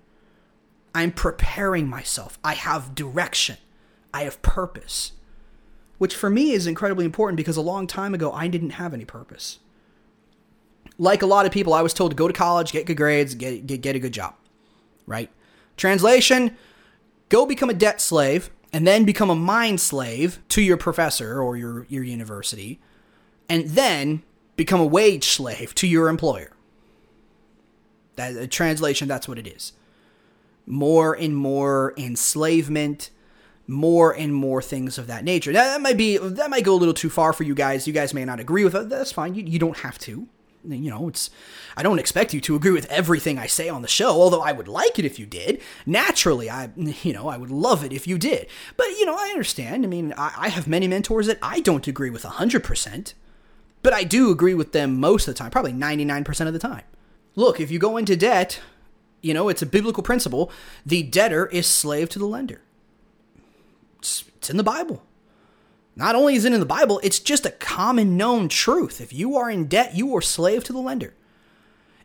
I'm 0.94 1.10
preparing 1.10 1.88
myself. 1.88 2.38
I 2.44 2.54
have 2.54 2.94
direction. 2.94 3.56
I 4.12 4.22
have 4.22 4.42
purpose 4.42 5.12
which 5.98 6.14
for 6.14 6.30
me 6.30 6.52
is 6.52 6.66
incredibly 6.66 7.04
important 7.04 7.36
because 7.36 7.56
a 7.56 7.62
long 7.62 7.86
time 7.86 8.14
ago 8.14 8.32
I 8.32 8.48
didn't 8.48 8.70
have 8.70 8.94
any 8.94 9.04
purpose. 9.04 9.58
Like 10.98 11.22
a 11.22 11.26
lot 11.26 11.46
of 11.46 11.52
people, 11.52 11.74
I 11.74 11.82
was 11.82 11.94
told 11.94 12.12
to 12.12 12.16
go 12.16 12.28
to 12.28 12.34
college, 12.34 12.72
get 12.72 12.86
good 12.86 12.96
grades, 12.96 13.34
get, 13.34 13.66
get, 13.66 13.80
get 13.80 13.96
a 13.96 13.98
good 13.98 14.12
job, 14.12 14.34
right? 15.06 15.30
Translation 15.76 16.56
go 17.28 17.46
become 17.46 17.70
a 17.70 17.74
debt 17.74 18.00
slave 18.00 18.50
and 18.72 18.86
then 18.86 19.04
become 19.04 19.30
a 19.30 19.34
mind 19.34 19.80
slave 19.80 20.40
to 20.48 20.62
your 20.62 20.76
professor 20.76 21.40
or 21.40 21.56
your, 21.56 21.86
your 21.88 22.02
university, 22.02 22.80
and 23.48 23.70
then 23.70 24.22
become 24.56 24.80
a 24.80 24.86
wage 24.86 25.28
slave 25.28 25.74
to 25.76 25.86
your 25.86 26.08
employer. 26.08 26.52
That 28.16 28.50
translation, 28.50 29.08
that's 29.08 29.28
what 29.28 29.38
it 29.38 29.46
is. 29.46 29.72
More 30.66 31.14
and 31.14 31.36
more 31.36 31.94
enslavement, 31.96 33.10
more 33.66 34.12
and 34.12 34.34
more 34.34 34.60
things 34.60 34.98
of 34.98 35.06
that 35.06 35.24
nature. 35.24 35.52
Now, 35.52 35.64
that 35.64 35.80
might 35.80 35.96
be 35.96 36.18
that 36.18 36.50
might 36.50 36.64
go 36.64 36.74
a 36.74 36.76
little 36.76 36.94
too 36.94 37.10
far 37.10 37.32
for 37.32 37.44
you 37.44 37.54
guys. 37.54 37.86
You 37.86 37.92
guys 37.92 38.14
may 38.14 38.24
not 38.24 38.40
agree 38.40 38.64
with 38.64 38.74
it. 38.74 38.88
That's 38.88 39.12
fine. 39.12 39.34
You, 39.34 39.44
you 39.44 39.58
don't 39.58 39.78
have 39.78 39.98
to. 40.00 40.28
You 40.66 40.90
know, 40.90 41.08
it's 41.08 41.28
I 41.76 41.82
don't 41.82 41.98
expect 41.98 42.32
you 42.32 42.40
to 42.42 42.56
agree 42.56 42.70
with 42.70 42.90
everything 42.90 43.38
I 43.38 43.46
say 43.46 43.68
on 43.68 43.82
the 43.82 43.88
show, 43.88 44.10
although 44.10 44.40
I 44.40 44.52
would 44.52 44.68
like 44.68 44.98
it 44.98 45.04
if 45.04 45.18
you 45.18 45.26
did. 45.26 45.60
Naturally, 45.84 46.48
I 46.48 46.70
you 46.76 47.12
know, 47.12 47.28
I 47.28 47.36
would 47.36 47.50
love 47.50 47.84
it 47.84 47.92
if 47.92 48.06
you 48.06 48.18
did. 48.18 48.46
But 48.76 48.88
you 48.90 49.06
know, 49.06 49.16
I 49.16 49.28
understand. 49.28 49.84
I 49.84 49.88
mean, 49.88 50.14
I, 50.16 50.32
I 50.36 50.48
have 50.48 50.66
many 50.66 50.88
mentors 50.88 51.26
that 51.26 51.38
I 51.42 51.60
don't 51.60 51.86
agree 51.86 52.10
with 52.10 52.22
100%. 52.22 53.14
But 53.82 53.92
I 53.92 54.02
do 54.02 54.30
agree 54.30 54.54
with 54.54 54.72
them 54.72 54.98
most 54.98 55.28
of 55.28 55.34
the 55.34 55.38
time, 55.38 55.50
probably 55.50 55.74
99% 55.74 56.46
of 56.46 56.54
the 56.54 56.58
time. 56.58 56.84
Look, 57.36 57.60
if 57.60 57.70
you 57.70 57.78
go 57.78 57.98
into 57.98 58.16
debt, 58.16 58.60
you 59.20 59.34
know, 59.34 59.50
it's 59.50 59.60
a 59.60 59.66
biblical 59.66 60.02
principle. 60.02 60.50
The 60.86 61.02
debtor 61.02 61.46
is 61.48 61.66
slave 61.66 62.08
to 62.10 62.18
the 62.18 62.24
lender. 62.26 62.62
It's, 64.04 64.24
it's 64.36 64.50
in 64.50 64.58
the 64.58 64.62
Bible. 64.62 65.02
Not 65.96 66.14
only 66.14 66.34
is 66.34 66.44
it 66.44 66.52
in 66.52 66.60
the 66.60 66.66
Bible, 66.66 67.00
it's 67.02 67.18
just 67.18 67.46
a 67.46 67.50
common 67.50 68.18
known 68.18 68.50
truth. 68.50 69.00
If 69.00 69.14
you 69.14 69.36
are 69.36 69.48
in 69.48 69.66
debt, 69.66 69.94
you 69.94 70.14
are 70.14 70.20
slave 70.20 70.62
to 70.64 70.74
the 70.74 70.78
lender. 70.78 71.14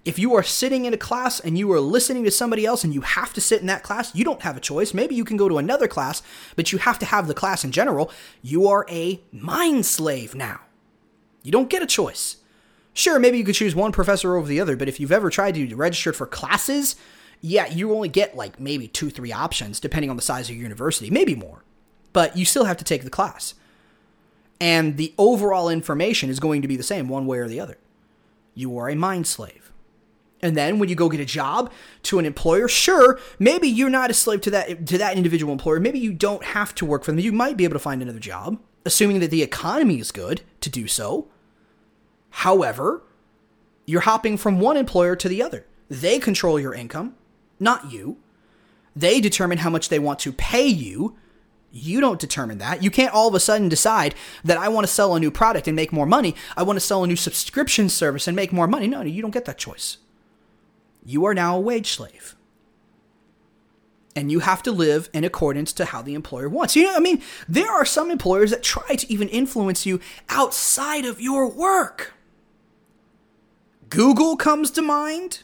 If 0.06 0.18
you 0.18 0.34
are 0.36 0.44
sitting 0.44 0.86
in 0.86 0.94
a 0.94 0.98
class 0.98 1.42
and 1.42 1.58
you 1.58 1.70
are 1.74 1.80
listening 1.82 2.24
to 2.24 2.32
somebody 2.32 2.66
else 2.66 2.86
and 2.86 2.94
you 2.94 3.02
have 3.02 3.34
to 3.34 3.42
sit 3.42 3.60
in 3.60 3.68
that 3.68 3.84
class, 3.84 4.16
you 4.16 4.24
don't 4.24 4.44
have 4.44 4.56
a 4.56 4.62
choice. 4.62 4.94
Maybe 4.94 5.14
you 5.14 5.26
can 5.26 5.36
go 5.36 5.50
to 5.50 5.58
another 5.58 5.90
class, 5.90 6.22
but 6.56 6.72
you 6.72 6.78
have 6.78 7.00
to 7.00 7.06
have 7.06 7.28
the 7.28 7.34
class 7.34 7.66
in 7.66 7.74
general. 7.74 8.10
You 8.42 8.66
are 8.70 8.86
a 8.90 9.20
mind 9.34 9.86
slave 9.86 10.34
now. 10.34 10.62
You 11.44 11.52
don't 11.52 11.70
get 11.70 11.84
a 11.84 11.88
choice. 11.88 12.38
Sure, 12.94 13.20
maybe 13.20 13.38
you 13.38 13.44
could 13.44 13.56
choose 13.56 13.76
one 13.76 13.92
professor 13.92 14.38
over 14.38 14.48
the 14.48 14.62
other, 14.62 14.78
but 14.78 14.88
if 14.88 15.02
you've 15.02 15.12
ever 15.12 15.30
tried 15.30 15.56
to 15.56 15.76
register 15.76 16.14
for 16.14 16.26
classes, 16.26 16.96
yeah, 17.42 17.68
you 17.68 17.94
only 17.94 18.10
get 18.10 18.38
like 18.38 18.58
maybe 18.58 18.88
two, 18.88 19.10
three 19.10 19.34
options 19.34 19.82
depending 19.82 20.10
on 20.10 20.16
the 20.16 20.22
size 20.22 20.50
of 20.50 20.56
your 20.56 20.64
university, 20.64 21.10
maybe 21.10 21.36
more. 21.36 21.66
But 22.14 22.36
you 22.38 22.46
still 22.46 22.66
have 22.66 22.78
to 22.78 22.84
take 22.84 23.04
the 23.04 23.10
class. 23.10 23.54
And 24.60 24.98
the 24.98 25.14
overall 25.18 25.70
information 25.70 26.30
is 26.30 26.40
going 26.40 26.62
to 26.62 26.68
be 26.68 26.76
the 26.76 26.84
same 26.84 27.08
one 27.08 27.26
way 27.26 27.38
or 27.38 27.48
the 27.48 27.60
other. 27.60 27.78
You 28.56 28.78
are 28.78 28.90
a 28.90 28.96
mind 28.96 29.28
slave. 29.28 29.72
And 30.42 30.56
then 30.56 30.80
when 30.80 30.90
you 30.90 30.96
go 30.96 31.10
get 31.10 31.20
a 31.20 31.26
job 31.26 31.72
to 32.04 32.20
an 32.20 32.26
employer, 32.26 32.68
sure, 32.68 33.20
maybe 33.40 33.68
you're 33.68 33.90
not 33.90 34.10
a 34.10 34.14
slave 34.14 34.42
to 34.42 34.52
that 34.52 34.88
to 34.88 34.98
that 34.98 35.18
individual 35.18 35.52
employer. 35.52 35.80
Maybe 35.80 36.00
you 36.00 36.14
don't 36.14 36.44
have 36.44 36.74
to 36.76 36.86
work 36.86 37.04
for 37.04 37.12
them. 37.12 37.20
You 37.20 37.32
might 37.32 37.58
be 37.58 37.66
able 37.66 37.76
to 37.76 37.80
find 37.80 38.02
another 38.02 38.20
job, 38.20 38.60
assuming 38.86 39.20
that 39.20 39.32
the 39.32 39.44
economy 39.44 40.00
is 40.00 40.12
good 40.12 40.42
to 40.62 40.70
do 40.70 40.88
so. 40.88 41.28
However, 42.30 43.02
you're 43.86 44.02
hopping 44.02 44.38
from 44.38 44.60
one 44.60 44.78
employer 44.78 45.16
to 45.18 45.28
the 45.28 45.42
other. 45.42 45.66
They 45.90 46.20
control 46.20 46.60
your 46.60 46.74
income, 46.74 47.16
not 47.60 47.92
you. 47.92 48.18
They 48.96 49.20
determine 49.20 49.60
how 49.60 49.70
much 49.70 49.90
they 49.90 50.00
want 50.00 50.20
to 50.20 50.32
pay 50.32 50.68
you. 50.68 51.18
You 51.72 52.02
don't 52.02 52.20
determine 52.20 52.58
that. 52.58 52.82
You 52.82 52.90
can't 52.90 53.14
all 53.14 53.28
of 53.28 53.36
a 53.36 53.40
sudden 53.40 53.70
decide 53.70 54.16
that 54.44 54.58
I 54.58 54.70
want 54.70 54.88
to 54.88 54.94
sell 54.94 55.16
a 55.16 55.20
new 55.20 55.30
product 55.30 55.68
and 55.68 55.76
make 55.76 55.92
more 55.92 56.08
money. 56.08 56.36
I 56.58 56.64
want 56.64 56.78
to 56.78 56.86
sell 56.86 57.04
a 57.04 57.08
new 57.08 57.16
subscription 57.16 57.90
service 57.90 58.28
and 58.28 58.36
make 58.36 58.52
more 58.52 58.68
money. 58.68 58.88
No, 58.88 59.02
you 59.02 59.22
don't 59.22 59.32
get 59.32 59.46
that 59.46 59.58
choice. 59.58 59.98
You 61.06 61.26
are 61.26 61.34
now 61.34 61.58
a 61.58 61.62
wage 61.62 61.92
slave. 61.92 62.36
And 64.16 64.32
you 64.32 64.40
have 64.40 64.64
to 64.64 64.72
live 64.72 65.10
in 65.14 65.24
accordance 65.24 65.72
to 65.74 65.86
how 65.86 66.02
the 66.02 66.16
employer 66.16 66.50
wants. 66.50 66.76
You 66.76 66.86
know, 66.86 66.96
I 66.96 67.00
mean, 67.00 67.22
there 67.48 67.72
are 67.72 67.86
some 67.86 68.10
employers 68.10 68.50
that 68.50 68.64
try 68.64 68.96
to 68.96 69.12
even 69.12 69.30
influence 69.30 69.86
you 69.86 70.00
outside 70.28 71.06
of 71.06 71.22
your 71.22 71.48
work. 71.48 72.14
Google 73.90 74.36
comes 74.36 74.72
to 74.72 74.82
mind. 74.82 75.44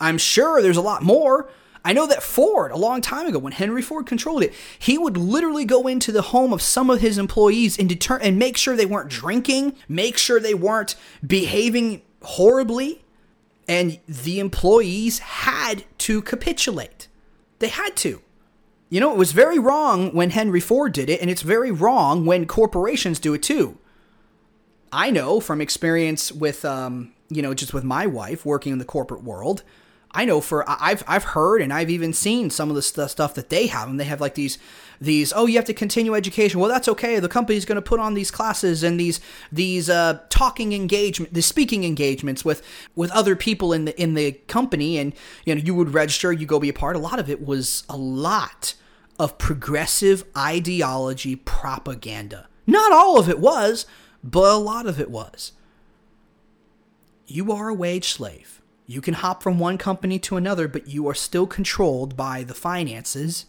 I'm 0.00 0.18
sure 0.18 0.62
there's 0.62 0.76
a 0.76 0.82
lot 0.82 1.02
more. 1.02 1.50
I 1.84 1.92
know 1.92 2.06
that 2.06 2.22
Ford, 2.22 2.70
a 2.72 2.76
long 2.76 3.00
time 3.00 3.26
ago, 3.26 3.38
when 3.38 3.52
Henry 3.52 3.82
Ford 3.82 4.06
controlled 4.06 4.42
it, 4.42 4.54
he 4.78 4.98
would 4.98 5.16
literally 5.16 5.64
go 5.64 5.86
into 5.86 6.12
the 6.12 6.22
home 6.22 6.52
of 6.52 6.62
some 6.62 6.90
of 6.90 7.00
his 7.00 7.18
employees 7.18 7.78
and 7.78 7.88
deter- 7.88 8.18
and 8.18 8.38
make 8.38 8.56
sure 8.56 8.76
they 8.76 8.86
weren't 8.86 9.10
drinking, 9.10 9.76
make 9.88 10.18
sure 10.18 10.40
they 10.40 10.54
weren't 10.54 10.96
behaving 11.26 12.02
horribly, 12.22 13.02
and 13.68 13.98
the 14.08 14.40
employees 14.40 15.18
had 15.20 15.84
to 15.98 16.22
capitulate. 16.22 17.08
They 17.58 17.68
had 17.68 17.96
to. 17.96 18.22
You 18.90 19.00
know, 19.00 19.12
it 19.12 19.18
was 19.18 19.32
very 19.32 19.58
wrong 19.58 20.14
when 20.14 20.30
Henry 20.30 20.60
Ford 20.60 20.92
did 20.92 21.10
it, 21.10 21.20
and 21.20 21.30
it's 21.30 21.42
very 21.42 21.70
wrong 21.70 22.24
when 22.24 22.46
corporations 22.46 23.20
do 23.20 23.34
it 23.34 23.42
too. 23.42 23.76
I 24.90 25.10
know 25.10 25.40
from 25.40 25.60
experience 25.60 26.32
with, 26.32 26.64
um, 26.64 27.12
you 27.28 27.42
know, 27.42 27.52
just 27.52 27.74
with 27.74 27.84
my 27.84 28.06
wife 28.06 28.46
working 28.46 28.72
in 28.72 28.78
the 28.78 28.86
corporate 28.86 29.22
world. 29.22 29.62
I 30.12 30.24
know 30.24 30.40
for 30.40 30.64
I've 30.66 31.04
I've 31.06 31.24
heard 31.24 31.60
and 31.60 31.72
I've 31.72 31.90
even 31.90 32.12
seen 32.12 32.50
some 32.50 32.70
of 32.70 32.76
the 32.76 32.82
stuff 32.82 33.34
that 33.34 33.50
they 33.50 33.66
have, 33.66 33.88
and 33.88 34.00
they 34.00 34.04
have 34.04 34.20
like 34.20 34.34
these 34.34 34.58
these 35.00 35.32
oh 35.34 35.46
you 35.46 35.56
have 35.56 35.66
to 35.66 35.74
continue 35.74 36.14
education. 36.14 36.60
Well, 36.60 36.70
that's 36.70 36.88
okay. 36.88 37.20
The 37.20 37.28
company's 37.28 37.64
going 37.64 37.76
to 37.76 37.82
put 37.82 38.00
on 38.00 38.14
these 38.14 38.30
classes 38.30 38.82
and 38.82 38.98
these 38.98 39.20
these 39.52 39.90
uh, 39.90 40.20
talking 40.30 40.72
engagement, 40.72 41.34
the 41.34 41.42
speaking 41.42 41.84
engagements 41.84 42.44
with 42.44 42.62
with 42.96 43.10
other 43.12 43.36
people 43.36 43.72
in 43.72 43.84
the 43.84 44.00
in 44.00 44.14
the 44.14 44.32
company, 44.48 44.98
and 44.98 45.12
you 45.44 45.54
know 45.54 45.60
you 45.60 45.74
would 45.74 45.92
register, 45.92 46.32
you 46.32 46.46
go 46.46 46.58
be 46.58 46.70
a 46.70 46.74
part. 46.74 46.96
A 46.96 47.00
lot 47.00 47.18
of 47.18 47.28
it 47.28 47.44
was 47.44 47.84
a 47.88 47.96
lot 47.96 48.74
of 49.18 49.36
progressive 49.36 50.24
ideology 50.36 51.36
propaganda. 51.36 52.48
Not 52.66 52.92
all 52.92 53.18
of 53.18 53.28
it 53.28 53.40
was, 53.40 53.86
but 54.24 54.52
a 54.52 54.56
lot 54.56 54.86
of 54.86 55.00
it 55.00 55.10
was. 55.10 55.52
You 57.26 57.52
are 57.52 57.68
a 57.68 57.74
wage 57.74 58.08
slave. 58.08 58.57
You 58.90 59.02
can 59.02 59.14
hop 59.14 59.42
from 59.42 59.58
one 59.58 59.76
company 59.76 60.18
to 60.20 60.38
another, 60.38 60.66
but 60.66 60.88
you 60.88 61.06
are 61.08 61.14
still 61.14 61.46
controlled 61.46 62.16
by 62.16 62.42
the 62.42 62.54
finances, 62.54 63.44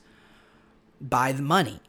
by 1.00 1.32
the 1.32 1.42
money. 1.42 1.80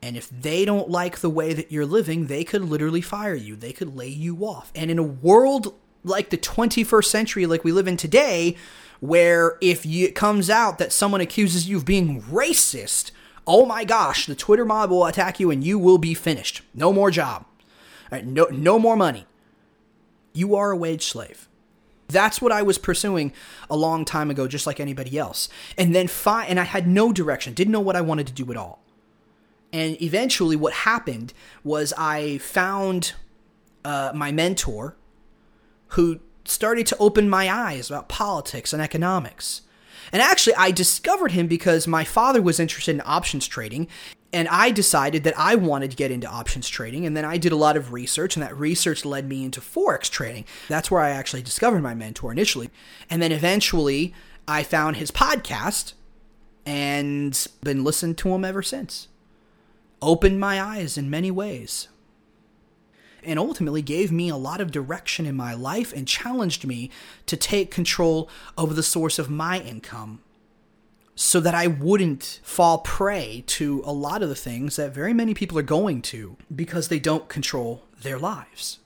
And 0.00 0.16
if 0.16 0.30
they 0.30 0.64
don't 0.64 0.88
like 0.88 1.18
the 1.18 1.28
way 1.28 1.52
that 1.52 1.70
you're 1.70 1.84
living, 1.84 2.26
they 2.26 2.44
could 2.44 2.62
literally 2.62 3.02
fire 3.02 3.34
you. 3.34 3.56
They 3.56 3.74
could 3.74 3.94
lay 3.94 4.08
you 4.08 4.38
off. 4.38 4.72
And 4.74 4.90
in 4.90 4.98
a 4.98 5.02
world 5.02 5.74
like 6.02 6.30
the 6.30 6.38
21st 6.38 7.04
century, 7.04 7.44
like 7.44 7.62
we 7.62 7.72
live 7.72 7.86
in 7.86 7.98
today, 7.98 8.56
where 9.00 9.58
if 9.60 9.84
it 9.84 10.14
comes 10.14 10.48
out 10.48 10.78
that 10.78 10.90
someone 10.90 11.20
accuses 11.20 11.68
you 11.68 11.76
of 11.76 11.84
being 11.84 12.22
racist, 12.22 13.10
oh 13.46 13.66
my 13.66 13.84
gosh, 13.84 14.24
the 14.24 14.34
Twitter 14.34 14.64
mob 14.64 14.88
will 14.88 15.04
attack 15.04 15.38
you 15.38 15.50
and 15.50 15.62
you 15.62 15.78
will 15.78 15.98
be 15.98 16.14
finished. 16.14 16.62
No 16.72 16.90
more 16.90 17.10
job. 17.10 17.44
Right, 18.10 18.24
no, 18.24 18.44
no 18.44 18.78
more 18.78 18.96
money. 18.96 19.26
You 20.32 20.56
are 20.56 20.70
a 20.70 20.76
wage 20.76 21.04
slave. 21.04 21.48
That's 22.14 22.40
what 22.40 22.52
I 22.52 22.62
was 22.62 22.78
pursuing 22.78 23.32
a 23.68 23.76
long 23.76 24.06
time 24.06 24.30
ago, 24.30 24.48
just 24.48 24.66
like 24.66 24.80
anybody 24.80 25.18
else. 25.18 25.50
And 25.76 25.94
then 25.94 26.08
and 26.26 26.58
I 26.58 26.64
had 26.64 26.86
no 26.86 27.12
direction, 27.12 27.52
didn't 27.52 27.72
know 27.72 27.80
what 27.80 27.96
I 27.96 28.00
wanted 28.00 28.26
to 28.28 28.32
do 28.32 28.50
at 28.50 28.56
all. 28.56 28.82
And 29.72 30.00
eventually, 30.00 30.56
what 30.56 30.72
happened 30.72 31.34
was 31.64 31.92
I 31.98 32.38
found 32.38 33.14
uh, 33.84 34.12
my 34.14 34.32
mentor, 34.32 34.96
who 35.88 36.20
started 36.44 36.86
to 36.86 36.96
open 36.98 37.28
my 37.28 37.52
eyes 37.52 37.90
about 37.90 38.08
politics 38.08 38.72
and 38.72 38.80
economics. 38.80 39.62
And 40.12 40.22
actually, 40.22 40.54
I 40.54 40.70
discovered 40.70 41.32
him 41.32 41.46
because 41.46 41.86
my 41.86 42.04
father 42.04 42.40
was 42.40 42.60
interested 42.60 42.94
in 42.94 43.02
options 43.04 43.46
trading, 43.46 43.88
and 44.34 44.48
I 44.48 44.72
decided 44.72 45.22
that 45.24 45.38
I 45.38 45.54
wanted 45.54 45.92
to 45.92 45.96
get 45.96 46.10
into 46.10 46.26
options 46.26 46.68
trading. 46.68 47.06
And 47.06 47.16
then 47.16 47.24
I 47.24 47.38
did 47.38 47.52
a 47.52 47.56
lot 47.56 47.76
of 47.76 47.92
research, 47.92 48.34
and 48.34 48.42
that 48.42 48.58
research 48.58 49.04
led 49.04 49.28
me 49.28 49.44
into 49.44 49.60
Forex 49.60 50.10
trading. 50.10 50.44
That's 50.68 50.90
where 50.90 51.00
I 51.00 51.10
actually 51.10 51.42
discovered 51.42 51.82
my 51.82 51.94
mentor 51.94 52.32
initially. 52.32 52.68
And 53.08 53.22
then 53.22 53.30
eventually, 53.30 54.12
I 54.48 54.64
found 54.64 54.96
his 54.96 55.12
podcast 55.12 55.92
and 56.66 57.46
been 57.62 57.84
listening 57.84 58.16
to 58.16 58.30
him 58.30 58.44
ever 58.44 58.60
since. 58.60 59.06
Opened 60.02 60.40
my 60.40 60.60
eyes 60.60 60.98
in 60.98 61.08
many 61.08 61.30
ways. 61.30 61.86
And 63.22 63.38
ultimately 63.38 63.82
gave 63.82 64.10
me 64.10 64.28
a 64.30 64.36
lot 64.36 64.60
of 64.60 64.72
direction 64.72 65.26
in 65.26 65.36
my 65.36 65.54
life 65.54 65.92
and 65.92 66.08
challenged 66.08 66.66
me 66.66 66.90
to 67.26 67.36
take 67.36 67.70
control 67.70 68.28
over 68.58 68.74
the 68.74 68.82
source 68.82 69.20
of 69.20 69.30
my 69.30 69.60
income 69.60 70.23
so 71.14 71.40
that 71.40 71.54
I 71.54 71.66
wouldn't 71.68 72.40
fall 72.42 72.78
prey 72.78 73.44
to 73.46 73.82
a 73.86 73.92
lot 73.92 74.22
of 74.22 74.28
the 74.28 74.34
things 74.34 74.76
that 74.76 74.92
very 74.92 75.12
many 75.12 75.32
people 75.32 75.58
are 75.58 75.62
going 75.62 76.02
to 76.02 76.36
because 76.54 76.88
they 76.88 76.98
don't 76.98 77.28
control 77.28 77.82
their 78.02 78.18
lives. 78.18 78.80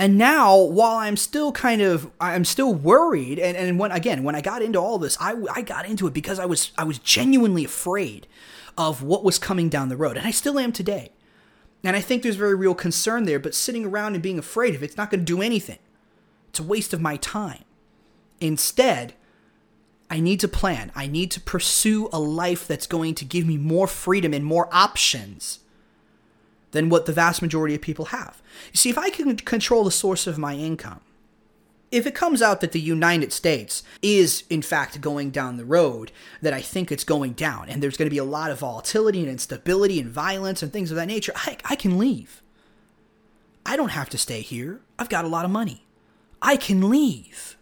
And 0.00 0.16
now, 0.16 0.56
while 0.56 0.96
I'm 0.96 1.16
still 1.16 1.50
kind 1.50 1.82
of, 1.82 2.10
I'm 2.20 2.44
still 2.44 2.72
worried, 2.72 3.38
and, 3.38 3.56
and 3.56 3.78
when 3.78 3.90
again, 3.90 4.22
when 4.22 4.36
I 4.36 4.40
got 4.40 4.62
into 4.62 4.78
all 4.78 4.98
this, 4.98 5.16
I, 5.20 5.34
I 5.52 5.62
got 5.62 5.86
into 5.86 6.06
it 6.06 6.14
because 6.14 6.38
I 6.38 6.46
was, 6.46 6.70
I 6.78 6.84
was 6.84 6.98
genuinely 6.98 7.64
afraid 7.64 8.28
of 8.76 9.02
what 9.02 9.24
was 9.24 9.40
coming 9.40 9.68
down 9.68 9.88
the 9.88 9.96
road, 9.96 10.16
and 10.16 10.26
I 10.26 10.30
still 10.30 10.58
am 10.58 10.70
today. 10.70 11.10
And 11.82 11.96
I 11.96 12.00
think 12.00 12.22
there's 12.22 12.36
very 12.36 12.54
real 12.54 12.74
concern 12.74 13.24
there, 13.24 13.40
but 13.40 13.54
sitting 13.54 13.86
around 13.86 14.14
and 14.14 14.22
being 14.22 14.38
afraid 14.38 14.74
of 14.74 14.82
it's 14.82 14.96
not 14.96 15.10
going 15.10 15.20
to 15.20 15.24
do 15.24 15.42
anything. 15.42 15.78
It's 16.48 16.60
a 16.60 16.64
waste 16.64 16.92
of 16.92 17.00
my 17.00 17.16
time. 17.16 17.64
Instead, 18.40 19.14
I 20.10 20.20
need 20.20 20.40
to 20.40 20.48
plan. 20.48 20.90
I 20.94 21.06
need 21.06 21.30
to 21.32 21.40
pursue 21.40 22.08
a 22.12 22.18
life 22.18 22.66
that's 22.66 22.86
going 22.86 23.14
to 23.16 23.24
give 23.24 23.46
me 23.46 23.58
more 23.58 23.86
freedom 23.86 24.32
and 24.32 24.44
more 24.44 24.68
options 24.72 25.60
than 26.70 26.88
what 26.88 27.06
the 27.06 27.12
vast 27.12 27.42
majority 27.42 27.74
of 27.74 27.80
people 27.80 28.06
have. 28.06 28.42
You 28.72 28.78
see, 28.78 28.90
if 28.90 28.98
I 28.98 29.10
can 29.10 29.36
control 29.36 29.84
the 29.84 29.90
source 29.90 30.26
of 30.26 30.38
my 30.38 30.54
income, 30.54 31.00
if 31.90 32.06
it 32.06 32.14
comes 32.14 32.42
out 32.42 32.60
that 32.60 32.72
the 32.72 32.80
United 32.80 33.32
States 33.32 33.82
is, 34.02 34.44
in 34.50 34.60
fact, 34.60 35.00
going 35.00 35.30
down 35.30 35.56
the 35.56 35.64
road 35.64 36.12
that 36.42 36.52
I 36.52 36.60
think 36.60 36.92
it's 36.92 37.04
going 37.04 37.32
down, 37.32 37.68
and 37.68 37.82
there's 37.82 37.96
going 37.96 38.06
to 38.06 38.14
be 38.14 38.18
a 38.18 38.24
lot 38.24 38.50
of 38.50 38.58
volatility 38.58 39.20
and 39.20 39.28
instability 39.28 39.98
and 39.98 40.10
violence 40.10 40.62
and 40.62 40.72
things 40.72 40.90
of 40.90 40.96
that 40.96 41.06
nature, 41.06 41.32
I, 41.34 41.56
I 41.64 41.76
can 41.76 41.98
leave. 41.98 42.42
I 43.64 43.76
don't 43.76 43.90
have 43.90 44.10
to 44.10 44.18
stay 44.18 44.40
here. 44.40 44.80
I've 44.98 45.08
got 45.08 45.24
a 45.24 45.28
lot 45.28 45.44
of 45.44 45.50
money. 45.50 45.86
I 46.40 46.56
can 46.56 46.88
leave. 46.88 47.56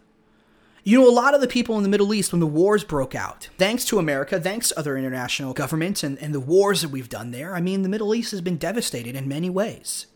You 0.87 1.01
know, 1.01 1.09
a 1.09 1.11
lot 1.11 1.35
of 1.35 1.41
the 1.41 1.49
people 1.49 1.75
in 1.75 1.83
the 1.83 1.89
Middle 1.89 2.13
East, 2.13 2.31
when 2.31 2.39
the 2.39 2.47
wars 2.47 2.85
broke 2.85 3.13
out, 3.13 3.49
thanks 3.57 3.83
to 3.83 3.99
America, 3.99 4.39
thanks 4.39 4.69
to 4.69 4.79
other 4.79 4.97
international 4.97 5.51
governments 5.51 6.01
and, 6.01 6.17
and 6.19 6.33
the 6.33 6.39
wars 6.39 6.81
that 6.81 6.91
we've 6.91 7.09
done 7.09 7.31
there, 7.31 7.53
I 7.53 7.59
mean, 7.59 7.81
the 7.81 7.89
Middle 7.89 8.15
East 8.15 8.31
has 8.31 8.39
been 8.39 8.55
devastated 8.55 9.13
in 9.13 9.27
many 9.27 9.49
ways. 9.49 10.07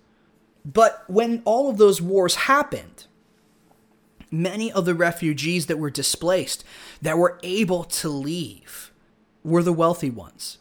But 0.64 1.04
when 1.08 1.42
all 1.44 1.70
of 1.70 1.78
those 1.78 2.02
wars 2.02 2.36
happened, 2.36 3.06
many 4.32 4.72
of 4.72 4.86
the 4.86 4.96
refugees 4.96 5.66
that 5.66 5.78
were 5.78 5.90
displaced, 5.90 6.64
that 7.02 7.18
were 7.18 7.38
able 7.44 7.84
to 7.84 8.08
leave, 8.08 8.94
were 9.44 9.64
the 9.64 9.74
wealthy 9.74 10.10
ones. 10.10 10.58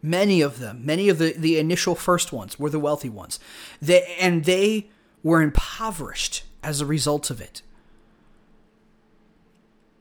Many 0.00 0.40
of 0.40 0.60
them, 0.60 0.80
many 0.86 1.10
of 1.10 1.18
the, 1.18 1.34
the 1.36 1.58
initial 1.58 1.94
first 1.94 2.32
ones 2.32 2.58
were 2.58 2.70
the 2.70 2.80
wealthy 2.80 3.10
ones. 3.10 3.38
They, 3.82 4.16
and 4.18 4.46
they 4.46 4.88
were 5.22 5.42
impoverished 5.42 6.44
as 6.62 6.80
a 6.80 6.86
result 6.86 7.28
of 7.28 7.42
it. 7.42 7.60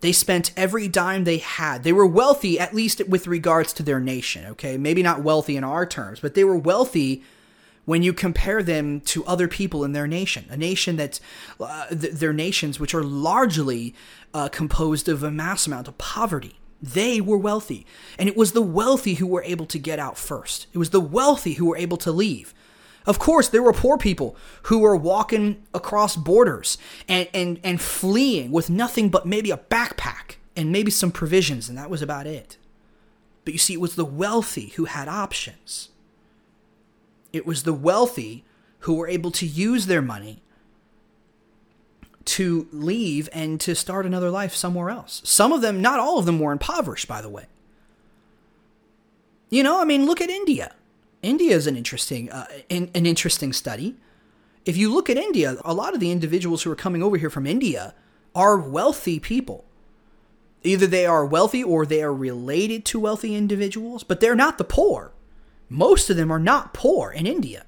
They 0.01 0.11
spent 0.11 0.53
every 0.55 0.87
dime 0.87 1.23
they 1.23 1.39
had. 1.39 1.83
They 1.83 1.93
were 1.93 2.05
wealthy, 2.05 2.59
at 2.59 2.73
least 2.73 3.05
with 3.07 3.27
regards 3.27 3.73
to 3.73 3.83
their 3.83 3.99
nation, 3.99 4.45
okay? 4.45 4.77
Maybe 4.77 5.03
not 5.03 5.23
wealthy 5.23 5.57
in 5.57 5.63
our 5.63 5.85
terms, 5.85 6.19
but 6.21 6.35
they 6.35 6.43
were 6.43 6.57
wealthy 6.57 7.23
when 7.85 8.03
you 8.03 8.13
compare 8.13 8.61
them 8.61 9.01
to 9.01 9.25
other 9.25 9.47
people 9.47 9.83
in 9.83 9.93
their 9.93 10.07
nation, 10.07 10.45
a 10.49 10.55
nation 10.55 10.95
that 10.97 11.19
uh, 11.59 11.87
th- 11.87 12.13
their 12.13 12.31
nations, 12.31 12.79
which 12.79 12.93
are 12.93 13.03
largely 13.03 13.95
uh, 14.33 14.47
composed 14.47 15.09
of 15.09 15.23
a 15.23 15.31
mass 15.31 15.65
amount 15.65 15.87
of 15.87 15.97
poverty. 15.97 16.59
They 16.81 17.19
were 17.19 17.37
wealthy, 17.37 17.85
and 18.17 18.29
it 18.29 18.37
was 18.37 18.51
the 18.53 18.61
wealthy 18.61 19.15
who 19.15 19.27
were 19.27 19.43
able 19.43 19.65
to 19.65 19.79
get 19.79 19.99
out 19.99 20.17
first. 20.17 20.67
It 20.71 20.77
was 20.77 20.91
the 20.91 21.01
wealthy 21.01 21.53
who 21.53 21.65
were 21.65 21.77
able 21.77 21.97
to 21.97 22.11
leave. 22.11 22.53
Of 23.09 23.17
course, 23.17 23.47
there 23.49 23.63
were 23.63 23.73
poor 23.73 23.97
people 23.97 24.35
who 24.63 24.77
were 24.77 24.95
walking 24.95 25.63
across 25.73 26.15
borders 26.15 26.77
and, 27.07 27.27
and, 27.33 27.59
and 27.63 27.81
fleeing 27.81 28.51
with 28.51 28.69
nothing 28.69 29.09
but 29.09 29.25
maybe 29.25 29.49
a 29.49 29.57
backpack 29.57 30.35
and 30.55 30.71
maybe 30.71 30.91
some 30.91 31.11
provisions, 31.11 31.67
and 31.67 31.75
that 31.75 31.89
was 31.89 32.03
about 32.03 32.27
it. 32.27 32.57
But 33.45 33.53
you 33.53 33.57
see, 33.57 33.73
it 33.73 33.81
was 33.81 33.95
the 33.95 34.05
wealthy 34.05 34.67
who 34.75 34.85
had 34.85 35.07
options. 35.07 35.89
It 37.33 37.47
was 37.47 37.63
the 37.63 37.73
wealthy 37.73 38.45
who 38.81 38.93
were 38.93 39.07
able 39.07 39.31
to 39.31 39.47
use 39.47 39.87
their 39.87 40.03
money 40.03 40.43
to 42.25 42.67
leave 42.71 43.27
and 43.33 43.59
to 43.61 43.73
start 43.73 44.05
another 44.05 44.29
life 44.29 44.53
somewhere 44.53 44.91
else. 44.91 45.23
Some 45.25 45.51
of 45.51 45.61
them, 45.61 45.81
not 45.81 45.99
all 45.99 46.19
of 46.19 46.27
them, 46.27 46.39
were 46.39 46.51
impoverished, 46.51 47.07
by 47.07 47.23
the 47.23 47.29
way. 47.29 47.47
You 49.49 49.63
know, 49.63 49.81
I 49.81 49.85
mean, 49.85 50.05
look 50.05 50.21
at 50.21 50.29
India. 50.29 50.75
India 51.21 51.55
is 51.55 51.67
an 51.67 51.75
interesting, 51.75 52.31
uh, 52.31 52.45
an, 52.69 52.89
an 52.95 53.05
interesting 53.05 53.53
study. 53.53 53.95
If 54.65 54.77
you 54.77 54.93
look 54.93 55.09
at 55.09 55.17
India, 55.17 55.57
a 55.65 55.73
lot 55.73 55.93
of 55.93 55.99
the 55.99 56.11
individuals 56.11 56.63
who 56.63 56.71
are 56.71 56.75
coming 56.75 57.03
over 57.03 57.17
here 57.17 57.29
from 57.29 57.47
India 57.47 57.93
are 58.35 58.57
wealthy 58.57 59.19
people. 59.19 59.65
Either 60.63 60.87
they 60.87 61.05
are 61.05 61.25
wealthy 61.25 61.63
or 61.63 61.85
they 61.85 62.03
are 62.03 62.13
related 62.13 62.85
to 62.85 62.99
wealthy 62.99 63.35
individuals, 63.35 64.03
but 64.03 64.19
they're 64.19 64.35
not 64.35 64.57
the 64.57 64.63
poor. 64.63 65.13
Most 65.69 66.09
of 66.09 66.17
them 66.17 66.31
are 66.31 66.39
not 66.39 66.73
poor 66.73 67.11
in 67.11 67.25
India. 67.25 67.65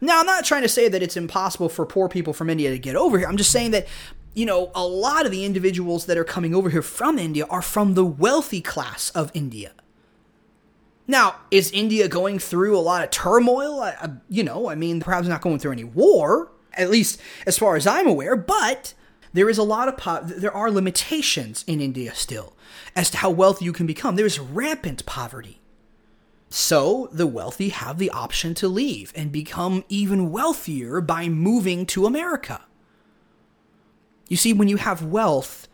Now, 0.00 0.20
I'm 0.20 0.26
not 0.26 0.44
trying 0.44 0.62
to 0.62 0.68
say 0.68 0.88
that 0.88 1.02
it's 1.02 1.16
impossible 1.16 1.68
for 1.68 1.84
poor 1.84 2.08
people 2.08 2.32
from 2.32 2.50
India 2.50 2.70
to 2.70 2.78
get 2.78 2.96
over 2.96 3.18
here. 3.18 3.28
I'm 3.28 3.36
just 3.36 3.52
saying 3.52 3.72
that, 3.72 3.86
you 4.34 4.46
know, 4.46 4.70
a 4.74 4.86
lot 4.86 5.26
of 5.26 5.32
the 5.32 5.44
individuals 5.44 6.06
that 6.06 6.16
are 6.16 6.24
coming 6.24 6.54
over 6.54 6.70
here 6.70 6.82
from 6.82 7.18
India 7.18 7.44
are 7.50 7.62
from 7.62 7.94
the 7.94 8.04
wealthy 8.04 8.60
class 8.60 9.10
of 9.10 9.30
India. 9.34 9.72
Now, 11.10 11.40
is 11.50 11.72
India 11.72 12.06
going 12.06 12.38
through 12.38 12.78
a 12.78 12.80
lot 12.80 13.02
of 13.02 13.10
turmoil? 13.10 13.80
I, 13.80 13.90
I, 14.00 14.10
you 14.28 14.44
know, 14.44 14.70
I 14.70 14.76
mean, 14.76 15.00
perhaps 15.00 15.26
not 15.26 15.40
going 15.40 15.58
through 15.58 15.72
any 15.72 15.82
war, 15.82 16.52
at 16.74 16.88
least 16.88 17.20
as 17.48 17.58
far 17.58 17.74
as 17.74 17.84
I'm 17.84 18.06
aware, 18.06 18.36
but 18.36 18.94
there 19.32 19.50
is 19.50 19.58
a 19.58 19.64
lot 19.64 19.88
of 19.88 19.96
po- 19.96 20.20
there 20.22 20.54
are 20.54 20.70
limitations 20.70 21.64
in 21.66 21.80
India 21.80 22.14
still 22.14 22.52
as 22.94 23.10
to 23.10 23.16
how 23.16 23.30
wealthy 23.30 23.64
you 23.64 23.72
can 23.72 23.88
become. 23.88 24.14
There 24.14 24.24
is 24.24 24.38
rampant 24.38 25.04
poverty. 25.04 25.60
So 26.48 27.08
the 27.10 27.26
wealthy 27.26 27.70
have 27.70 27.98
the 27.98 28.10
option 28.10 28.54
to 28.54 28.68
leave 28.68 29.12
and 29.16 29.32
become 29.32 29.84
even 29.88 30.30
wealthier 30.30 31.00
by 31.00 31.28
moving 31.28 31.86
to 31.86 32.06
America. 32.06 32.60
You 34.28 34.36
see, 34.36 34.52
when 34.52 34.68
you 34.68 34.76
have 34.76 35.04
wealth, 35.04 35.66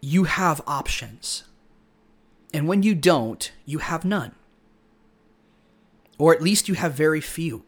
you 0.00 0.22
have 0.22 0.60
options. 0.68 1.42
And 2.52 2.68
when 2.68 2.82
you 2.82 2.94
don't, 2.94 3.50
you 3.64 3.78
have 3.78 4.04
none. 4.04 4.34
Or 6.18 6.34
at 6.34 6.42
least 6.42 6.68
you 6.68 6.74
have 6.74 6.92
very 6.94 7.20
few. 7.20 7.64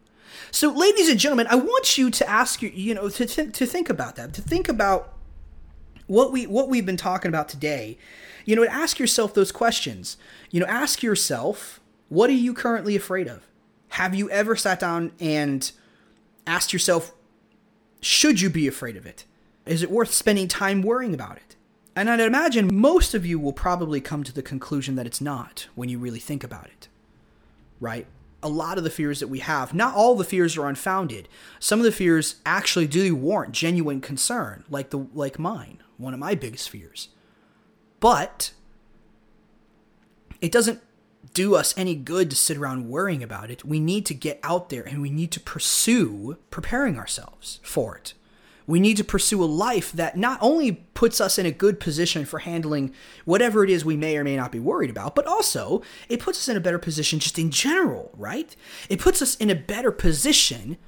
So, 0.50 0.70
ladies 0.70 1.08
and 1.08 1.18
gentlemen, 1.18 1.46
I 1.48 1.56
want 1.56 1.96
you 1.96 2.10
to 2.10 2.28
ask 2.28 2.60
you, 2.60 2.68
you 2.68 2.94
know, 2.94 3.08
to, 3.08 3.26
to, 3.26 3.50
to 3.50 3.66
think 3.66 3.88
about 3.88 4.16
that, 4.16 4.34
to 4.34 4.42
think 4.42 4.68
about 4.68 5.12
what 6.06 6.32
we 6.32 6.46
what 6.46 6.68
we've 6.68 6.84
been 6.84 6.96
talking 6.96 7.28
about 7.28 7.48
today 7.48 7.96
you 8.44 8.56
know, 8.56 8.64
ask 8.64 8.98
yourself 8.98 9.34
those 9.34 9.52
questions. 9.52 10.16
You 10.50 10.60
know, 10.60 10.66
ask 10.66 11.02
yourself, 11.02 11.80
what 12.08 12.30
are 12.30 12.34
you 12.34 12.52
currently 12.54 12.94
afraid 12.96 13.26
of? 13.26 13.46
Have 13.90 14.14
you 14.14 14.28
ever 14.30 14.56
sat 14.56 14.80
down 14.80 15.12
and 15.20 15.70
asked 16.46 16.72
yourself, 16.72 17.12
should 18.00 18.40
you 18.40 18.50
be 18.50 18.66
afraid 18.68 18.96
of 18.96 19.06
it? 19.06 19.24
Is 19.66 19.82
it 19.82 19.90
worth 19.90 20.12
spending 20.12 20.48
time 20.48 20.82
worrying 20.82 21.14
about 21.14 21.36
it? 21.36 21.53
And 21.96 22.10
I'd 22.10 22.20
imagine 22.20 22.74
most 22.74 23.14
of 23.14 23.24
you 23.24 23.38
will 23.38 23.52
probably 23.52 24.00
come 24.00 24.24
to 24.24 24.32
the 24.32 24.42
conclusion 24.42 24.96
that 24.96 25.06
it's 25.06 25.20
not 25.20 25.68
when 25.74 25.88
you 25.88 25.98
really 25.98 26.18
think 26.18 26.42
about 26.42 26.66
it. 26.66 26.88
Right? 27.80 28.06
A 28.42 28.48
lot 28.48 28.78
of 28.78 28.84
the 28.84 28.90
fears 28.90 29.20
that 29.20 29.28
we 29.28 29.38
have, 29.38 29.72
not 29.72 29.94
all 29.94 30.14
the 30.16 30.24
fears 30.24 30.56
are 30.56 30.68
unfounded. 30.68 31.28
Some 31.58 31.78
of 31.78 31.84
the 31.84 31.92
fears 31.92 32.36
actually 32.44 32.86
do 32.86 33.14
warrant 33.14 33.52
genuine 33.52 34.00
concern, 34.00 34.64
like 34.68 34.90
the 34.90 35.06
like 35.14 35.38
mine, 35.38 35.82
one 35.96 36.12
of 36.12 36.20
my 36.20 36.34
biggest 36.34 36.68
fears. 36.68 37.08
But 38.00 38.52
it 40.40 40.52
doesn't 40.52 40.80
do 41.32 41.54
us 41.54 41.74
any 41.76 41.94
good 41.94 42.28
to 42.30 42.36
sit 42.36 42.56
around 42.56 42.88
worrying 42.88 43.22
about 43.22 43.50
it. 43.50 43.64
We 43.64 43.80
need 43.80 44.04
to 44.06 44.14
get 44.14 44.38
out 44.42 44.68
there 44.68 44.82
and 44.82 45.00
we 45.00 45.10
need 45.10 45.30
to 45.32 45.40
pursue 45.40 46.36
preparing 46.50 46.98
ourselves 46.98 47.60
for 47.62 47.96
it. 47.96 48.14
We 48.66 48.80
need 48.80 48.96
to 48.96 49.04
pursue 49.04 49.42
a 49.42 49.46
life 49.46 49.92
that 49.92 50.16
not 50.16 50.38
only 50.40 50.72
puts 50.72 51.20
us 51.20 51.38
in 51.38 51.44
a 51.44 51.50
good 51.50 51.80
position 51.80 52.24
for 52.24 52.38
handling 52.38 52.94
whatever 53.24 53.62
it 53.62 53.70
is 53.70 53.84
we 53.84 53.96
may 53.96 54.16
or 54.16 54.24
may 54.24 54.36
not 54.36 54.52
be 54.52 54.58
worried 54.58 54.90
about, 54.90 55.14
but 55.14 55.26
also 55.26 55.82
it 56.08 56.20
puts 56.20 56.38
us 56.38 56.48
in 56.48 56.56
a 56.56 56.60
better 56.60 56.78
position 56.78 57.18
just 57.18 57.38
in 57.38 57.50
general, 57.50 58.10
right? 58.14 58.56
It 58.88 59.00
puts 59.00 59.20
us 59.20 59.36
in 59.36 59.50
a 59.50 59.54
better 59.54 59.90
position 59.90 60.78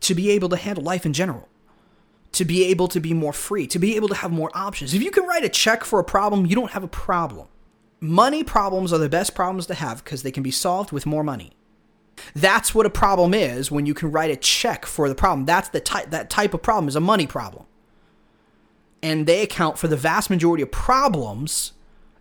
to 0.00 0.14
be 0.14 0.30
able 0.30 0.48
to 0.50 0.56
handle 0.56 0.84
life 0.84 1.04
in 1.04 1.12
general 1.12 1.48
to 2.32 2.44
be 2.44 2.64
able 2.64 2.88
to 2.88 3.00
be 3.00 3.12
more 3.12 3.32
free, 3.32 3.66
to 3.66 3.78
be 3.78 3.94
able 3.94 4.08
to 4.08 4.14
have 4.14 4.32
more 4.32 4.50
options. 4.54 4.94
If 4.94 5.02
you 5.02 5.10
can 5.10 5.26
write 5.26 5.44
a 5.44 5.48
check 5.48 5.84
for 5.84 5.98
a 5.98 6.04
problem, 6.04 6.46
you 6.46 6.56
don't 6.56 6.70
have 6.72 6.82
a 6.82 6.88
problem. 6.88 7.48
Money 8.00 8.42
problems 8.42 8.92
are 8.92 8.98
the 8.98 9.08
best 9.08 9.34
problems 9.34 9.66
to 9.66 9.74
have 9.74 10.02
because 10.02 10.22
they 10.22 10.32
can 10.32 10.42
be 10.42 10.50
solved 10.50 10.92
with 10.92 11.06
more 11.06 11.22
money. 11.22 11.52
That's 12.34 12.74
what 12.74 12.86
a 12.86 12.90
problem 12.90 13.34
is 13.34 13.70
when 13.70 13.86
you 13.86 13.94
can 13.94 14.10
write 14.10 14.30
a 14.30 14.36
check 14.36 14.86
for 14.86 15.08
the 15.08 15.14
problem. 15.14 15.46
That's 15.46 15.68
the 15.68 15.80
type 15.80 16.10
that 16.10 16.30
type 16.30 16.54
of 16.54 16.62
problem 16.62 16.88
is 16.88 16.96
a 16.96 17.00
money 17.00 17.26
problem. 17.26 17.66
And 19.02 19.26
they 19.26 19.42
account 19.42 19.78
for 19.78 19.88
the 19.88 19.96
vast 19.96 20.30
majority 20.30 20.62
of 20.62 20.70
problems 20.70 21.72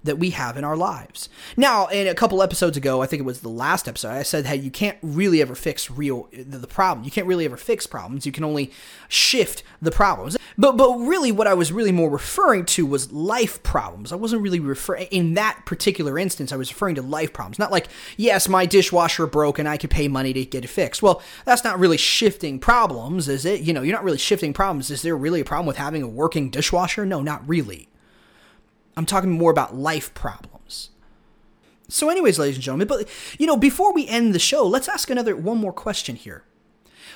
that 0.03 0.17
we 0.17 0.31
have 0.31 0.57
in 0.57 0.63
our 0.63 0.75
lives. 0.75 1.29
Now, 1.55 1.87
in 1.87 2.07
a 2.07 2.15
couple 2.15 2.41
episodes 2.41 2.77
ago, 2.77 3.01
I 3.01 3.05
think 3.05 3.19
it 3.19 3.25
was 3.25 3.41
the 3.41 3.49
last 3.49 3.87
episode, 3.87 4.09
I 4.09 4.23
said 4.23 4.45
hey, 4.45 4.55
you 4.55 4.71
can't 4.71 4.97
really 5.01 5.41
ever 5.41 5.55
fix 5.55 5.91
real 5.91 6.27
the 6.31 6.67
problem. 6.67 7.05
You 7.05 7.11
can't 7.11 7.27
really 7.27 7.45
ever 7.45 7.57
fix 7.57 7.85
problems. 7.85 8.25
You 8.25 8.31
can 8.31 8.43
only 8.43 8.71
shift 9.07 9.63
the 9.81 9.91
problems. 9.91 10.37
But 10.57 10.77
but 10.77 10.97
really 10.97 11.31
what 11.31 11.47
I 11.47 11.53
was 11.53 11.71
really 11.71 11.91
more 11.91 12.09
referring 12.09 12.65
to 12.65 12.85
was 12.85 13.11
life 13.11 13.61
problems. 13.63 14.11
I 14.11 14.15
wasn't 14.15 14.41
really 14.41 14.59
referring 14.59 15.07
in 15.11 15.35
that 15.35 15.65
particular 15.65 16.17
instance, 16.17 16.51
I 16.51 16.57
was 16.57 16.71
referring 16.71 16.95
to 16.95 17.01
life 17.01 17.33
problems. 17.33 17.59
Not 17.59 17.71
like, 17.71 17.87
yes, 18.17 18.49
my 18.49 18.65
dishwasher 18.65 19.27
broke 19.27 19.59
and 19.59 19.67
I 19.67 19.77
could 19.77 19.89
pay 19.89 20.07
money 20.07 20.33
to 20.33 20.45
get 20.45 20.63
it 20.63 20.67
fixed. 20.67 21.01
Well, 21.01 21.21
that's 21.45 21.63
not 21.63 21.79
really 21.79 21.97
shifting 21.97 22.59
problems, 22.59 23.27
is 23.27 23.45
it? 23.45 23.61
You 23.61 23.73
know, 23.73 23.81
you're 23.81 23.95
not 23.95 24.03
really 24.03 24.17
shifting 24.17 24.53
problems. 24.53 24.89
Is 24.89 25.01
there 25.01 25.15
really 25.15 25.41
a 25.41 25.45
problem 25.45 25.67
with 25.67 25.77
having 25.77 26.01
a 26.01 26.07
working 26.07 26.49
dishwasher? 26.49 27.05
No, 27.05 27.21
not 27.21 27.47
really. 27.47 27.90
I'm 29.01 29.07
talking 29.07 29.31
more 29.31 29.49
about 29.49 29.75
life 29.75 30.13
problems. 30.13 30.91
So, 31.89 32.11
anyways, 32.11 32.37
ladies 32.37 32.57
and 32.57 32.63
gentlemen, 32.63 32.87
but 32.87 33.09
you 33.39 33.47
know, 33.47 33.57
before 33.57 33.91
we 33.93 34.07
end 34.07 34.35
the 34.35 34.39
show, 34.39 34.63
let's 34.63 34.87
ask 34.87 35.09
another 35.09 35.35
one 35.35 35.57
more 35.57 35.73
question 35.73 36.15
here. 36.15 36.43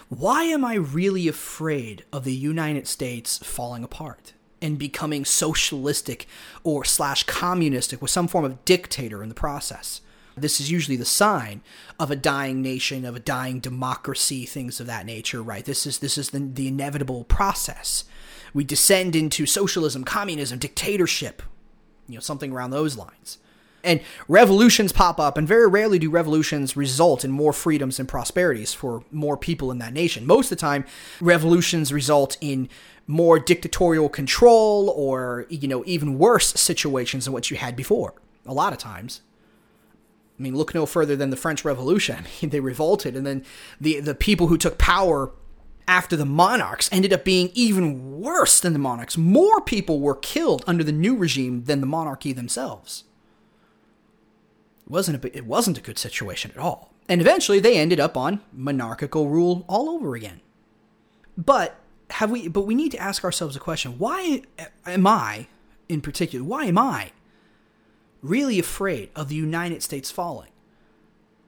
Why 0.09 0.45
am 0.45 0.65
I 0.65 0.73
really 0.73 1.27
afraid 1.27 2.03
of 2.11 2.23
the 2.23 2.33
United 2.33 2.87
States 2.87 3.37
falling 3.37 3.83
apart 3.83 4.33
and 4.63 4.79
becoming 4.79 5.25
socialistic 5.25 6.25
or 6.63 6.83
slash 6.83 7.21
communistic 7.23 8.01
with 8.01 8.09
some 8.09 8.27
form 8.27 8.45
of 8.45 8.65
dictator 8.65 9.21
in 9.21 9.29
the 9.29 9.35
process? 9.35 10.01
This 10.35 10.59
is 10.59 10.71
usually 10.71 10.97
the 10.97 11.05
sign 11.05 11.61
of 11.99 12.09
a 12.09 12.15
dying 12.15 12.63
nation, 12.63 13.05
of 13.05 13.15
a 13.15 13.19
dying 13.19 13.59
democracy, 13.59 14.47
things 14.47 14.79
of 14.79 14.87
that 14.87 15.05
nature, 15.05 15.43
right? 15.43 15.63
This 15.63 15.85
is 15.85 15.99
this 15.99 16.17
is 16.17 16.31
the, 16.31 16.39
the 16.39 16.67
inevitable 16.67 17.25
process. 17.25 18.05
We 18.55 18.63
descend 18.63 19.15
into 19.15 19.45
socialism, 19.45 20.03
communism, 20.03 20.57
dictatorship, 20.57 21.41
you 22.07 22.15
know, 22.15 22.21
something 22.21 22.51
around 22.51 22.71
those 22.71 22.97
lines. 22.97 23.37
And 23.83 24.01
revolutions 24.27 24.91
pop 24.91 25.19
up, 25.19 25.37
and 25.37 25.47
very 25.47 25.67
rarely 25.67 25.99
do 25.99 26.09
revolutions 26.09 26.75
result 26.75 27.23
in 27.23 27.29
more 27.29 27.53
freedoms 27.53 27.99
and 27.99 28.09
prosperities 28.09 28.73
for 28.73 29.03
more 29.11 29.37
people 29.37 29.71
in 29.71 29.77
that 29.77 29.93
nation. 29.93 30.25
Most 30.25 30.45
of 30.45 30.57
the 30.57 30.61
time, 30.61 30.85
revolutions 31.21 31.93
result 31.93 32.35
in 32.41 32.67
more 33.05 33.37
dictatorial 33.37 34.09
control 34.09 34.89
or, 34.89 35.45
you 35.49 35.67
know, 35.67 35.83
even 35.85 36.17
worse 36.17 36.47
situations 36.59 37.25
than 37.25 37.33
what 37.33 37.51
you 37.51 37.57
had 37.57 37.75
before. 37.75 38.15
A 38.47 38.53
lot 38.53 38.73
of 38.73 38.79
times. 38.79 39.21
I 40.37 40.41
mean, 40.41 40.55
look 40.55 40.73
no 40.73 40.85
further 40.85 41.15
than 41.15 41.29
the 41.29 41.37
French 41.37 41.63
Revolution. 41.63 42.25
They 42.41 42.59
revolted, 42.59 43.15
and 43.15 43.25
then 43.25 43.45
the 43.79 43.99
the 43.99 44.15
people 44.15 44.47
who 44.47 44.57
took 44.57 44.77
power 44.77 45.31
after 45.87 46.15
the 46.15 46.25
monarchs 46.25 46.89
ended 46.91 47.13
up 47.13 47.23
being 47.23 47.51
even 47.53 48.19
worse 48.19 48.59
than 48.59 48.73
the 48.73 48.79
monarchs. 48.79 49.17
More 49.17 49.61
people 49.61 49.99
were 49.99 50.15
killed 50.15 50.63
under 50.65 50.83
the 50.83 50.91
new 50.91 51.15
regime 51.15 51.65
than 51.65 51.81
the 51.81 51.87
monarchy 51.87 52.33
themselves. 52.33 53.03
It 54.85 54.91
wasn't 54.91 55.23
a, 55.23 55.37
it 55.37 55.45
wasn't 55.45 55.77
a 55.77 55.81
good 55.81 55.99
situation 55.99 56.51
at 56.51 56.57
all. 56.57 56.91
And 57.07 57.21
eventually 57.21 57.59
they 57.59 57.77
ended 57.77 57.99
up 57.99 58.17
on 58.17 58.41
monarchical 58.51 59.29
rule 59.29 59.63
all 59.67 59.89
over 59.89 60.15
again. 60.15 60.41
But 61.37 61.75
have 62.11 62.31
we 62.31 62.47
but 62.47 62.61
we 62.61 62.75
need 62.75 62.91
to 62.91 62.97
ask 62.97 63.23
ourselves 63.23 63.55
a 63.55 63.59
question. 63.59 63.97
Why 63.97 64.41
am 64.85 65.05
I 65.05 65.47
in 65.89 66.01
particular, 66.01 66.45
why 66.45 66.65
am 66.65 66.77
I 66.77 67.11
really 68.21 68.59
afraid 68.59 69.09
of 69.15 69.29
the 69.29 69.35
United 69.35 69.83
States 69.83 70.11
falling? 70.11 70.51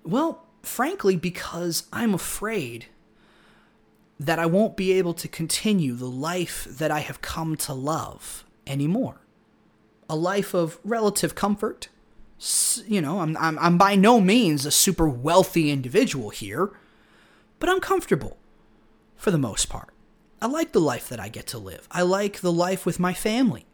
Well, 0.04 0.46
frankly 0.62 1.16
because 1.16 1.88
I'm 1.92 2.14
afraid 2.14 2.88
that 4.20 4.40
I 4.40 4.46
won't 4.46 4.76
be 4.76 4.92
able 4.94 5.14
to 5.16 5.28
continue 5.28 5.94
the 5.94 6.10
life 6.10 6.66
that 6.66 6.92
I 6.92 7.00
have 7.00 7.22
come 7.22 7.56
to 7.58 7.74
love 7.74 8.44
anymore. 8.66 9.22
A 10.10 10.16
life 10.16 10.54
of 10.54 10.80
relative 10.84 11.36
comfort. 11.36 11.90
You 12.88 13.02
know, 13.02 13.20
I'm, 13.20 13.36
I'm, 13.38 13.58
I'm 13.60 13.78
by 13.78 13.96
no 13.96 14.20
means 14.20 14.66
a 14.66 14.72
super 14.72 15.08
wealthy 15.08 15.70
individual 15.70 16.30
here, 16.30 16.72
but 17.60 17.70
I'm 17.70 17.80
comfortable 17.80 18.38
for 19.16 19.32
the 19.32 19.38
most 19.38 19.70
part. 19.70 19.90
I 20.42 20.46
like 20.48 20.72
the 20.72 20.80
life 20.80 21.10
that 21.10 21.20
I 21.20 21.30
get 21.30 21.48
to 21.48 21.58
live. 21.58 21.88
I 21.92 22.04
like 22.04 22.42
the 22.42 22.52
life 22.52 22.86
with 22.86 23.00
my 23.00 23.14
family. 23.14 23.66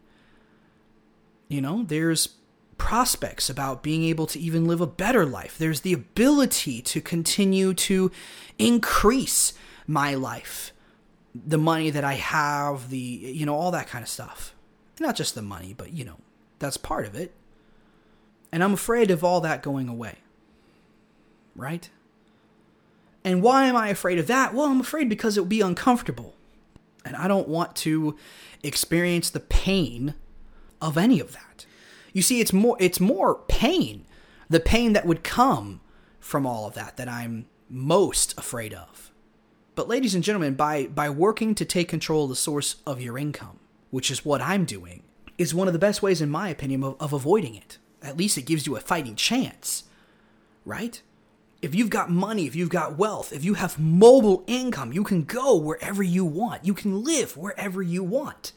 You 1.48 1.60
know, 1.60 1.82
there's 1.82 2.30
prospects 2.78 3.50
about 3.50 3.82
being 3.82 4.04
able 4.04 4.26
to 4.26 4.40
even 4.40 4.66
live 4.66 4.80
a 4.80 4.86
better 4.86 5.26
life. 5.26 5.56
There's 5.58 5.82
the 5.82 5.92
ability 5.92 6.82
to 6.82 7.00
continue 7.00 7.74
to 7.74 8.10
increase 8.58 9.52
my 9.86 10.14
life, 10.14 10.72
the 11.34 11.58
money 11.58 11.90
that 11.90 12.04
I 12.04 12.14
have, 12.14 12.90
the, 12.90 12.98
you 12.98 13.46
know, 13.46 13.54
all 13.54 13.70
that 13.72 13.88
kind 13.88 14.02
of 14.02 14.08
stuff. 14.08 14.54
Not 15.00 15.16
just 15.16 15.34
the 15.34 15.42
money, 15.42 15.74
but, 15.76 15.92
you 15.92 16.04
know, 16.04 16.18
that's 16.58 16.76
part 16.76 17.06
of 17.06 17.14
it. 17.14 17.32
And 18.52 18.62
I'm 18.62 18.74
afraid 18.74 19.10
of 19.10 19.24
all 19.24 19.40
that 19.40 19.62
going 19.62 19.88
away. 19.88 20.18
Right? 21.56 21.90
And 23.24 23.42
why 23.42 23.64
am 23.64 23.76
I 23.76 23.88
afraid 23.88 24.18
of 24.18 24.26
that? 24.26 24.54
Well, 24.54 24.66
I'm 24.66 24.80
afraid 24.80 25.08
because 25.08 25.36
it 25.36 25.40
would 25.40 25.48
be 25.48 25.60
uncomfortable. 25.60 26.34
And 27.04 27.16
I 27.16 27.26
don't 27.26 27.48
want 27.48 27.74
to 27.76 28.16
experience 28.62 29.30
the 29.30 29.40
pain 29.40 30.14
of 30.80 30.96
any 30.96 31.20
of 31.20 31.32
that. 31.32 31.66
You 32.12 32.22
see, 32.22 32.40
it's 32.40 32.52
more 32.52 32.76
it's 32.78 33.00
more 33.00 33.40
pain, 33.48 34.06
the 34.48 34.60
pain 34.60 34.92
that 34.92 35.06
would 35.06 35.24
come 35.24 35.80
from 36.20 36.46
all 36.46 36.66
of 36.66 36.74
that 36.74 36.96
that 36.96 37.08
I'm 37.08 37.46
most 37.68 38.36
afraid 38.38 38.72
of. 38.72 39.10
But 39.74 39.88
ladies 39.88 40.14
and 40.14 40.22
gentlemen, 40.22 40.54
by 40.54 40.86
by 40.86 41.10
working 41.10 41.54
to 41.56 41.64
take 41.64 41.88
control 41.88 42.24
of 42.24 42.30
the 42.30 42.36
source 42.36 42.76
of 42.86 43.00
your 43.00 43.18
income, 43.18 43.58
which 43.90 44.10
is 44.10 44.24
what 44.24 44.40
I'm 44.40 44.64
doing, 44.64 45.02
is 45.36 45.54
one 45.54 45.66
of 45.66 45.72
the 45.72 45.78
best 45.80 46.02
ways 46.02 46.20
in 46.20 46.30
my 46.30 46.48
opinion 46.48 46.84
of, 46.84 46.96
of 47.00 47.12
avoiding 47.12 47.54
it. 47.54 47.78
At 48.02 48.16
least 48.16 48.38
it 48.38 48.42
gives 48.42 48.66
you 48.66 48.76
a 48.76 48.80
fighting 48.80 49.16
chance. 49.16 49.84
Right? 50.64 51.02
If 51.60 51.74
you've 51.74 51.90
got 51.90 52.10
money, 52.10 52.46
if 52.46 52.54
you've 52.54 52.68
got 52.68 52.98
wealth, 52.98 53.32
if 53.32 53.44
you 53.44 53.54
have 53.54 53.78
mobile 53.78 54.44
income, 54.46 54.92
you 54.92 55.02
can 55.02 55.24
go 55.24 55.56
wherever 55.56 56.02
you 56.02 56.24
want. 56.24 56.64
You 56.64 56.74
can 56.74 57.02
live 57.02 57.36
wherever 57.36 57.82
you 57.82 58.04
want. 58.04 58.52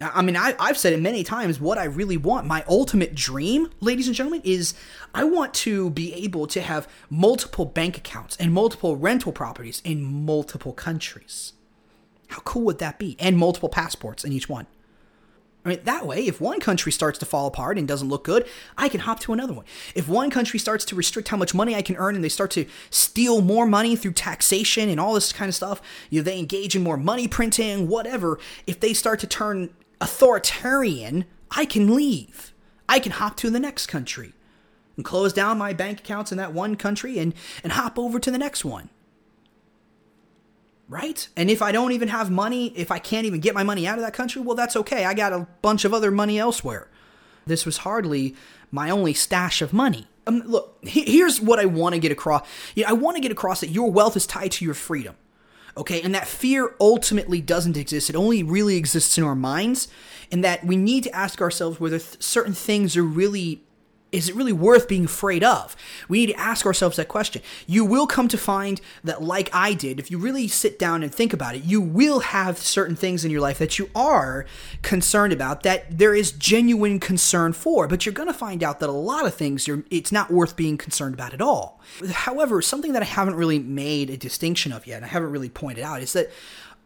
I 0.00 0.22
mean, 0.22 0.36
I, 0.36 0.54
have 0.60 0.78
said 0.78 0.92
it 0.92 1.00
many 1.00 1.24
times. 1.24 1.60
What 1.60 1.76
I 1.76 1.84
really 1.84 2.16
want, 2.16 2.46
my 2.46 2.64
ultimate 2.68 3.14
dream, 3.14 3.70
ladies 3.80 4.06
and 4.06 4.14
gentlemen, 4.14 4.42
is 4.44 4.74
I 5.12 5.24
want 5.24 5.54
to 5.54 5.90
be 5.90 6.14
able 6.14 6.46
to 6.48 6.60
have 6.60 6.86
multiple 7.10 7.64
bank 7.64 7.96
accounts 7.98 8.36
and 8.36 8.52
multiple 8.52 8.96
rental 8.96 9.32
properties 9.32 9.82
in 9.84 10.04
multiple 10.04 10.72
countries. 10.72 11.54
How 12.28 12.38
cool 12.40 12.62
would 12.62 12.78
that 12.78 12.98
be? 12.98 13.16
And 13.18 13.36
multiple 13.36 13.68
passports 13.68 14.24
in 14.24 14.32
each 14.32 14.48
one. 14.48 14.66
I 15.64 15.70
mean, 15.70 15.80
that 15.84 16.06
way, 16.06 16.26
if 16.26 16.40
one 16.40 16.60
country 16.60 16.92
starts 16.92 17.18
to 17.18 17.26
fall 17.26 17.48
apart 17.48 17.76
and 17.76 17.88
doesn't 17.88 18.08
look 18.08 18.22
good, 18.22 18.46
I 18.76 18.88
can 18.88 19.00
hop 19.00 19.18
to 19.20 19.32
another 19.32 19.52
one. 19.52 19.64
If 19.94 20.08
one 20.08 20.30
country 20.30 20.58
starts 20.58 20.84
to 20.86 20.94
restrict 20.94 21.28
how 21.28 21.36
much 21.36 21.52
money 21.52 21.74
I 21.74 21.82
can 21.82 21.96
earn 21.96 22.14
and 22.14 22.22
they 22.22 22.28
start 22.28 22.52
to 22.52 22.66
steal 22.90 23.40
more 23.40 23.66
money 23.66 23.96
through 23.96 24.12
taxation 24.12 24.88
and 24.88 25.00
all 25.00 25.14
this 25.14 25.32
kind 25.32 25.48
of 25.48 25.54
stuff, 25.54 25.82
you 26.08 26.20
know, 26.20 26.24
they 26.24 26.38
engage 26.38 26.76
in 26.76 26.82
more 26.82 26.96
money 26.96 27.26
printing, 27.26 27.88
whatever. 27.88 28.38
If 28.66 28.78
they 28.78 28.94
start 28.94 29.18
to 29.20 29.26
turn 29.26 29.70
authoritarian, 30.00 31.24
I 31.50 31.64
can 31.64 31.94
leave. 31.94 32.52
I 32.88 32.98
can 32.98 33.12
hop 33.12 33.36
to 33.38 33.50
the 33.50 33.60
next 33.60 33.86
country 33.86 34.32
and 34.96 35.04
close 35.04 35.32
down 35.32 35.58
my 35.58 35.72
bank 35.72 36.00
accounts 36.00 36.32
in 36.32 36.38
that 36.38 36.52
one 36.52 36.76
country 36.76 37.18
and, 37.18 37.34
and 37.62 37.72
hop 37.72 37.98
over 37.98 38.18
to 38.18 38.30
the 38.30 38.38
next 38.38 38.64
one. 38.64 38.90
Right? 40.88 41.28
And 41.36 41.50
if 41.50 41.60
I 41.60 41.70
don't 41.70 41.92
even 41.92 42.08
have 42.08 42.30
money, 42.30 42.68
if 42.76 42.90
I 42.90 42.98
can't 42.98 43.26
even 43.26 43.40
get 43.40 43.54
my 43.54 43.62
money 43.62 43.86
out 43.86 43.98
of 43.98 44.04
that 44.04 44.14
country, 44.14 44.40
well, 44.40 44.56
that's 44.56 44.74
okay. 44.76 45.04
I 45.04 45.12
got 45.12 45.34
a 45.34 45.46
bunch 45.60 45.84
of 45.84 45.92
other 45.92 46.10
money 46.10 46.38
elsewhere. 46.38 46.88
This 47.46 47.66
was 47.66 47.78
hardly 47.78 48.34
my 48.70 48.90
only 48.90 49.14
stash 49.14 49.60
of 49.60 49.72
money. 49.72 50.06
Um, 50.26 50.42
look, 50.46 50.78
here's 50.82 51.40
what 51.40 51.58
I 51.58 51.66
want 51.66 51.94
to 51.94 51.98
get 51.98 52.12
across. 52.12 52.46
You 52.74 52.84
know, 52.84 52.90
I 52.90 52.92
want 52.92 53.16
to 53.16 53.20
get 53.20 53.32
across 53.32 53.60
that 53.60 53.68
your 53.68 53.90
wealth 53.90 54.16
is 54.16 54.26
tied 54.26 54.52
to 54.52 54.64
your 54.64 54.74
freedom. 54.74 55.14
Okay, 55.76 56.02
and 56.02 56.14
that 56.14 56.26
fear 56.26 56.74
ultimately 56.80 57.40
doesn't 57.40 57.76
exist. 57.76 58.10
It 58.10 58.16
only 58.16 58.42
really 58.42 58.76
exists 58.76 59.16
in 59.18 59.24
our 59.24 59.34
minds, 59.36 59.88
and 60.32 60.42
that 60.44 60.64
we 60.64 60.76
need 60.76 61.04
to 61.04 61.14
ask 61.14 61.40
ourselves 61.40 61.78
whether 61.78 61.98
th- 61.98 62.22
certain 62.22 62.54
things 62.54 62.96
are 62.96 63.02
really 63.02 63.62
is 64.10 64.28
it 64.28 64.34
really 64.34 64.52
worth 64.52 64.88
being 64.88 65.04
afraid 65.04 65.44
of? 65.44 65.76
We 66.08 66.18
need 66.20 66.32
to 66.32 66.38
ask 66.40 66.64
ourselves 66.64 66.96
that 66.96 67.08
question. 67.08 67.42
You 67.66 67.84
will 67.84 68.06
come 68.06 68.28
to 68.28 68.38
find 68.38 68.80
that, 69.04 69.22
like 69.22 69.50
I 69.52 69.74
did, 69.74 69.98
if 70.00 70.10
you 70.10 70.18
really 70.18 70.48
sit 70.48 70.78
down 70.78 71.02
and 71.02 71.14
think 71.14 71.32
about 71.32 71.54
it, 71.54 71.64
you 71.64 71.80
will 71.80 72.20
have 72.20 72.58
certain 72.58 72.96
things 72.96 73.24
in 73.24 73.30
your 73.30 73.40
life 73.40 73.58
that 73.58 73.78
you 73.78 73.90
are 73.94 74.46
concerned 74.82 75.32
about, 75.32 75.62
that 75.62 75.98
there 75.98 76.14
is 76.14 76.32
genuine 76.32 77.00
concern 77.00 77.52
for, 77.52 77.86
but 77.86 78.06
you're 78.06 78.12
going 78.14 78.28
to 78.28 78.34
find 78.34 78.62
out 78.62 78.80
that 78.80 78.88
a 78.88 78.92
lot 78.92 79.26
of 79.26 79.34
things 79.34 79.68
it's 79.90 80.12
not 80.12 80.30
worth 80.30 80.56
being 80.56 80.78
concerned 80.78 81.14
about 81.14 81.34
at 81.34 81.42
all. 81.42 81.80
However, 82.10 82.62
something 82.62 82.92
that 82.92 83.02
I 83.02 83.06
haven't 83.06 83.34
really 83.34 83.58
made 83.58 84.10
a 84.10 84.16
distinction 84.16 84.72
of 84.72 84.86
yet, 84.86 84.96
and 84.96 85.04
I 85.04 85.08
haven't 85.08 85.30
really 85.30 85.50
pointed 85.50 85.84
out, 85.84 86.00
is 86.00 86.12
that 86.14 86.30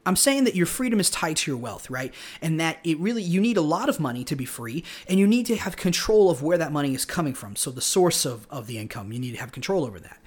I'm 0.05 0.17
saying 0.17 0.45
that 0.45 0.57
your 0.57 0.67
freedom 0.67 0.99
is 0.99 1.11
tied 1.11 1.37
to 1.39 1.51
your 1.51 1.59
wealth, 1.59 1.89
right? 1.89 2.13
And 2.41 2.59
that 2.59 2.79
it 2.83 2.99
really, 2.99 3.23
you 3.23 3.41
need 3.41 3.57
a 3.57 3.63
lot 3.63 3.89
of 3.89 4.01
money 4.01 4.25
to 4.25 4.35
be 4.35 4.45
free, 4.45 4.85
and 5.09 5.19
you 5.21 5.27
need 5.27 5.47
to 5.47 5.57
have 5.57 5.77
control 5.77 6.29
of 6.29 6.43
where 6.43 6.59
that 6.59 6.73
money 6.73 6.95
is 6.95 7.05
coming 7.05 7.35
from. 7.35 7.55
So, 7.55 7.71
the 7.71 7.81
source 7.81 8.25
of, 8.25 8.47
of 8.51 8.67
the 8.67 8.79
income, 8.79 9.13
you 9.13 9.21
need 9.21 9.33
to 9.33 9.41
have 9.41 9.53
control 9.53 9.85
over 9.85 10.01
that. 10.01 10.21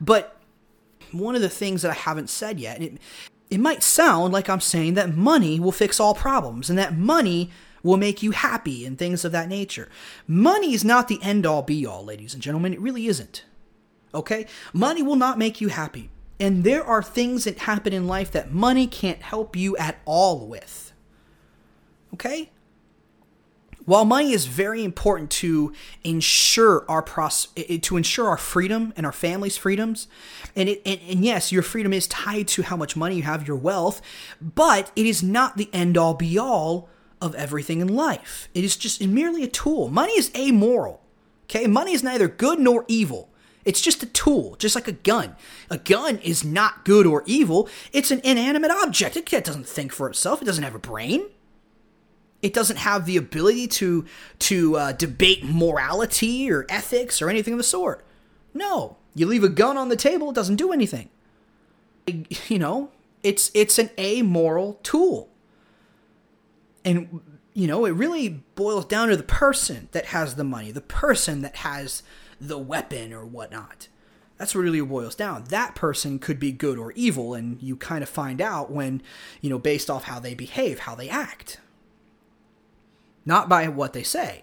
But 0.00 0.36
one 1.12 1.34
of 1.34 1.42
the 1.42 1.48
things 1.48 1.82
that 1.82 1.90
I 1.90 1.94
haven't 1.94 2.30
said 2.30 2.60
yet, 2.60 2.82
it, 2.82 2.98
it 3.50 3.60
might 3.60 3.82
sound 3.82 4.32
like 4.32 4.48
I'm 4.48 4.60
saying 4.60 4.94
that 4.94 5.14
money 5.14 5.60
will 5.60 5.72
fix 5.72 6.00
all 6.00 6.14
problems 6.14 6.70
and 6.70 6.78
that 6.78 6.96
money 6.96 7.50
will 7.82 7.96
make 7.96 8.22
you 8.22 8.30
happy 8.30 8.86
and 8.86 8.98
things 8.98 9.24
of 9.24 9.32
that 9.32 9.48
nature. 9.48 9.88
Money 10.26 10.72
is 10.72 10.84
not 10.84 11.08
the 11.08 11.22
end 11.22 11.44
all 11.44 11.62
be 11.62 11.84
all, 11.84 12.04
ladies 12.04 12.32
and 12.32 12.42
gentlemen. 12.42 12.72
It 12.72 12.80
really 12.80 13.06
isn't. 13.06 13.44
Okay? 14.14 14.46
Money 14.72 15.02
will 15.02 15.16
not 15.16 15.38
make 15.38 15.60
you 15.60 15.68
happy. 15.68 16.10
And 16.42 16.64
there 16.64 16.84
are 16.84 17.04
things 17.04 17.44
that 17.44 17.56
happen 17.56 17.92
in 17.92 18.08
life 18.08 18.32
that 18.32 18.52
money 18.52 18.88
can't 18.88 19.22
help 19.22 19.54
you 19.54 19.76
at 19.76 20.00
all 20.04 20.44
with. 20.44 20.92
Okay? 22.14 22.50
While 23.84 24.04
money 24.04 24.32
is 24.32 24.46
very 24.46 24.82
important 24.82 25.30
to 25.30 25.72
ensure 26.02 26.84
our 26.88 27.00
pros- 27.00 27.46
to 27.54 27.96
ensure 27.96 28.26
our 28.26 28.36
freedom 28.36 28.92
and 28.96 29.06
our 29.06 29.12
family's 29.12 29.56
freedoms, 29.56 30.08
and, 30.56 30.68
it, 30.68 30.82
and, 30.84 31.00
and 31.08 31.24
yes, 31.24 31.52
your 31.52 31.62
freedom 31.62 31.92
is 31.92 32.08
tied 32.08 32.48
to 32.48 32.62
how 32.62 32.76
much 32.76 32.96
money 32.96 33.16
you 33.16 33.22
have, 33.22 33.46
your 33.46 33.56
wealth, 33.56 34.02
but 34.40 34.90
it 34.96 35.06
is 35.06 35.22
not 35.22 35.56
the 35.56 35.70
end 35.72 35.96
all 35.96 36.14
be 36.14 36.36
all 36.38 36.88
of 37.20 37.36
everything 37.36 37.80
in 37.80 37.86
life. 37.86 38.48
It 38.52 38.64
is 38.64 38.76
just 38.76 39.00
merely 39.00 39.44
a 39.44 39.48
tool. 39.48 39.86
Money 39.86 40.18
is 40.18 40.32
amoral. 40.36 41.02
Okay, 41.44 41.68
money 41.68 41.92
is 41.92 42.02
neither 42.02 42.26
good 42.26 42.58
nor 42.58 42.84
evil. 42.88 43.31
It's 43.64 43.80
just 43.80 44.02
a 44.02 44.06
tool, 44.06 44.56
just 44.58 44.74
like 44.74 44.88
a 44.88 44.92
gun. 44.92 45.36
A 45.70 45.78
gun 45.78 46.18
is 46.18 46.44
not 46.44 46.84
good 46.84 47.06
or 47.06 47.22
evil. 47.26 47.68
It's 47.92 48.10
an 48.10 48.20
inanimate 48.24 48.70
object. 48.70 49.16
It 49.16 49.44
doesn't 49.44 49.66
think 49.66 49.92
for 49.92 50.08
itself. 50.08 50.42
It 50.42 50.46
doesn't 50.46 50.64
have 50.64 50.74
a 50.74 50.80
brain. 50.80 51.26
It 52.42 52.52
doesn't 52.52 52.78
have 52.78 53.06
the 53.06 53.16
ability 53.16 53.68
to 53.68 54.04
to 54.40 54.76
uh, 54.76 54.92
debate 54.92 55.44
morality 55.44 56.50
or 56.50 56.66
ethics 56.68 57.22
or 57.22 57.30
anything 57.30 57.54
of 57.54 57.58
the 57.58 57.64
sort. 57.64 58.04
No, 58.52 58.96
you 59.14 59.26
leave 59.26 59.44
a 59.44 59.48
gun 59.48 59.76
on 59.76 59.88
the 59.88 59.96
table, 59.96 60.30
it 60.30 60.34
doesn't 60.34 60.56
do 60.56 60.72
anything. 60.72 61.08
You 62.48 62.58
know, 62.58 62.90
it's 63.22 63.52
it's 63.54 63.78
an 63.78 63.90
amoral 63.96 64.80
tool. 64.82 65.28
And 66.84 67.20
you 67.54 67.68
know, 67.68 67.84
it 67.84 67.92
really 67.92 68.28
boils 68.56 68.86
down 68.86 69.08
to 69.08 69.16
the 69.16 69.22
person 69.22 69.88
that 69.92 70.06
has 70.06 70.34
the 70.34 70.42
money, 70.44 70.72
the 70.72 70.80
person 70.80 71.42
that 71.42 71.56
has 71.56 72.02
the 72.48 72.58
weapon 72.58 73.12
or 73.12 73.24
whatnot. 73.24 73.88
That's 74.36 74.54
what 74.54 74.62
really 74.62 74.80
boils 74.80 75.14
down. 75.14 75.44
That 75.44 75.74
person 75.74 76.18
could 76.18 76.40
be 76.40 76.50
good 76.50 76.78
or 76.78 76.92
evil, 76.92 77.34
and 77.34 77.62
you 77.62 77.76
kind 77.76 78.02
of 78.02 78.08
find 78.08 78.40
out 78.40 78.72
when, 78.72 79.02
you 79.40 79.48
know, 79.48 79.58
based 79.58 79.88
off 79.88 80.04
how 80.04 80.18
they 80.18 80.34
behave, 80.34 80.80
how 80.80 80.94
they 80.96 81.08
act. 81.08 81.60
Not 83.24 83.48
by 83.48 83.68
what 83.68 83.92
they 83.92 84.02
say. 84.02 84.42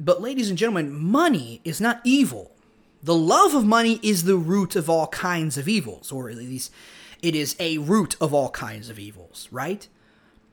But, 0.00 0.20
ladies 0.20 0.48
and 0.48 0.58
gentlemen, 0.58 0.92
money 0.92 1.60
is 1.64 1.80
not 1.80 2.00
evil. 2.02 2.50
The 3.02 3.14
love 3.14 3.54
of 3.54 3.64
money 3.64 4.00
is 4.02 4.24
the 4.24 4.36
root 4.36 4.74
of 4.74 4.90
all 4.90 5.06
kinds 5.08 5.56
of 5.56 5.68
evils, 5.68 6.10
or 6.10 6.28
at 6.28 6.36
least 6.36 6.72
it 7.22 7.36
is 7.36 7.54
a 7.60 7.78
root 7.78 8.16
of 8.20 8.34
all 8.34 8.50
kinds 8.50 8.90
of 8.90 8.98
evils, 8.98 9.48
right? 9.52 9.86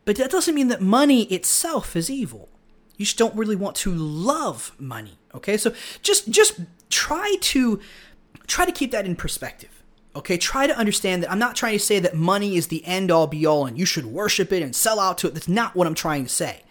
But 0.03 0.17
that 0.17 0.29
doesn't 0.29 0.53
mean 0.53 0.67
that 0.67 0.81
money 0.81 1.23
itself 1.23 1.95
is 1.95 2.11
evil. 2.11 2.49
You 2.98 3.06
just 3.06 3.18
don't 3.18 3.36
really 3.36 3.56
want 3.56 3.76
to 3.78 3.93
love 3.93 4.74
money, 4.80 5.18
okay? 5.34 5.58
So 5.58 5.74
just 6.02 6.30
just 6.30 6.60
try 6.89 7.36
to 7.41 7.80
try 8.48 8.66
to 8.66 8.72
keep 8.72 8.91
that 8.91 9.06
in 9.06 9.16
perspective. 9.16 9.84
Okay, 10.16 10.38
try 10.38 10.66
to 10.66 10.78
understand 10.78 11.24
that 11.24 11.32
I'm 11.32 11.39
not 11.39 11.58
trying 11.58 11.74
to 11.74 11.84
say 11.84 12.00
that 12.00 12.16
money 12.16 12.56
is 12.56 12.68
the 12.68 12.86
end 12.86 13.12
all 13.12 13.28
be 13.28 13.46
all 13.46 13.66
and 13.66 13.78
you 13.78 13.86
should 13.86 14.06
worship 14.06 14.54
it 14.54 14.64
and 14.64 14.74
sell 14.74 15.00
out 15.00 15.18
to 15.20 15.28
it. 15.28 15.34
That's 15.34 15.50
not 15.50 15.76
what 15.76 15.88
I'm 15.88 15.96
trying 15.96 16.24
to 16.24 16.30
say. 16.30 16.62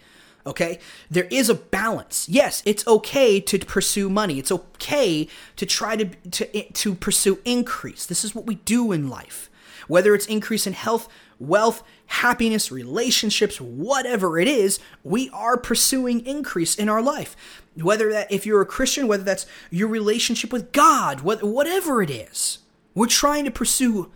Okay? 0.47 0.79
There 1.11 1.25
is 1.25 1.49
a 1.49 1.55
balance. 1.55 2.27
Yes, 2.27 2.63
it's 2.65 2.87
okay 2.87 3.39
to 3.39 3.59
pursue 3.59 4.09
money. 4.09 4.39
It's 4.39 4.51
okay 4.51 5.27
to 5.57 5.65
try 5.65 5.95
to 5.95 6.05
to 6.05 6.63
to 6.63 6.95
pursue 6.95 7.39
increase. 7.45 8.05
This 8.05 8.23
is 8.23 8.33
what 8.33 8.47
we 8.47 8.55
do 8.55 8.91
in 8.91 9.09
life. 9.09 9.49
Whether 9.87 10.15
it's 10.15 10.25
increase 10.25 10.65
in 10.65 10.73
health, 10.73 11.07
wealth, 11.39 11.83
happiness, 12.07 12.71
relationships, 12.71 13.59
whatever 13.59 14.39
it 14.39 14.47
is, 14.47 14.79
we 15.03 15.29
are 15.31 15.57
pursuing 15.57 16.25
increase 16.25 16.75
in 16.75 16.89
our 16.89 17.01
life. 17.01 17.35
Whether 17.75 18.11
that 18.11 18.31
if 18.31 18.45
you're 18.45 18.61
a 18.61 18.65
Christian, 18.65 19.07
whether 19.07 19.23
that's 19.23 19.45
your 19.69 19.87
relationship 19.87 20.53
with 20.53 20.71
God, 20.71 21.21
whatever 21.21 22.01
it 22.01 22.09
is. 22.09 22.59
We're 22.93 23.07
trying 23.07 23.43
to 23.43 23.51
pursue 23.51 24.11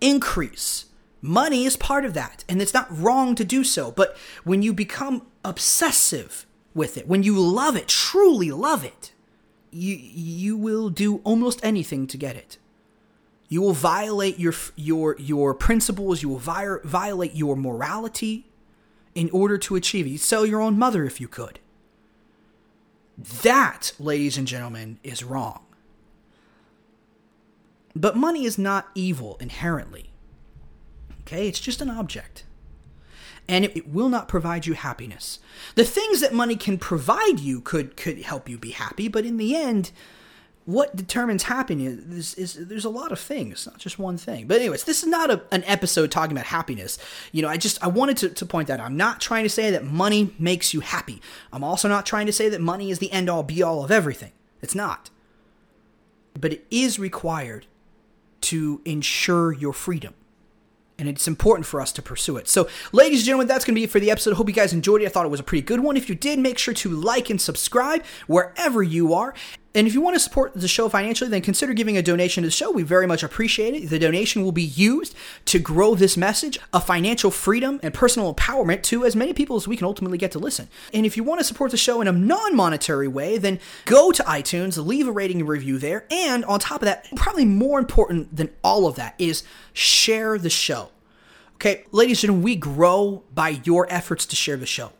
increase. 0.00 0.86
Money 1.22 1.64
is 1.64 1.76
part 1.76 2.04
of 2.04 2.14
that, 2.14 2.44
and 2.48 2.62
it's 2.62 2.74
not 2.74 2.96
wrong 2.96 3.34
to 3.34 3.44
do 3.44 3.64
so. 3.64 3.90
But 3.90 4.16
when 4.44 4.62
you 4.62 4.72
become 4.72 5.26
obsessive 5.44 6.46
with 6.74 6.96
it, 6.96 7.06
when 7.08 7.22
you 7.22 7.38
love 7.38 7.76
it, 7.76 7.88
truly 7.88 8.50
love 8.50 8.84
it, 8.84 9.12
you 9.70 9.96
you 9.96 10.56
will 10.56 10.88
do 10.90 11.18
almost 11.24 11.60
anything 11.62 12.06
to 12.08 12.16
get 12.16 12.36
it. 12.36 12.58
You 13.50 13.60
will 13.60 13.72
violate 13.72 14.38
your 14.38 14.54
your 14.76 15.16
your 15.18 15.52
principles. 15.54 16.22
You 16.22 16.30
will 16.30 16.38
vi- 16.38 16.78
violate 16.84 17.34
your 17.34 17.56
morality 17.56 18.46
in 19.14 19.28
order 19.30 19.58
to 19.58 19.74
achieve 19.74 20.06
it. 20.06 20.10
You'd 20.10 20.20
sell 20.20 20.46
your 20.46 20.62
own 20.62 20.78
mother 20.78 21.04
if 21.04 21.20
you 21.20 21.26
could. 21.28 21.58
That, 23.42 23.92
ladies 23.98 24.38
and 24.38 24.46
gentlemen, 24.46 24.98
is 25.02 25.24
wrong. 25.24 25.66
But 27.94 28.16
money 28.16 28.44
is 28.44 28.56
not 28.56 28.88
evil 28.94 29.36
inherently. 29.40 30.10
Okay, 31.22 31.48
it's 31.48 31.60
just 31.60 31.82
an 31.82 31.90
object. 31.90 32.44
And 33.48 33.64
it, 33.64 33.76
it, 33.76 33.88
will 33.88 34.08
not 34.08 34.28
provide 34.28 34.64
you 34.64 34.74
happiness. 34.74 35.40
The 35.74 35.84
things 35.84 36.20
that 36.20 36.32
money 36.32 36.54
can 36.54 36.78
provide 36.78 37.40
you 37.40 37.60
could 37.60 37.96
could 37.96 38.22
help 38.22 38.48
you 38.48 38.56
be 38.56 38.70
happy, 38.70 39.08
but 39.08 39.26
in 39.26 39.38
the 39.38 39.56
end, 39.56 39.90
what 40.66 40.94
determines 40.94 41.44
happiness 41.44 42.34
is, 42.34 42.56
is, 42.56 42.68
there's 42.68 42.84
a 42.84 42.90
lot 42.90 43.12
of 43.12 43.18
things, 43.18 43.66
not 43.66 43.78
just 43.78 43.98
one 43.98 44.16
thing. 44.16 44.46
But 44.46 44.58
anyways, 44.58 44.84
this 44.84 45.02
is 45.02 45.08
not 45.08 45.30
a, 45.30 45.42
an 45.50 45.64
episode 45.64 46.10
talking 46.10 46.32
about 46.32 46.46
happiness. 46.46 46.98
You 47.32 47.42
know, 47.42 47.48
I 47.48 47.56
just 47.56 47.82
I 47.82 47.88
wanted 47.88 48.16
to, 48.18 48.28
to 48.28 48.46
point 48.46 48.68
that 48.68 48.78
out. 48.78 48.86
I'm 48.86 48.96
not 48.96 49.20
trying 49.20 49.44
to 49.44 49.50
say 49.50 49.70
that 49.70 49.84
money 49.84 50.34
makes 50.38 50.74
you 50.74 50.80
happy. 50.80 51.22
I'm 51.52 51.64
also 51.64 51.88
not 51.88 52.06
trying 52.06 52.26
to 52.26 52.32
say 52.32 52.48
that 52.50 52.60
money 52.60 52.90
is 52.90 52.98
the 52.98 53.10
end 53.10 53.28
all 53.28 53.42
be 53.42 53.62
all 53.62 53.84
of 53.84 53.90
everything. 53.90 54.32
It's 54.62 54.74
not. 54.74 55.10
But 56.38 56.52
it 56.52 56.66
is 56.70 56.98
required 56.98 57.66
to 58.42 58.80
ensure 58.84 59.52
your 59.52 59.72
freedom. 59.72 60.14
And 60.98 61.08
it's 61.08 61.26
important 61.26 61.64
for 61.64 61.80
us 61.80 61.92
to 61.92 62.02
pursue 62.02 62.36
it. 62.36 62.46
So, 62.46 62.68
ladies 62.92 63.20
and 63.20 63.26
gentlemen, 63.26 63.46
that's 63.46 63.64
going 63.64 63.74
to 63.74 63.78
be 63.78 63.84
it 63.84 63.90
for 63.90 64.00
the 64.00 64.10
episode. 64.10 64.34
Hope 64.34 64.48
you 64.48 64.54
guys 64.54 64.74
enjoyed 64.74 65.00
it. 65.00 65.06
I 65.06 65.08
thought 65.08 65.24
it 65.24 65.30
was 65.30 65.40
a 65.40 65.44
pretty 65.44 65.62
good 65.62 65.80
one. 65.80 65.96
If 65.96 66.10
you 66.10 66.14
did, 66.14 66.38
make 66.38 66.58
sure 66.58 66.74
to 66.74 66.90
like 66.90 67.30
and 67.30 67.40
subscribe 67.40 68.04
wherever 68.26 68.82
you 68.82 69.14
are. 69.14 69.32
And 69.72 69.86
if 69.86 69.94
you 69.94 70.00
want 70.00 70.16
to 70.16 70.20
support 70.20 70.52
the 70.54 70.66
show 70.66 70.88
financially, 70.88 71.30
then 71.30 71.42
consider 71.42 71.72
giving 71.74 71.96
a 71.96 72.02
donation 72.02 72.42
to 72.42 72.48
the 72.48 72.52
show. 72.52 72.72
We 72.72 72.82
very 72.82 73.06
much 73.06 73.22
appreciate 73.22 73.74
it. 73.74 73.88
The 73.88 74.00
donation 74.00 74.42
will 74.42 74.50
be 74.50 74.64
used 74.64 75.14
to 75.44 75.60
grow 75.60 75.94
this 75.94 76.16
message 76.16 76.58
of 76.72 76.84
financial 76.84 77.30
freedom 77.30 77.78
and 77.82 77.94
personal 77.94 78.34
empowerment 78.34 78.82
to 78.84 79.04
as 79.04 79.14
many 79.14 79.32
people 79.32 79.54
as 79.54 79.68
we 79.68 79.76
can 79.76 79.86
ultimately 79.86 80.18
get 80.18 80.32
to 80.32 80.40
listen. 80.40 80.68
And 80.92 81.06
if 81.06 81.16
you 81.16 81.22
want 81.22 81.38
to 81.38 81.44
support 81.44 81.70
the 81.70 81.76
show 81.76 82.00
in 82.00 82.08
a 82.08 82.12
non 82.12 82.56
monetary 82.56 83.06
way, 83.06 83.38
then 83.38 83.60
go 83.84 84.10
to 84.10 84.24
iTunes, 84.24 84.84
leave 84.84 85.06
a 85.06 85.12
rating 85.12 85.38
and 85.38 85.48
review 85.48 85.78
there. 85.78 86.04
And 86.10 86.44
on 86.46 86.58
top 86.58 86.82
of 86.82 86.86
that, 86.86 87.06
probably 87.14 87.44
more 87.44 87.78
important 87.78 88.34
than 88.34 88.50
all 88.64 88.88
of 88.88 88.96
that 88.96 89.14
is 89.18 89.44
share 89.72 90.36
the 90.36 90.50
show. 90.50 90.90
Okay, 91.54 91.84
ladies 91.92 92.18
and 92.18 92.22
gentlemen, 92.22 92.42
we 92.42 92.56
grow 92.56 93.22
by 93.34 93.60
your 93.64 93.86
efforts 93.88 94.26
to 94.26 94.34
share 94.34 94.56
the 94.56 94.66
show. 94.66 94.92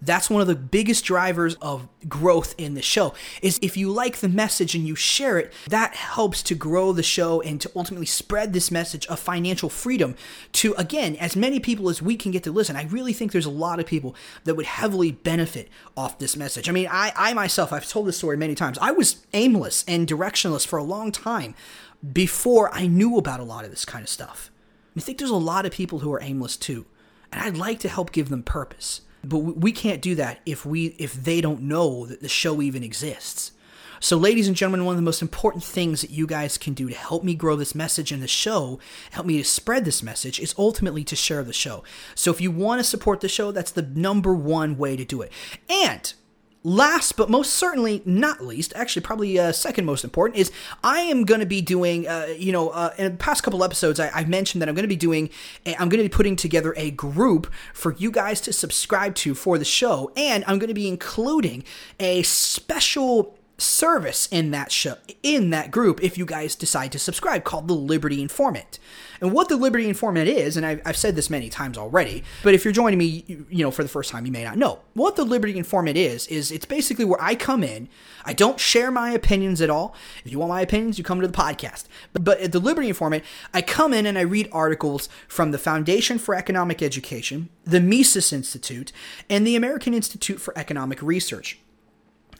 That's 0.00 0.30
one 0.30 0.40
of 0.40 0.46
the 0.46 0.54
biggest 0.54 1.04
drivers 1.04 1.56
of 1.56 1.88
growth 2.08 2.54
in 2.56 2.74
the 2.74 2.82
show 2.82 3.14
is 3.42 3.58
if 3.60 3.76
you 3.76 3.90
like 3.90 4.18
the 4.18 4.28
message 4.28 4.74
and 4.74 4.86
you 4.86 4.94
share 4.94 5.38
it, 5.38 5.52
that 5.68 5.94
helps 5.94 6.42
to 6.44 6.54
grow 6.54 6.92
the 6.92 7.02
show 7.02 7.40
and 7.40 7.60
to 7.60 7.70
ultimately 7.74 8.06
spread 8.06 8.52
this 8.52 8.70
message 8.70 9.06
of 9.06 9.18
financial 9.18 9.68
freedom 9.68 10.14
to 10.52 10.72
again 10.74 11.16
as 11.16 11.34
many 11.34 11.58
people 11.58 11.88
as 11.88 12.00
we 12.00 12.16
can 12.16 12.30
get 12.30 12.44
to 12.44 12.52
listen. 12.52 12.76
I 12.76 12.84
really 12.84 13.12
think 13.12 13.32
there's 13.32 13.44
a 13.44 13.50
lot 13.50 13.80
of 13.80 13.86
people 13.86 14.14
that 14.44 14.54
would 14.54 14.66
heavily 14.66 15.10
benefit 15.10 15.68
off 15.96 16.18
this 16.18 16.36
message. 16.36 16.68
I 16.68 16.72
mean, 16.72 16.88
I, 16.90 17.12
I 17.16 17.32
myself, 17.34 17.72
I've 17.72 17.88
told 17.88 18.06
this 18.06 18.18
story 18.18 18.36
many 18.36 18.54
times. 18.54 18.78
I 18.80 18.92
was 18.92 19.26
aimless 19.32 19.84
and 19.88 20.06
directionless 20.06 20.66
for 20.66 20.78
a 20.78 20.84
long 20.84 21.10
time 21.10 21.54
before 22.12 22.72
I 22.72 22.86
knew 22.86 23.16
about 23.16 23.40
a 23.40 23.44
lot 23.44 23.64
of 23.64 23.70
this 23.70 23.84
kind 23.84 24.02
of 24.02 24.08
stuff. 24.08 24.50
I 24.96 25.00
think 25.00 25.18
there's 25.18 25.30
a 25.30 25.36
lot 25.36 25.66
of 25.66 25.72
people 25.72 26.00
who 26.00 26.12
are 26.12 26.22
aimless 26.22 26.56
too, 26.56 26.86
and 27.32 27.42
I'd 27.42 27.56
like 27.56 27.80
to 27.80 27.88
help 27.88 28.12
give 28.12 28.28
them 28.28 28.42
purpose. 28.42 29.02
But 29.24 29.38
we 29.38 29.72
can't 29.72 30.00
do 30.00 30.14
that 30.16 30.40
if 30.46 30.64
we 30.64 30.86
if 30.98 31.12
they 31.12 31.40
don't 31.40 31.62
know 31.62 32.06
that 32.06 32.20
the 32.20 32.28
show 32.28 32.62
even 32.62 32.82
exists. 32.82 33.52
So, 34.00 34.16
ladies 34.16 34.46
and 34.46 34.56
gentlemen, 34.56 34.84
one 34.84 34.92
of 34.92 34.98
the 34.98 35.02
most 35.02 35.22
important 35.22 35.64
things 35.64 36.02
that 36.02 36.10
you 36.10 36.26
guys 36.26 36.56
can 36.56 36.72
do 36.72 36.88
to 36.88 36.94
help 36.94 37.24
me 37.24 37.34
grow 37.34 37.56
this 37.56 37.74
message 37.74 38.12
in 38.12 38.20
the 38.20 38.28
show, 38.28 38.78
help 39.10 39.26
me 39.26 39.38
to 39.38 39.44
spread 39.44 39.84
this 39.84 40.02
message, 40.02 40.38
is 40.38 40.54
ultimately 40.56 41.02
to 41.04 41.16
share 41.16 41.42
the 41.42 41.52
show. 41.52 41.82
So, 42.14 42.30
if 42.30 42.40
you 42.40 42.50
want 42.50 42.78
to 42.78 42.84
support 42.84 43.20
the 43.20 43.28
show, 43.28 43.50
that's 43.50 43.72
the 43.72 43.82
number 43.82 44.32
one 44.34 44.78
way 44.78 44.96
to 44.96 45.04
do 45.04 45.20
it. 45.22 45.32
And 45.68 46.12
last 46.62 47.16
but 47.16 47.30
most 47.30 47.54
certainly 47.54 48.02
not 48.04 48.44
least, 48.44 48.72
actually 48.74 49.02
probably 49.02 49.38
uh, 49.38 49.52
second 49.52 49.84
most 49.84 50.04
important, 50.04 50.38
is 50.38 50.52
I 50.82 51.00
am 51.00 51.24
going 51.24 51.40
to 51.40 51.46
be 51.46 51.60
doing, 51.60 52.06
uh, 52.06 52.26
you 52.36 52.52
know, 52.52 52.70
uh, 52.70 52.92
in 52.98 53.12
the 53.12 53.18
past 53.18 53.42
couple 53.42 53.62
episodes, 53.64 54.00
I, 54.00 54.10
I 54.10 54.24
mentioned 54.24 54.62
that 54.62 54.68
I'm 54.68 54.74
going 54.74 54.84
to 54.84 54.88
be 54.88 54.96
doing, 54.96 55.30
i 55.66 55.70
am 55.72 55.88
going 55.88 56.02
to 56.02 56.08
be 56.08 56.14
putting 56.14 56.36
together 56.36 56.74
a 56.76 56.90
group 56.90 57.52
for 57.72 57.94
you 57.94 58.10
guys 58.10 58.40
to 58.42 58.52
subscribe 58.52 59.14
to 59.16 59.34
for 59.34 59.58
the 59.58 59.64
show, 59.64 60.12
and 60.16 60.44
I'm 60.46 60.58
going 60.58 60.68
to 60.68 60.74
be 60.74 60.88
including 60.88 61.64
a 62.00 62.22
special 62.22 63.38
service 63.58 64.28
in 64.30 64.52
that 64.52 64.70
show 64.70 64.94
in 65.24 65.50
that 65.50 65.72
group 65.72 66.00
if 66.00 66.16
you 66.16 66.24
guys 66.24 66.54
decide 66.54 66.92
to 66.92 66.98
subscribe 66.98 67.42
called 67.42 67.66
the 67.66 67.74
liberty 67.74 68.22
informant 68.22 68.78
and 69.20 69.32
what 69.32 69.48
the 69.48 69.56
liberty 69.56 69.88
informant 69.88 70.28
is 70.28 70.56
and 70.56 70.64
I've, 70.64 70.80
I've, 70.84 70.96
said 70.96 71.14
this 71.14 71.30
many 71.30 71.48
times 71.48 71.78
already 71.78 72.24
but 72.42 72.54
if 72.54 72.64
you're 72.64 72.72
joining 72.72 72.98
me 72.98 73.24
you 73.48 73.64
know 73.64 73.70
for 73.70 73.82
the 73.82 73.88
first 73.88 74.10
time 74.10 74.26
you 74.26 74.32
may 74.32 74.44
not 74.44 74.58
know. 74.58 74.80
What 74.94 75.16
the 75.16 75.24
liberty 75.24 75.56
informant 75.56 75.96
is 75.96 76.26
is 76.28 76.50
it's 76.50 76.64
basically 76.64 77.04
where 77.04 77.22
i 77.22 77.34
come 77.34 77.62
in. 77.62 77.88
I 78.24 78.32
don't 78.32 78.60
share 78.60 78.90
my 78.90 79.10
opinions 79.10 79.60
at 79.60 79.70
all. 79.70 79.94
If 80.24 80.32
you 80.32 80.38
want 80.38 80.50
my 80.50 80.60
opinions 80.60 80.98
you 80.98 81.04
come 81.04 81.20
to 81.20 81.26
the 81.28 81.32
podcast. 81.32 81.84
But, 82.12 82.24
but 82.24 82.40
at 82.40 82.52
the 82.52 82.60
liberty 82.60 82.88
informant 82.88 83.24
i 83.54 83.62
come 83.62 83.94
in 83.94 84.06
and 84.06 84.18
i 84.18 84.22
read 84.22 84.48
articles 84.52 85.08
from 85.26 85.50
the 85.50 85.58
foundation 85.58 86.18
for 86.18 86.34
economic 86.34 86.82
education 86.82 87.48
the 87.64 87.80
mises 87.80 88.32
institute 88.32 88.92
and 89.28 89.46
the 89.46 89.56
american 89.56 89.94
institute 89.94 90.40
for 90.40 90.56
economic 90.56 91.00
research 91.02 91.58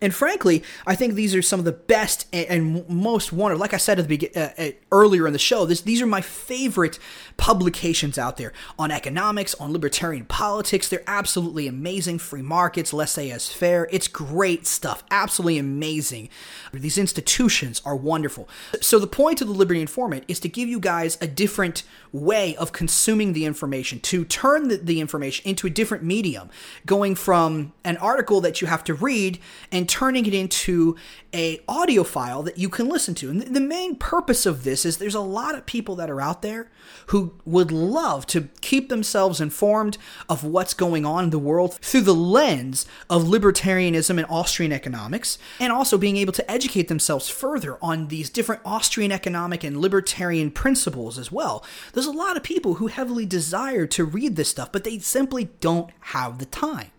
and 0.01 0.14
frankly, 0.14 0.62
I 0.86 0.94
think 0.94 1.14
these 1.14 1.34
are 1.34 1.42
some 1.42 1.59
of 1.59 1.64
the 1.64 1.72
best 1.72 2.26
and, 2.32 2.88
most 2.88 3.32
wonderful. 3.32 3.61
Like 3.61 3.74
I 3.74 3.78
said 3.78 3.99
at 3.99 4.09
the 4.09 4.16
be- 4.16 4.36
uh, 4.36 4.72
earlier 4.92 5.26
in 5.26 5.32
the 5.32 5.38
show, 5.38 5.66
this 5.66 5.80
these 5.80 6.01
are 6.03 6.07
my 6.07 6.20
favorite 6.20 6.99
publications 7.36 8.18
out 8.18 8.36
there 8.36 8.53
on 8.78 8.90
economics, 8.90 9.55
on 9.57 9.72
libertarian 9.72 10.24
politics. 10.24 10.88
They're 10.88 11.03
absolutely 11.07 11.66
amazing. 11.66 12.18
Free 12.18 12.42
markets, 12.42 12.92
laissez-faire. 12.92 13.88
It's 13.90 14.09
great 14.09 14.66
stuff. 14.66 15.05
Absolutely 15.11 15.59
amazing. 15.59 16.28
These 16.72 16.99
institutions 16.99 17.80
are 17.84 17.96
wonderful. 17.96 18.49
So 18.80 18.99
the 18.99 19.07
point 19.07 19.40
of 19.40 19.49
the 19.49 19.55
Liberty 19.55 19.80
Informant 19.80 20.24
is 20.28 20.40
to 20.40 20.49
give 20.49 20.68
you 20.68 20.80
guys 20.80 21.18
a 21.20 21.26
different 21.26 21.82
way 22.12 22.57
of 22.57 22.72
consuming 22.72 23.32
the 23.32 23.44
information, 23.44 24.01
to 24.01 24.24
turn 24.24 24.68
the, 24.68 24.76
the 24.76 25.01
information 25.01 25.49
into 25.49 25.66
a 25.66 25.70
different 25.70 26.05
medium, 26.05 26.51
going 26.86 27.14
from 27.14 27.72
an 27.84 27.96
article 27.99 28.40
that 28.40 28.61
you 28.61 28.66
have 28.66 28.84
to 28.84 28.94
read 28.94 29.38
and 29.70 29.88
turning 29.89 30.26
it 30.26 30.34
into 30.34 30.97
a 31.34 31.61
audio 31.68 32.05
file 32.05 32.43
that 32.43 32.59
you 32.59 32.68
can 32.68 32.89
listen 32.89 33.14
to. 33.14 33.30
And 33.30 33.43
the 33.43 33.61
main 33.61 33.97
purpose 33.97 34.47
of 34.47 34.64
this 34.64 34.84
is 34.84 34.99
there's 34.99 35.14
a 35.14 35.20
lot 35.20 35.55
of 35.55 35.66
people 35.66 35.97
that 35.97 36.11
are 36.11 36.20
out 36.20 36.43
there 36.43 36.70
who 37.07 37.34
would 37.45 37.70
love 37.70 38.26
to 38.26 38.49
keep 38.61 38.89
themselves 38.89 39.41
informed 39.41 39.99
of 40.28 40.45
what's 40.45 40.74
going 40.74 41.05
on 41.05 41.24
in 41.24 41.30
the 41.30 41.39
world 41.39 41.74
through 41.74 42.03
the 42.03 42.14
lens 42.14 42.86
of 43.11 43.24
libertarianism 43.24 44.18
and 44.18 44.26
Austrian 44.30 44.72
economics, 44.72 45.39
and 45.59 45.72
also 45.72 45.99
being 45.99 46.16
able 46.16 46.32
to 46.32 46.51
educate 46.51 46.89
themselves 46.89 47.28
further 47.28 47.78
on 47.82 48.09
these 48.09 48.30
different 48.30 48.62
Austrian 48.64 49.12
economic 49.12 49.64
and 49.64 49.80
libertarian 49.80 50.51
principles 50.51 51.18
as 51.18 51.32
well. 51.32 51.64
There's 51.93 52.07
a 52.07 52.12
lot 52.12 52.36
of 52.36 52.43
people 52.43 52.74
who 52.74 52.86
heavily 52.89 53.26
desire 53.26 53.86
to 53.86 54.05
read 54.05 54.36
this 54.36 54.51
stuff, 54.51 54.72
but 54.72 54.84
they 54.84 54.99
simply 54.99 55.51
don't 55.61 55.91
have 56.01 56.39
the 56.39 56.47
time. 56.47 56.91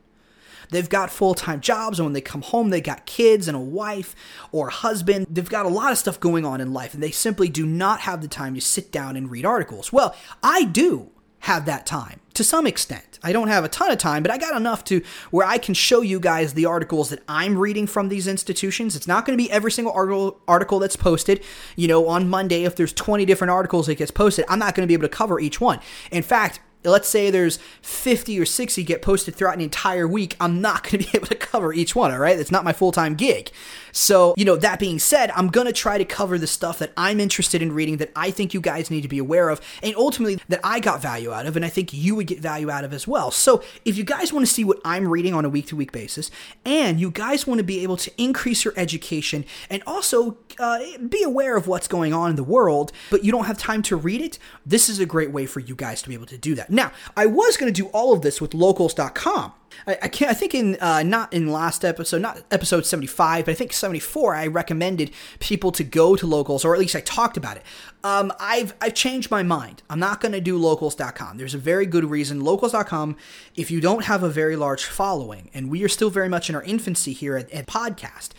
They've 0.70 0.90
got 0.90 1.12
full 1.12 1.34
time 1.34 1.62
jobs, 1.62 2.00
and 2.00 2.06
when 2.06 2.14
they 2.14 2.22
come 2.22 2.42
home, 2.42 2.70
they 2.70 2.82
got 2.82 3.06
kids 3.06 3.48
and 3.48 3.56
a 3.56 3.62
wife 3.62 4.16
or 4.52 4.68
a 4.70 4.72
husband. 4.72 5.28
They've 5.30 5.50
got 5.50 5.66
a 5.66 5.70
lot 5.70 5.92
of 5.92 5.98
stuff 5.98 6.20
going 6.20 6.46
on 6.46 6.62
in 6.62 6.74
life, 6.74 6.94
and 6.94 7.04
they 7.04 7.12
simply 7.12 7.50
do 7.50 7.66
not 7.66 8.02
have 8.02 8.22
the 8.22 8.28
time 8.28 8.56
to 8.56 8.62
sit 8.62 8.92
down 8.92 9.16
and 9.16 9.30
read 9.30 9.46
articles. 9.46 9.92
Well, 9.92 10.16
I 10.44 10.66
do 10.66 11.12
have 11.40 11.66
that 11.66 11.86
time 11.86 12.20
to 12.34 12.44
some 12.44 12.68
extent. 12.68 13.20
I 13.24 13.34
don't 13.34 13.48
have 13.48 13.64
a 13.64 13.70
ton 13.70 13.92
of 13.92 13.98
time, 13.98 14.24
but 14.24 14.32
I 14.32 14.38
got 14.38 14.56
enough 14.56 14.84
to 14.86 15.02
where 15.30 15.46
I 15.46 15.58
can 15.58 15.74
show 15.74 16.02
you 16.02 16.20
guys 16.20 16.54
the 16.54 16.66
articles 16.66 17.10
that 17.10 17.22
I'm 17.28 17.58
reading 17.58 17.88
from 17.88 18.10
these 18.10 18.28
institutions. 18.28 18.96
It's 18.96 19.08
not 19.08 19.26
going 19.26 19.38
to 19.38 19.44
be 19.44 19.52
every 19.52 19.72
single 19.72 19.94
article 19.94 20.40
article 20.48 20.80
that's 20.80 20.96
posted. 20.96 21.44
You 21.76 21.88
know, 21.88 22.08
on 22.08 22.30
Monday 22.30 22.64
if 22.64 22.76
there's 22.76 22.94
20 22.94 23.26
different 23.26 23.52
articles 23.52 23.88
that 23.88 23.96
gets 23.96 24.12
posted, 24.12 24.46
I'm 24.48 24.60
not 24.60 24.76
going 24.76 24.86
to 24.86 24.88
be 24.88 24.94
able 24.94 25.10
to 25.10 25.10
cover 25.10 25.40
each 25.40 25.60
one. 25.60 25.80
In 26.12 26.24
fact, 26.24 26.60
let's 26.84 27.10
say 27.10 27.30
there's 27.30 27.60
50 27.82 28.40
or 28.40 28.46
60 28.46 28.84
get 28.84 29.02
posted 29.02 29.36
throughout 29.36 29.56
an 29.56 29.62
entire 29.62 30.08
week, 30.08 30.36
I'm 30.40 30.62
not 30.62 30.84
going 30.84 31.04
to 31.04 31.12
be 31.12 31.18
able 31.18 31.28
to 31.28 31.36
cover 31.36 31.74
each 31.74 31.96
one, 31.96 32.12
all 32.12 32.20
right? 32.20 32.38
That's 32.38 32.52
not 32.52 32.64
my 32.64 32.74
full 32.74 32.92
time 32.92 33.16
gig. 33.16 33.52
So, 33.92 34.34
you 34.38 34.46
know, 34.46 34.56
that 34.56 34.80
being 34.80 35.00
said, 35.00 35.32
I'm 35.32 35.48
going 35.48 35.68
to 35.68 35.74
try 35.74 35.98
to 35.98 36.06
cover 36.06 36.38
the 36.38 36.48
stuff 36.48 36.80
that 36.80 36.94
I'm 36.96 37.20
interested 37.20 37.62
in 37.62 37.72
reading 37.72 37.98
that 37.98 38.12
I 38.16 38.32
think 38.32 38.54
you 38.54 38.62
guys 38.62 38.92
need 38.92 39.02
to 39.02 39.08
be 39.08 39.18
aware 39.18 39.50
of, 39.50 39.62
and 39.82 39.96
ultimately 39.96 40.40
that 40.48 40.60
I 40.64 40.80
got 40.80 41.02
value 41.02 41.32
out 41.32 41.46
of, 41.46 41.56
and 41.56 41.66
I 41.66 41.70
think 41.70 41.92
you 41.92 42.16
would 42.16 42.28
get 42.28 42.40
value 42.40 42.70
out 42.70 42.84
of 42.84 42.94
as 42.94 43.08
well. 43.08 43.32
So, 43.32 43.64
if 43.86 43.98
you 43.98 44.04
guys 44.04 44.32
want 44.32 44.46
to 44.46 44.52
see 44.52 44.64
what 44.64 44.80
I'm 44.86 45.08
reading 45.08 45.34
on 45.34 45.46
a 45.46 45.50
week 45.50 45.68
to 45.68 45.76
week 45.76 45.92
basis, 45.92 46.30
and 46.66 47.00
you 47.00 47.12
guys 47.12 47.48
want 47.48 47.58
to 47.60 47.64
be 47.64 47.82
able 47.82 47.98
to 47.98 48.12
increase 48.22 48.64
your 48.64 48.74
education 48.78 49.46
and 49.70 49.82
also 49.88 50.38
uh, 50.60 50.80
be 51.08 51.24
aware 51.24 51.58
of 51.58 51.68
what's 51.68 51.88
going 51.88 52.14
on 52.14 52.30
in 52.30 52.36
the 52.36 52.44
world, 52.44 52.92
but 53.10 53.24
you 53.24 53.32
don't 53.32 53.46
have 53.46 53.58
time 53.58 53.82
to 53.84 53.96
read 53.96 54.22
it, 54.22 54.38
this 54.66 54.90
is 54.90 55.00
a 55.00 55.06
great 55.06 55.32
way 55.32 55.46
for 55.46 55.60
you 55.60 55.76
guys 55.76 56.02
to 56.02 56.10
be 56.10 56.14
able 56.14 56.26
to 56.28 56.38
do 56.38 56.56
that. 56.56 56.69
Now, 56.70 56.92
I 57.16 57.26
was 57.26 57.58
going 57.58 57.72
to 57.72 57.82
do 57.82 57.88
all 57.90 58.14
of 58.14 58.22
this 58.22 58.40
with 58.42 58.54
locals.com. 58.54 59.54
I, 59.88 59.98
I 60.04 60.08
can't. 60.08 60.32
I 60.32 60.34
think 60.34 60.56
in 60.56 60.76
uh, 60.80 61.04
not 61.04 61.34
in 61.34 61.52
last 61.52 61.86
episode, 61.86 62.22
not 62.22 62.42
episode 62.52 62.86
seventy 62.86 63.08
five, 63.08 63.46
but 63.46 63.52
I 63.52 63.56
think 63.56 63.74
seventy 63.74 64.00
four. 64.00 64.36
I 64.36 64.48
recommended 64.48 65.12
people 65.40 65.72
to 65.74 65.84
go 65.84 66.16
to 66.16 66.28
locals, 66.28 66.66
or 66.66 66.74
at 66.74 66.80
least 66.80 66.96
I 66.96 67.02
talked 67.02 67.38
about 67.38 67.58
it. 67.58 67.64
Um, 68.04 68.32
I've 68.40 68.74
I've 68.82 68.94
changed 68.94 69.32
my 69.32 69.44
mind. 69.44 69.84
I'm 69.90 70.00
not 70.00 70.22
going 70.22 70.32
to 70.34 70.42
do 70.42 70.58
locals.com. 70.58 71.38
There's 71.38 71.56
a 71.56 71.60
very 71.60 71.86
good 71.86 72.10
reason. 72.10 72.42
Locals.com. 72.42 73.18
If 73.56 73.72
you 73.72 73.82
don't 73.82 74.06
have 74.06 74.24
a 74.24 74.30
very 74.30 74.56
large 74.56 74.86
following, 74.86 75.50
and 75.54 75.70
we 75.70 75.84
are 75.84 75.90
still 75.90 76.10
very 76.10 76.30
much 76.30 76.50
in 76.50 76.56
our 76.56 76.64
infancy 76.64 77.14
here 77.14 77.38
at, 77.38 77.50
at 77.52 77.68
podcast. 77.68 78.30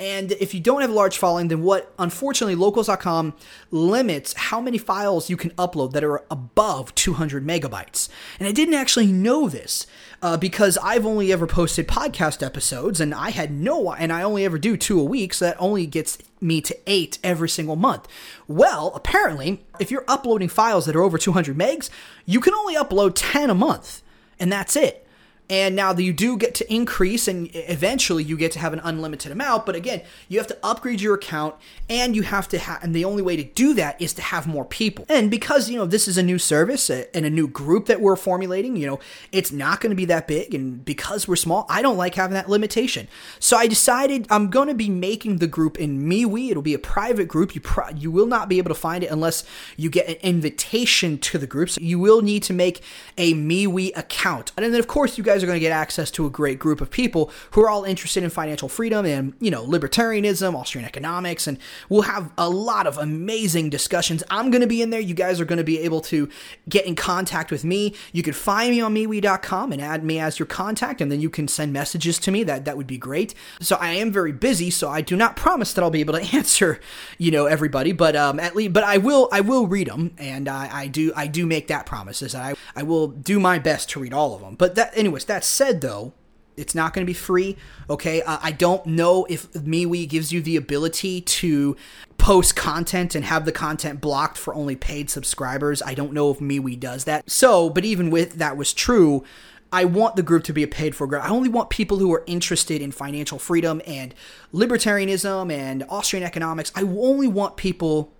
And 0.00 0.32
if 0.32 0.52
you 0.54 0.60
don't 0.60 0.80
have 0.80 0.90
a 0.90 0.94
large 0.94 1.18
following, 1.18 1.48
then 1.48 1.62
what 1.62 1.92
unfortunately 1.98 2.54
locals.com 2.54 3.34
limits 3.70 4.32
how 4.34 4.60
many 4.60 4.78
files 4.78 5.30
you 5.30 5.36
can 5.36 5.50
upload 5.52 5.92
that 5.92 6.02
are 6.02 6.24
above 6.30 6.94
200 6.94 7.46
megabytes. 7.46 8.08
And 8.38 8.48
I 8.48 8.52
didn't 8.52 8.74
actually 8.74 9.12
know 9.12 9.48
this 9.48 9.86
uh, 10.20 10.36
because 10.36 10.78
I've 10.78 11.06
only 11.06 11.32
ever 11.32 11.46
posted 11.46 11.86
podcast 11.86 12.44
episodes 12.44 13.00
and 13.00 13.14
I 13.14 13.30
had 13.30 13.50
no, 13.50 13.92
and 13.92 14.12
I 14.12 14.22
only 14.22 14.44
ever 14.44 14.58
do 14.58 14.76
two 14.76 14.98
a 14.98 15.04
week, 15.04 15.34
so 15.34 15.44
that 15.44 15.56
only 15.60 15.86
gets 15.86 16.18
me 16.40 16.60
to 16.62 16.76
eight 16.86 17.18
every 17.22 17.48
single 17.48 17.76
month. 17.76 18.08
Well, 18.48 18.92
apparently, 18.94 19.64
if 19.78 19.90
you're 19.90 20.04
uploading 20.08 20.48
files 20.48 20.86
that 20.86 20.96
are 20.96 21.02
over 21.02 21.18
200 21.18 21.56
megs, 21.56 21.90
you 22.26 22.40
can 22.40 22.54
only 22.54 22.74
upload 22.74 23.12
10 23.14 23.50
a 23.50 23.54
month, 23.54 24.02
and 24.38 24.50
that's 24.50 24.76
it. 24.76 25.06
And 25.50 25.76
now 25.76 25.92
you 25.92 26.14
do 26.14 26.38
get 26.38 26.54
to 26.54 26.72
increase, 26.72 27.28
and 27.28 27.50
eventually 27.52 28.24
you 28.24 28.38
get 28.38 28.52
to 28.52 28.58
have 28.58 28.72
an 28.72 28.80
unlimited 28.82 29.30
amount. 29.30 29.66
But 29.66 29.74
again, 29.74 30.00
you 30.28 30.38
have 30.38 30.46
to 30.46 30.58
upgrade 30.62 31.02
your 31.02 31.14
account, 31.14 31.56
and 31.90 32.16
you 32.16 32.22
have 32.22 32.48
to 32.48 32.58
have, 32.58 32.82
and 32.82 32.94
the 32.94 33.04
only 33.04 33.22
way 33.22 33.36
to 33.36 33.44
do 33.44 33.74
that 33.74 34.00
is 34.00 34.14
to 34.14 34.22
have 34.22 34.46
more 34.46 34.64
people. 34.64 35.04
And 35.10 35.30
because 35.30 35.68
you 35.68 35.76
know 35.76 35.84
this 35.84 36.08
is 36.08 36.16
a 36.16 36.22
new 36.22 36.38
service 36.38 36.88
and 36.88 37.26
a 37.26 37.30
new 37.30 37.46
group 37.46 37.84
that 37.86 38.00
we're 38.00 38.16
formulating, 38.16 38.76
you 38.76 38.86
know 38.86 39.00
it's 39.30 39.52
not 39.52 39.80
going 39.80 39.90
to 39.90 39.96
be 39.96 40.06
that 40.06 40.26
big, 40.26 40.54
and 40.54 40.82
because 40.84 41.28
we're 41.28 41.36
small, 41.36 41.66
I 41.68 41.82
don't 41.82 41.98
like 41.98 42.14
having 42.14 42.34
that 42.34 42.48
limitation. 42.48 43.08
So 43.38 43.58
I 43.58 43.66
decided 43.66 44.26
I'm 44.30 44.48
going 44.48 44.68
to 44.68 44.74
be 44.74 44.88
making 44.88 45.36
the 45.36 45.46
group 45.46 45.78
in 45.78 46.08
MeWe. 46.08 46.50
It'll 46.50 46.62
be 46.62 46.72
a 46.72 46.78
private 46.78 47.28
group. 47.28 47.54
You 47.54 47.60
pro- 47.60 47.90
you 47.90 48.10
will 48.10 48.26
not 48.26 48.48
be 48.48 48.56
able 48.56 48.70
to 48.70 48.74
find 48.74 49.04
it 49.04 49.10
unless 49.10 49.44
you 49.76 49.90
get 49.90 50.08
an 50.08 50.16
invitation 50.22 51.18
to 51.18 51.36
the 51.36 51.46
group. 51.46 51.68
So 51.68 51.80
you 51.82 51.98
will 51.98 52.22
need 52.22 52.42
to 52.44 52.54
make 52.54 52.82
a 53.18 53.34
MeWe 53.34 53.94
account, 53.98 54.52
and 54.56 54.64
then 54.64 54.80
of 54.80 54.86
course 54.86 55.18
you 55.18 55.24
guys 55.24 55.41
guys 55.42 55.48
are 55.48 55.50
going 55.50 55.60
to 55.60 55.60
get 55.60 55.72
access 55.72 56.10
to 56.12 56.26
a 56.26 56.30
great 56.30 56.58
group 56.58 56.80
of 56.80 56.90
people 56.90 57.30
who 57.52 57.62
are 57.62 57.68
all 57.68 57.84
interested 57.84 58.22
in 58.22 58.30
financial 58.30 58.68
freedom 58.68 59.04
and, 59.04 59.34
you 59.40 59.50
know, 59.50 59.66
libertarianism, 59.66 60.54
Austrian 60.54 60.86
economics, 60.86 61.46
and 61.46 61.58
we'll 61.88 62.02
have 62.02 62.32
a 62.38 62.48
lot 62.48 62.86
of 62.86 62.96
amazing 62.98 63.70
discussions. 63.70 64.22
I'm 64.30 64.50
going 64.50 64.60
to 64.60 64.68
be 64.68 64.82
in 64.82 64.90
there. 64.90 65.00
You 65.00 65.14
guys 65.14 65.40
are 65.40 65.44
going 65.44 65.58
to 65.58 65.64
be 65.64 65.80
able 65.80 66.00
to 66.02 66.28
get 66.68 66.86
in 66.86 66.94
contact 66.94 67.50
with 67.50 67.64
me. 67.64 67.94
You 68.12 68.22
can 68.22 68.32
find 68.32 68.70
me 68.70 68.80
on 68.80 68.94
MeWe.com 68.94 69.72
and 69.72 69.82
add 69.82 70.04
me 70.04 70.20
as 70.20 70.38
your 70.38 70.46
contact, 70.46 71.00
and 71.00 71.10
then 71.10 71.20
you 71.20 71.30
can 71.30 71.48
send 71.48 71.72
messages 71.72 72.18
to 72.20 72.30
me. 72.30 72.44
That 72.44 72.64
that 72.64 72.76
would 72.76 72.86
be 72.86 72.98
great. 72.98 73.34
So 73.60 73.76
I 73.76 73.92
am 73.94 74.12
very 74.12 74.32
busy, 74.32 74.70
so 74.70 74.88
I 74.88 75.00
do 75.00 75.16
not 75.16 75.34
promise 75.34 75.72
that 75.74 75.82
I'll 75.82 75.90
be 75.90 76.00
able 76.00 76.14
to 76.14 76.22
answer, 76.36 76.80
you 77.18 77.30
know, 77.30 77.46
everybody, 77.46 77.92
but 77.92 78.14
um, 78.14 78.38
at 78.38 78.54
least, 78.54 78.72
but 78.72 78.84
I 78.84 78.98
will, 78.98 79.28
I 79.32 79.40
will 79.40 79.66
read 79.66 79.88
them, 79.88 80.14
and 80.18 80.48
I, 80.48 80.82
I 80.82 80.86
do, 80.86 81.12
I 81.16 81.26
do 81.26 81.46
make 81.46 81.66
that 81.68 81.86
promise. 81.86 82.22
Is 82.22 82.32
that 82.32 82.42
I, 82.42 82.80
I 82.80 82.82
will 82.84 83.08
do 83.08 83.40
my 83.40 83.58
best 83.58 83.90
to 83.90 84.00
read 84.00 84.12
all 84.12 84.34
of 84.34 84.40
them. 84.40 84.54
But 84.54 84.74
that, 84.76 84.96
that 85.24 85.44
said, 85.44 85.80
though, 85.80 86.12
it's 86.56 86.74
not 86.74 86.92
going 86.92 87.04
to 87.04 87.10
be 87.10 87.14
free. 87.14 87.56
Okay, 87.88 88.22
uh, 88.22 88.38
I 88.42 88.52
don't 88.52 88.84
know 88.86 89.26
if 89.28 89.50
MeWe 89.52 90.08
gives 90.08 90.32
you 90.32 90.40
the 90.40 90.56
ability 90.56 91.22
to 91.22 91.76
post 92.18 92.54
content 92.54 93.14
and 93.14 93.24
have 93.24 93.44
the 93.44 93.52
content 93.52 94.00
blocked 94.00 94.38
for 94.38 94.54
only 94.54 94.76
paid 94.76 95.10
subscribers. 95.10 95.82
I 95.82 95.94
don't 95.94 96.12
know 96.12 96.30
if 96.30 96.38
MeWe 96.38 96.78
does 96.78 97.04
that. 97.04 97.28
So, 97.28 97.70
but 97.70 97.84
even 97.84 98.10
with 98.10 98.34
that 98.34 98.56
was 98.56 98.72
true, 98.72 99.24
I 99.72 99.86
want 99.86 100.16
the 100.16 100.22
group 100.22 100.44
to 100.44 100.52
be 100.52 100.62
a 100.62 100.68
paid 100.68 100.94
for 100.94 101.06
group. 101.06 101.24
I 101.24 101.30
only 101.30 101.48
want 101.48 101.70
people 101.70 101.98
who 101.98 102.12
are 102.12 102.22
interested 102.26 102.82
in 102.82 102.92
financial 102.92 103.38
freedom 103.38 103.80
and 103.86 104.14
libertarianism 104.52 105.50
and 105.50 105.84
Austrian 105.88 106.24
economics. 106.24 106.70
I 106.74 106.82
only 106.82 107.26
want 107.26 107.56
people 107.56 108.12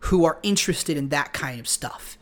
who 0.00 0.24
are 0.24 0.40
interested 0.42 0.96
in 0.96 1.08
that 1.10 1.32
kind 1.32 1.60
of 1.60 1.68
stuff. 1.68 2.17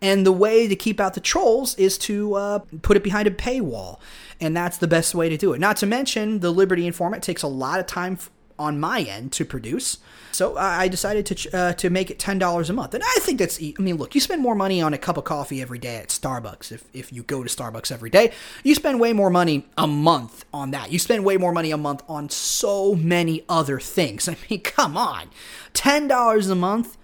And 0.00 0.24
the 0.24 0.32
way 0.32 0.68
to 0.68 0.76
keep 0.76 1.00
out 1.00 1.14
the 1.14 1.20
trolls 1.20 1.74
is 1.76 1.98
to 1.98 2.34
uh, 2.34 2.58
put 2.82 2.96
it 2.96 3.02
behind 3.02 3.26
a 3.26 3.32
paywall. 3.32 3.98
And 4.40 4.56
that's 4.56 4.78
the 4.78 4.86
best 4.86 5.14
way 5.14 5.28
to 5.28 5.36
do 5.36 5.52
it. 5.52 5.58
Not 5.58 5.76
to 5.78 5.86
mention, 5.86 6.40
the 6.40 6.52
Liberty 6.52 6.86
Informant 6.86 7.24
takes 7.24 7.42
a 7.42 7.48
lot 7.48 7.80
of 7.80 7.86
time 7.86 8.18
on 8.58 8.80
my 8.80 9.02
end 9.02 9.32
to 9.32 9.44
produce. 9.44 9.98
So 10.32 10.56
I 10.56 10.88
decided 10.88 11.26
to 11.26 11.56
uh, 11.56 11.72
to 11.74 11.90
make 11.90 12.10
it 12.10 12.18
ten 12.18 12.38
dollars 12.38 12.70
a 12.70 12.72
month, 12.72 12.94
and 12.94 13.02
I 13.02 13.18
think 13.20 13.38
that's. 13.38 13.60
I 13.60 13.72
mean, 13.78 13.96
look, 13.96 14.14
you 14.14 14.20
spend 14.20 14.42
more 14.42 14.54
money 14.54 14.80
on 14.80 14.92
a 14.92 14.98
cup 14.98 15.16
of 15.16 15.24
coffee 15.24 15.62
every 15.62 15.78
day 15.78 15.96
at 15.96 16.08
Starbucks. 16.08 16.70
If 16.70 16.84
if 16.92 17.12
you 17.12 17.22
go 17.22 17.42
to 17.42 17.48
Starbucks 17.48 17.90
every 17.90 18.10
day, 18.10 18.32
you 18.62 18.74
spend 18.74 19.00
way 19.00 19.12
more 19.12 19.30
money 19.30 19.66
a 19.76 19.86
month 19.86 20.44
on 20.52 20.70
that. 20.72 20.92
You 20.92 20.98
spend 20.98 21.24
way 21.24 21.38
more 21.38 21.52
money 21.52 21.70
a 21.70 21.76
month 21.76 22.02
on 22.08 22.28
so 22.28 22.94
many 22.94 23.44
other 23.48 23.80
things. 23.80 24.28
I 24.28 24.36
mean, 24.48 24.60
come 24.60 24.96
on, 24.96 25.30
ten 25.72 26.06
dollars 26.08 26.50
a 26.50 26.54
month 26.54 26.97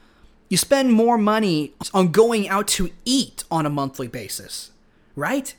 you 0.49 0.57
spend 0.57 0.93
more 0.93 1.19
money 1.19 1.75
on 1.93 2.13
going 2.13 2.49
out 2.49 2.69
to 2.69 2.91
eat 3.05 3.45
on 3.51 3.67
a 3.67 3.71
monthly 3.71 4.09
basis, 4.09 4.71
right? 5.17 5.55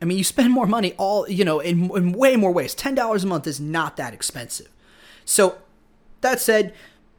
I 0.00 0.04
mean, 0.04 0.16
you 0.16 0.24
spend 0.24 0.52
more 0.52 0.66
money 0.66 0.94
all, 0.96 1.28
you 1.28 1.44
know, 1.44 1.60
in, 1.60 1.90
in 1.94 2.12
way 2.12 2.36
more 2.36 2.52
ways. 2.52 2.74
$10 2.74 3.22
a 3.22 3.26
month 3.26 3.46
is 3.46 3.60
not 3.60 3.96
that 3.96 4.14
expensive. 4.14 4.68
So, 5.24 5.58
that 6.22 6.40
said, 6.40 6.74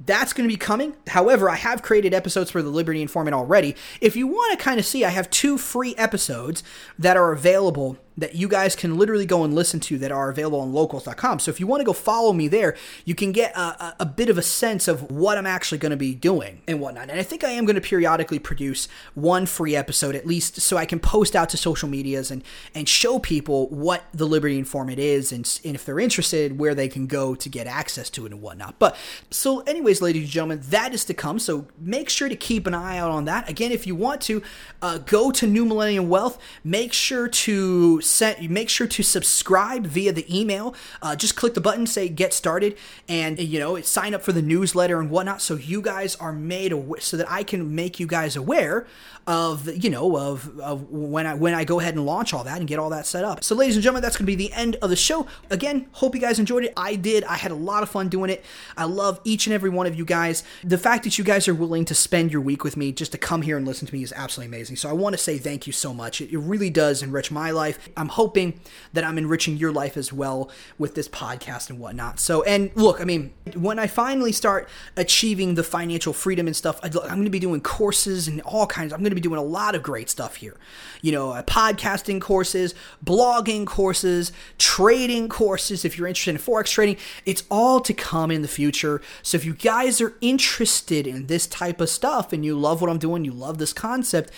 that's 0.06 0.34
going 0.34 0.48
to 0.48 0.54
be 0.54 0.58
coming. 0.58 0.96
However, 1.08 1.50
I 1.50 1.56
have 1.56 1.82
created 1.82 2.14
episodes 2.14 2.50
for 2.50 2.62
the 2.62 2.70
Liberty 2.70 3.02
Informant 3.02 3.36
already. 3.36 3.76
If 4.00 4.16
you 4.16 4.28
want 4.28 4.58
to 4.58 4.64
kind 4.64 4.80
of 4.80 4.86
see, 4.86 5.06
I 5.06 5.10
have 5.10 5.30
two 5.30 5.58
free 5.58 5.96
episodes 5.96 6.64
that 6.98 7.18
are 7.18 7.32
available 7.32 7.98
that 8.22 8.36
you 8.36 8.48
guys 8.48 8.76
can 8.76 8.98
literally 8.98 9.26
go 9.26 9.44
and 9.44 9.54
listen 9.54 9.80
to 9.82 9.98
that 9.98 10.12
are 10.12 10.30
available 10.30 10.62
on 10.62 10.74
locals.com. 10.74 11.40
So 11.40 11.50
if 11.50 11.60
you 11.60 11.68
want 11.68 11.82
to 11.82 11.86
go 11.86 11.94
follow 11.94 12.34
me 12.34 12.48
there, 12.48 12.78
you 13.04 13.16
can 13.16 13.32
get 13.32 13.56
a, 13.58 13.96
a 14.00 14.06
bit 14.06 14.30
of 14.30 14.38
a 14.38 14.42
sense 14.42 14.88
of 14.88 15.12
what 15.12 15.38
I'm 15.38 15.48
actually 15.48 15.80
going 15.80 15.90
to 15.90 15.98
be 15.98 16.14
doing 16.14 16.62
and 16.68 16.80
whatnot. 16.80 17.10
And 17.10 17.20
I 17.20 17.24
think 17.24 17.44
I 17.44 17.50
am 17.50 17.66
going 17.66 17.76
to 17.76 17.82
periodically 17.82 18.40
produce 18.40 18.88
one 19.16 19.46
free 19.46 19.76
episode 19.76 20.16
at 20.16 20.26
least 20.26 20.62
so 20.62 20.78
I 20.78 20.86
can 20.86 21.00
post 21.00 21.36
out 21.36 21.50
to 21.50 21.58
social 21.58 21.90
medias 21.90 22.32
and, 22.32 22.44
and 22.76 22.88
show 22.88 23.20
people 23.20 23.68
what 23.70 24.04
the 24.14 24.26
Liberty 24.26 24.58
Informant 24.58 25.00
is 25.00 25.32
and, 25.32 25.60
and 25.66 25.76
if 25.76 25.86
they're 25.86 26.00
interested, 26.00 26.60
where 26.60 26.76
they 26.76 26.88
can 26.88 27.08
go 27.08 27.34
to 27.34 27.50
get 27.50 27.66
access 27.66 28.10
to 28.12 28.26
it 28.26 28.32
and 28.32 28.42
whatnot. 28.42 28.78
But 28.78 28.96
so, 29.32 29.62
anyways, 29.62 30.02
ladies 30.02 30.24
and 30.24 30.32
gentlemen, 30.32 30.62
that 30.66 30.94
is 30.94 31.04
to 31.06 31.16
come. 31.16 31.40
So 31.40 31.66
make 31.80 32.10
sure 32.10 32.30
to 32.30 32.36
keep 32.36 32.68
an 32.68 32.76
eye 32.76 32.98
out 32.98 33.10
on 33.10 33.26
that. 33.26 33.50
Again, 33.50 33.72
if 33.72 33.88
you 33.88 33.96
want 33.96 34.22
to 34.22 34.44
uh, 34.82 35.00
go 35.00 35.32
to 35.32 35.48
New 35.48 35.66
Millennium 35.66 36.08
Wealth, 36.08 36.40
make 36.64 36.94
sure 36.94 37.28
to 37.28 38.02
set, 38.12 38.42
make 38.50 38.70
sure 38.70 38.88
to 38.88 39.04
subscribe 39.04 39.88
via 39.88 40.12
the 40.12 40.26
email. 40.40 40.76
Uh, 41.02 41.16
just 41.16 41.36
click 41.36 41.54
the 41.54 41.62
button, 41.62 41.88
say 41.88 42.10
get 42.10 42.34
started, 42.34 42.78
and 43.08 43.40
you 43.40 43.60
know, 43.60 43.80
sign 43.82 44.14
up 44.14 44.22
for 44.22 44.32
the 44.32 44.42
newsletter 44.42 45.00
and 45.00 45.10
whatnot, 45.10 45.42
so 45.42 45.56
you 45.56 45.82
guys 45.82 46.16
are 46.18 46.34
made 46.34 46.72
aware, 46.72 47.00
so 47.02 47.18
that 47.18 47.32
I 47.32 47.44
can 47.44 47.74
make 47.74 48.00
you 48.00 48.08
guys 48.08 48.36
aware 48.36 48.86
of 49.28 49.84
you 49.84 49.90
know 49.90 50.18
of, 50.18 50.60
of 50.60 50.90
when 50.90 51.26
I 51.28 51.34
when 51.36 51.54
I 51.54 51.64
go 51.64 51.80
ahead 51.80 51.96
and 51.96 52.06
launch 52.06 52.34
all 52.34 52.44
that 52.44 52.60
and 52.60 52.68
get 52.68 52.80
all 52.80 52.90
that 52.90 53.06
set 53.06 53.24
up. 53.24 53.44
So, 53.44 53.56
ladies 53.56 53.76
and 53.76 53.84
gentlemen, 53.84 54.02
that's 54.02 54.18
going 54.18 54.26
to 54.26 54.32
be 54.32 54.36
the 54.36 54.54
end 54.54 54.78
of 54.82 54.90
the 54.90 54.96
show. 54.96 55.28
Again, 55.50 55.88
hope 55.94 56.16
you 56.16 56.22
guys 56.22 56.40
enjoyed 56.40 56.64
it. 56.64 56.74
I 56.76 56.96
did. 56.96 57.24
I 57.26 57.36
had 57.36 57.52
a 57.52 57.56
lot 57.56 57.84
of 57.84 57.90
fun 57.90 58.10
doing 58.10 58.30
it. 58.30 58.44
I 58.76 58.86
love 58.86 59.20
each 59.24 59.48
and 59.48 59.54
every 59.54 59.70
one 59.70 59.88
of 59.88 59.96
you 59.96 60.06
guys. 60.06 60.44
The 60.64 60.78
fact 60.78 61.04
that 61.04 61.18
you 61.18 61.24
guys 61.24 61.48
are 61.48 61.56
willing 61.56 61.86
to 61.86 61.96
spend 61.96 62.32
your 62.32 62.42
week 62.42 62.64
with 62.64 62.76
me 62.78 62.92
just 62.92 63.12
to 63.12 63.18
come 63.18 63.42
here 63.42 63.58
and 63.58 63.66
listen 63.66 63.88
to 63.88 63.94
me 63.94 64.04
is 64.04 64.14
absolutely 64.16 64.56
amazing. 64.56 64.76
So, 64.76 64.90
I 64.90 64.94
want 64.94 65.14
to 65.14 65.18
say 65.18 65.38
thank 65.38 65.68
you 65.68 65.74
so 65.74 65.94
much. 65.94 66.22
It, 66.22 66.32
it 66.32 66.40
really 66.40 66.70
does 66.70 67.04
enrich 67.04 67.32
my 67.32 67.52
life 67.52 67.90
I'm 67.98 68.10
hoping 68.10 68.60
that 68.94 69.04
I'm 69.04 69.18
enriching 69.18 69.58
your 69.58 69.72
life 69.72 69.98
as 69.98 70.12
well 70.12 70.50
with 70.78 70.96
this 70.96 71.08
podcast 71.08 71.70
and 71.70 71.80
whatnot. 71.80 72.20
So, 72.20 72.44
and 72.44 72.72
look, 72.76 73.02
I 73.02 73.06
mean, 73.06 73.34
when 73.56 73.80
I 73.80 73.88
finally 73.88 74.32
start 74.32 74.70
achieving 74.98 75.56
the 75.56 75.64
financial 75.64 76.14
freedom 76.14 76.48
and 76.48 76.56
stuff, 76.56 76.80
I'm 76.84 76.92
going 76.92 77.24
to 77.24 77.30
be 77.30 77.40
doing 77.40 77.62
courses 77.62 78.28
and 78.28 78.42
all 78.42 78.68
kinds. 78.68 78.94
I'm 78.94 79.04
going 79.12 79.22
to 79.22 79.28
be 79.28 79.30
doing 79.30 79.40
a 79.40 79.44
lot 79.44 79.76
of 79.76 79.84
great 79.84 80.10
stuff 80.10 80.38
here. 80.38 80.58
You 81.02 81.12
know, 81.12 81.32
uh, 81.32 81.44
podcasting 81.44 82.22
courses, 82.22 82.74
blogging 83.04 83.66
courses, 83.66 84.32
trading 84.58 85.30
courses. 85.30 85.86
If 85.86 85.98
you're 85.98 86.08
interested 86.08 86.36
in 86.36 86.42
forex 86.42 86.72
trading, 86.72 86.98
it's 87.26 87.44
all 87.52 87.80
to 87.82 87.94
come 87.94 88.32
in 88.32 88.42
the 88.42 88.48
future. 88.48 89.02
So, 89.22 89.36
if 89.36 89.46
you 89.46 89.54
guys 89.54 90.02
are 90.02 90.16
interested 90.22 91.06
in 91.06 91.28
this 91.28 91.48
type 91.48 91.82
of 91.82 91.90
stuff 91.90 92.34
and 92.34 92.46
you 92.46 92.58
love 92.58 92.82
what 92.82 92.90
I'm 92.90 93.00
doing, 93.00 93.26
you 93.26 93.32
love 93.32 93.58
this 93.58 93.74
concept, 93.74 94.32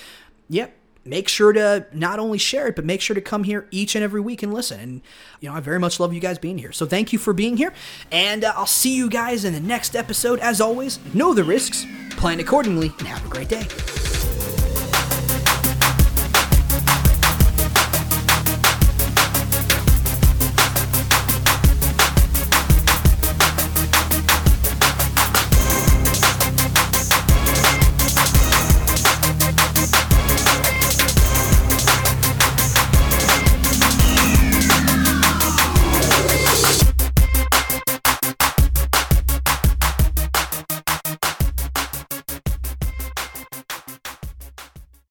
yep 0.50 0.76
make 1.06 1.28
sure 1.28 1.54
to 1.54 1.86
not 1.92 2.20
only 2.20 2.38
share 2.38 2.68
it, 2.68 2.76
but 2.76 2.86
make 2.86 3.02
sure 3.02 3.14
to 3.14 3.22
come 3.22 3.44
here 3.44 3.68
each 3.72 3.96
and 3.96 4.04
every 4.04 4.22
week 4.22 4.44
and 4.44 4.54
listen. 4.54 4.80
And, 4.80 5.02
you 5.40 5.50
know, 5.50 5.56
I 5.56 5.60
very 5.60 5.80
much 5.80 6.00
love 6.00 6.14
you 6.14 6.20
guys 6.20 6.38
being 6.38 6.58
here. 6.58 6.72
So 6.72 6.86
thank 6.86 7.12
you 7.12 7.20
for 7.20 7.34
being 7.34 7.58
here. 7.58 7.74
And 8.12 8.44
uh, 8.44 8.54
I'll 8.56 8.66
see 8.66 8.96
you 8.96 9.10
guys 9.10 9.46
in 9.46 9.54
the 9.54 9.60
next 9.60 9.96
episode. 9.96 10.40
As 10.40 10.62
always, 10.62 11.00
know 11.14 11.34
the 11.34 11.44
risks, 11.44 11.86
plan 12.12 12.40
accordingly, 12.40 12.92
and 13.00 13.08
have 13.08 13.26
a 13.26 13.30
great 13.30 13.50
day. 13.50 14.33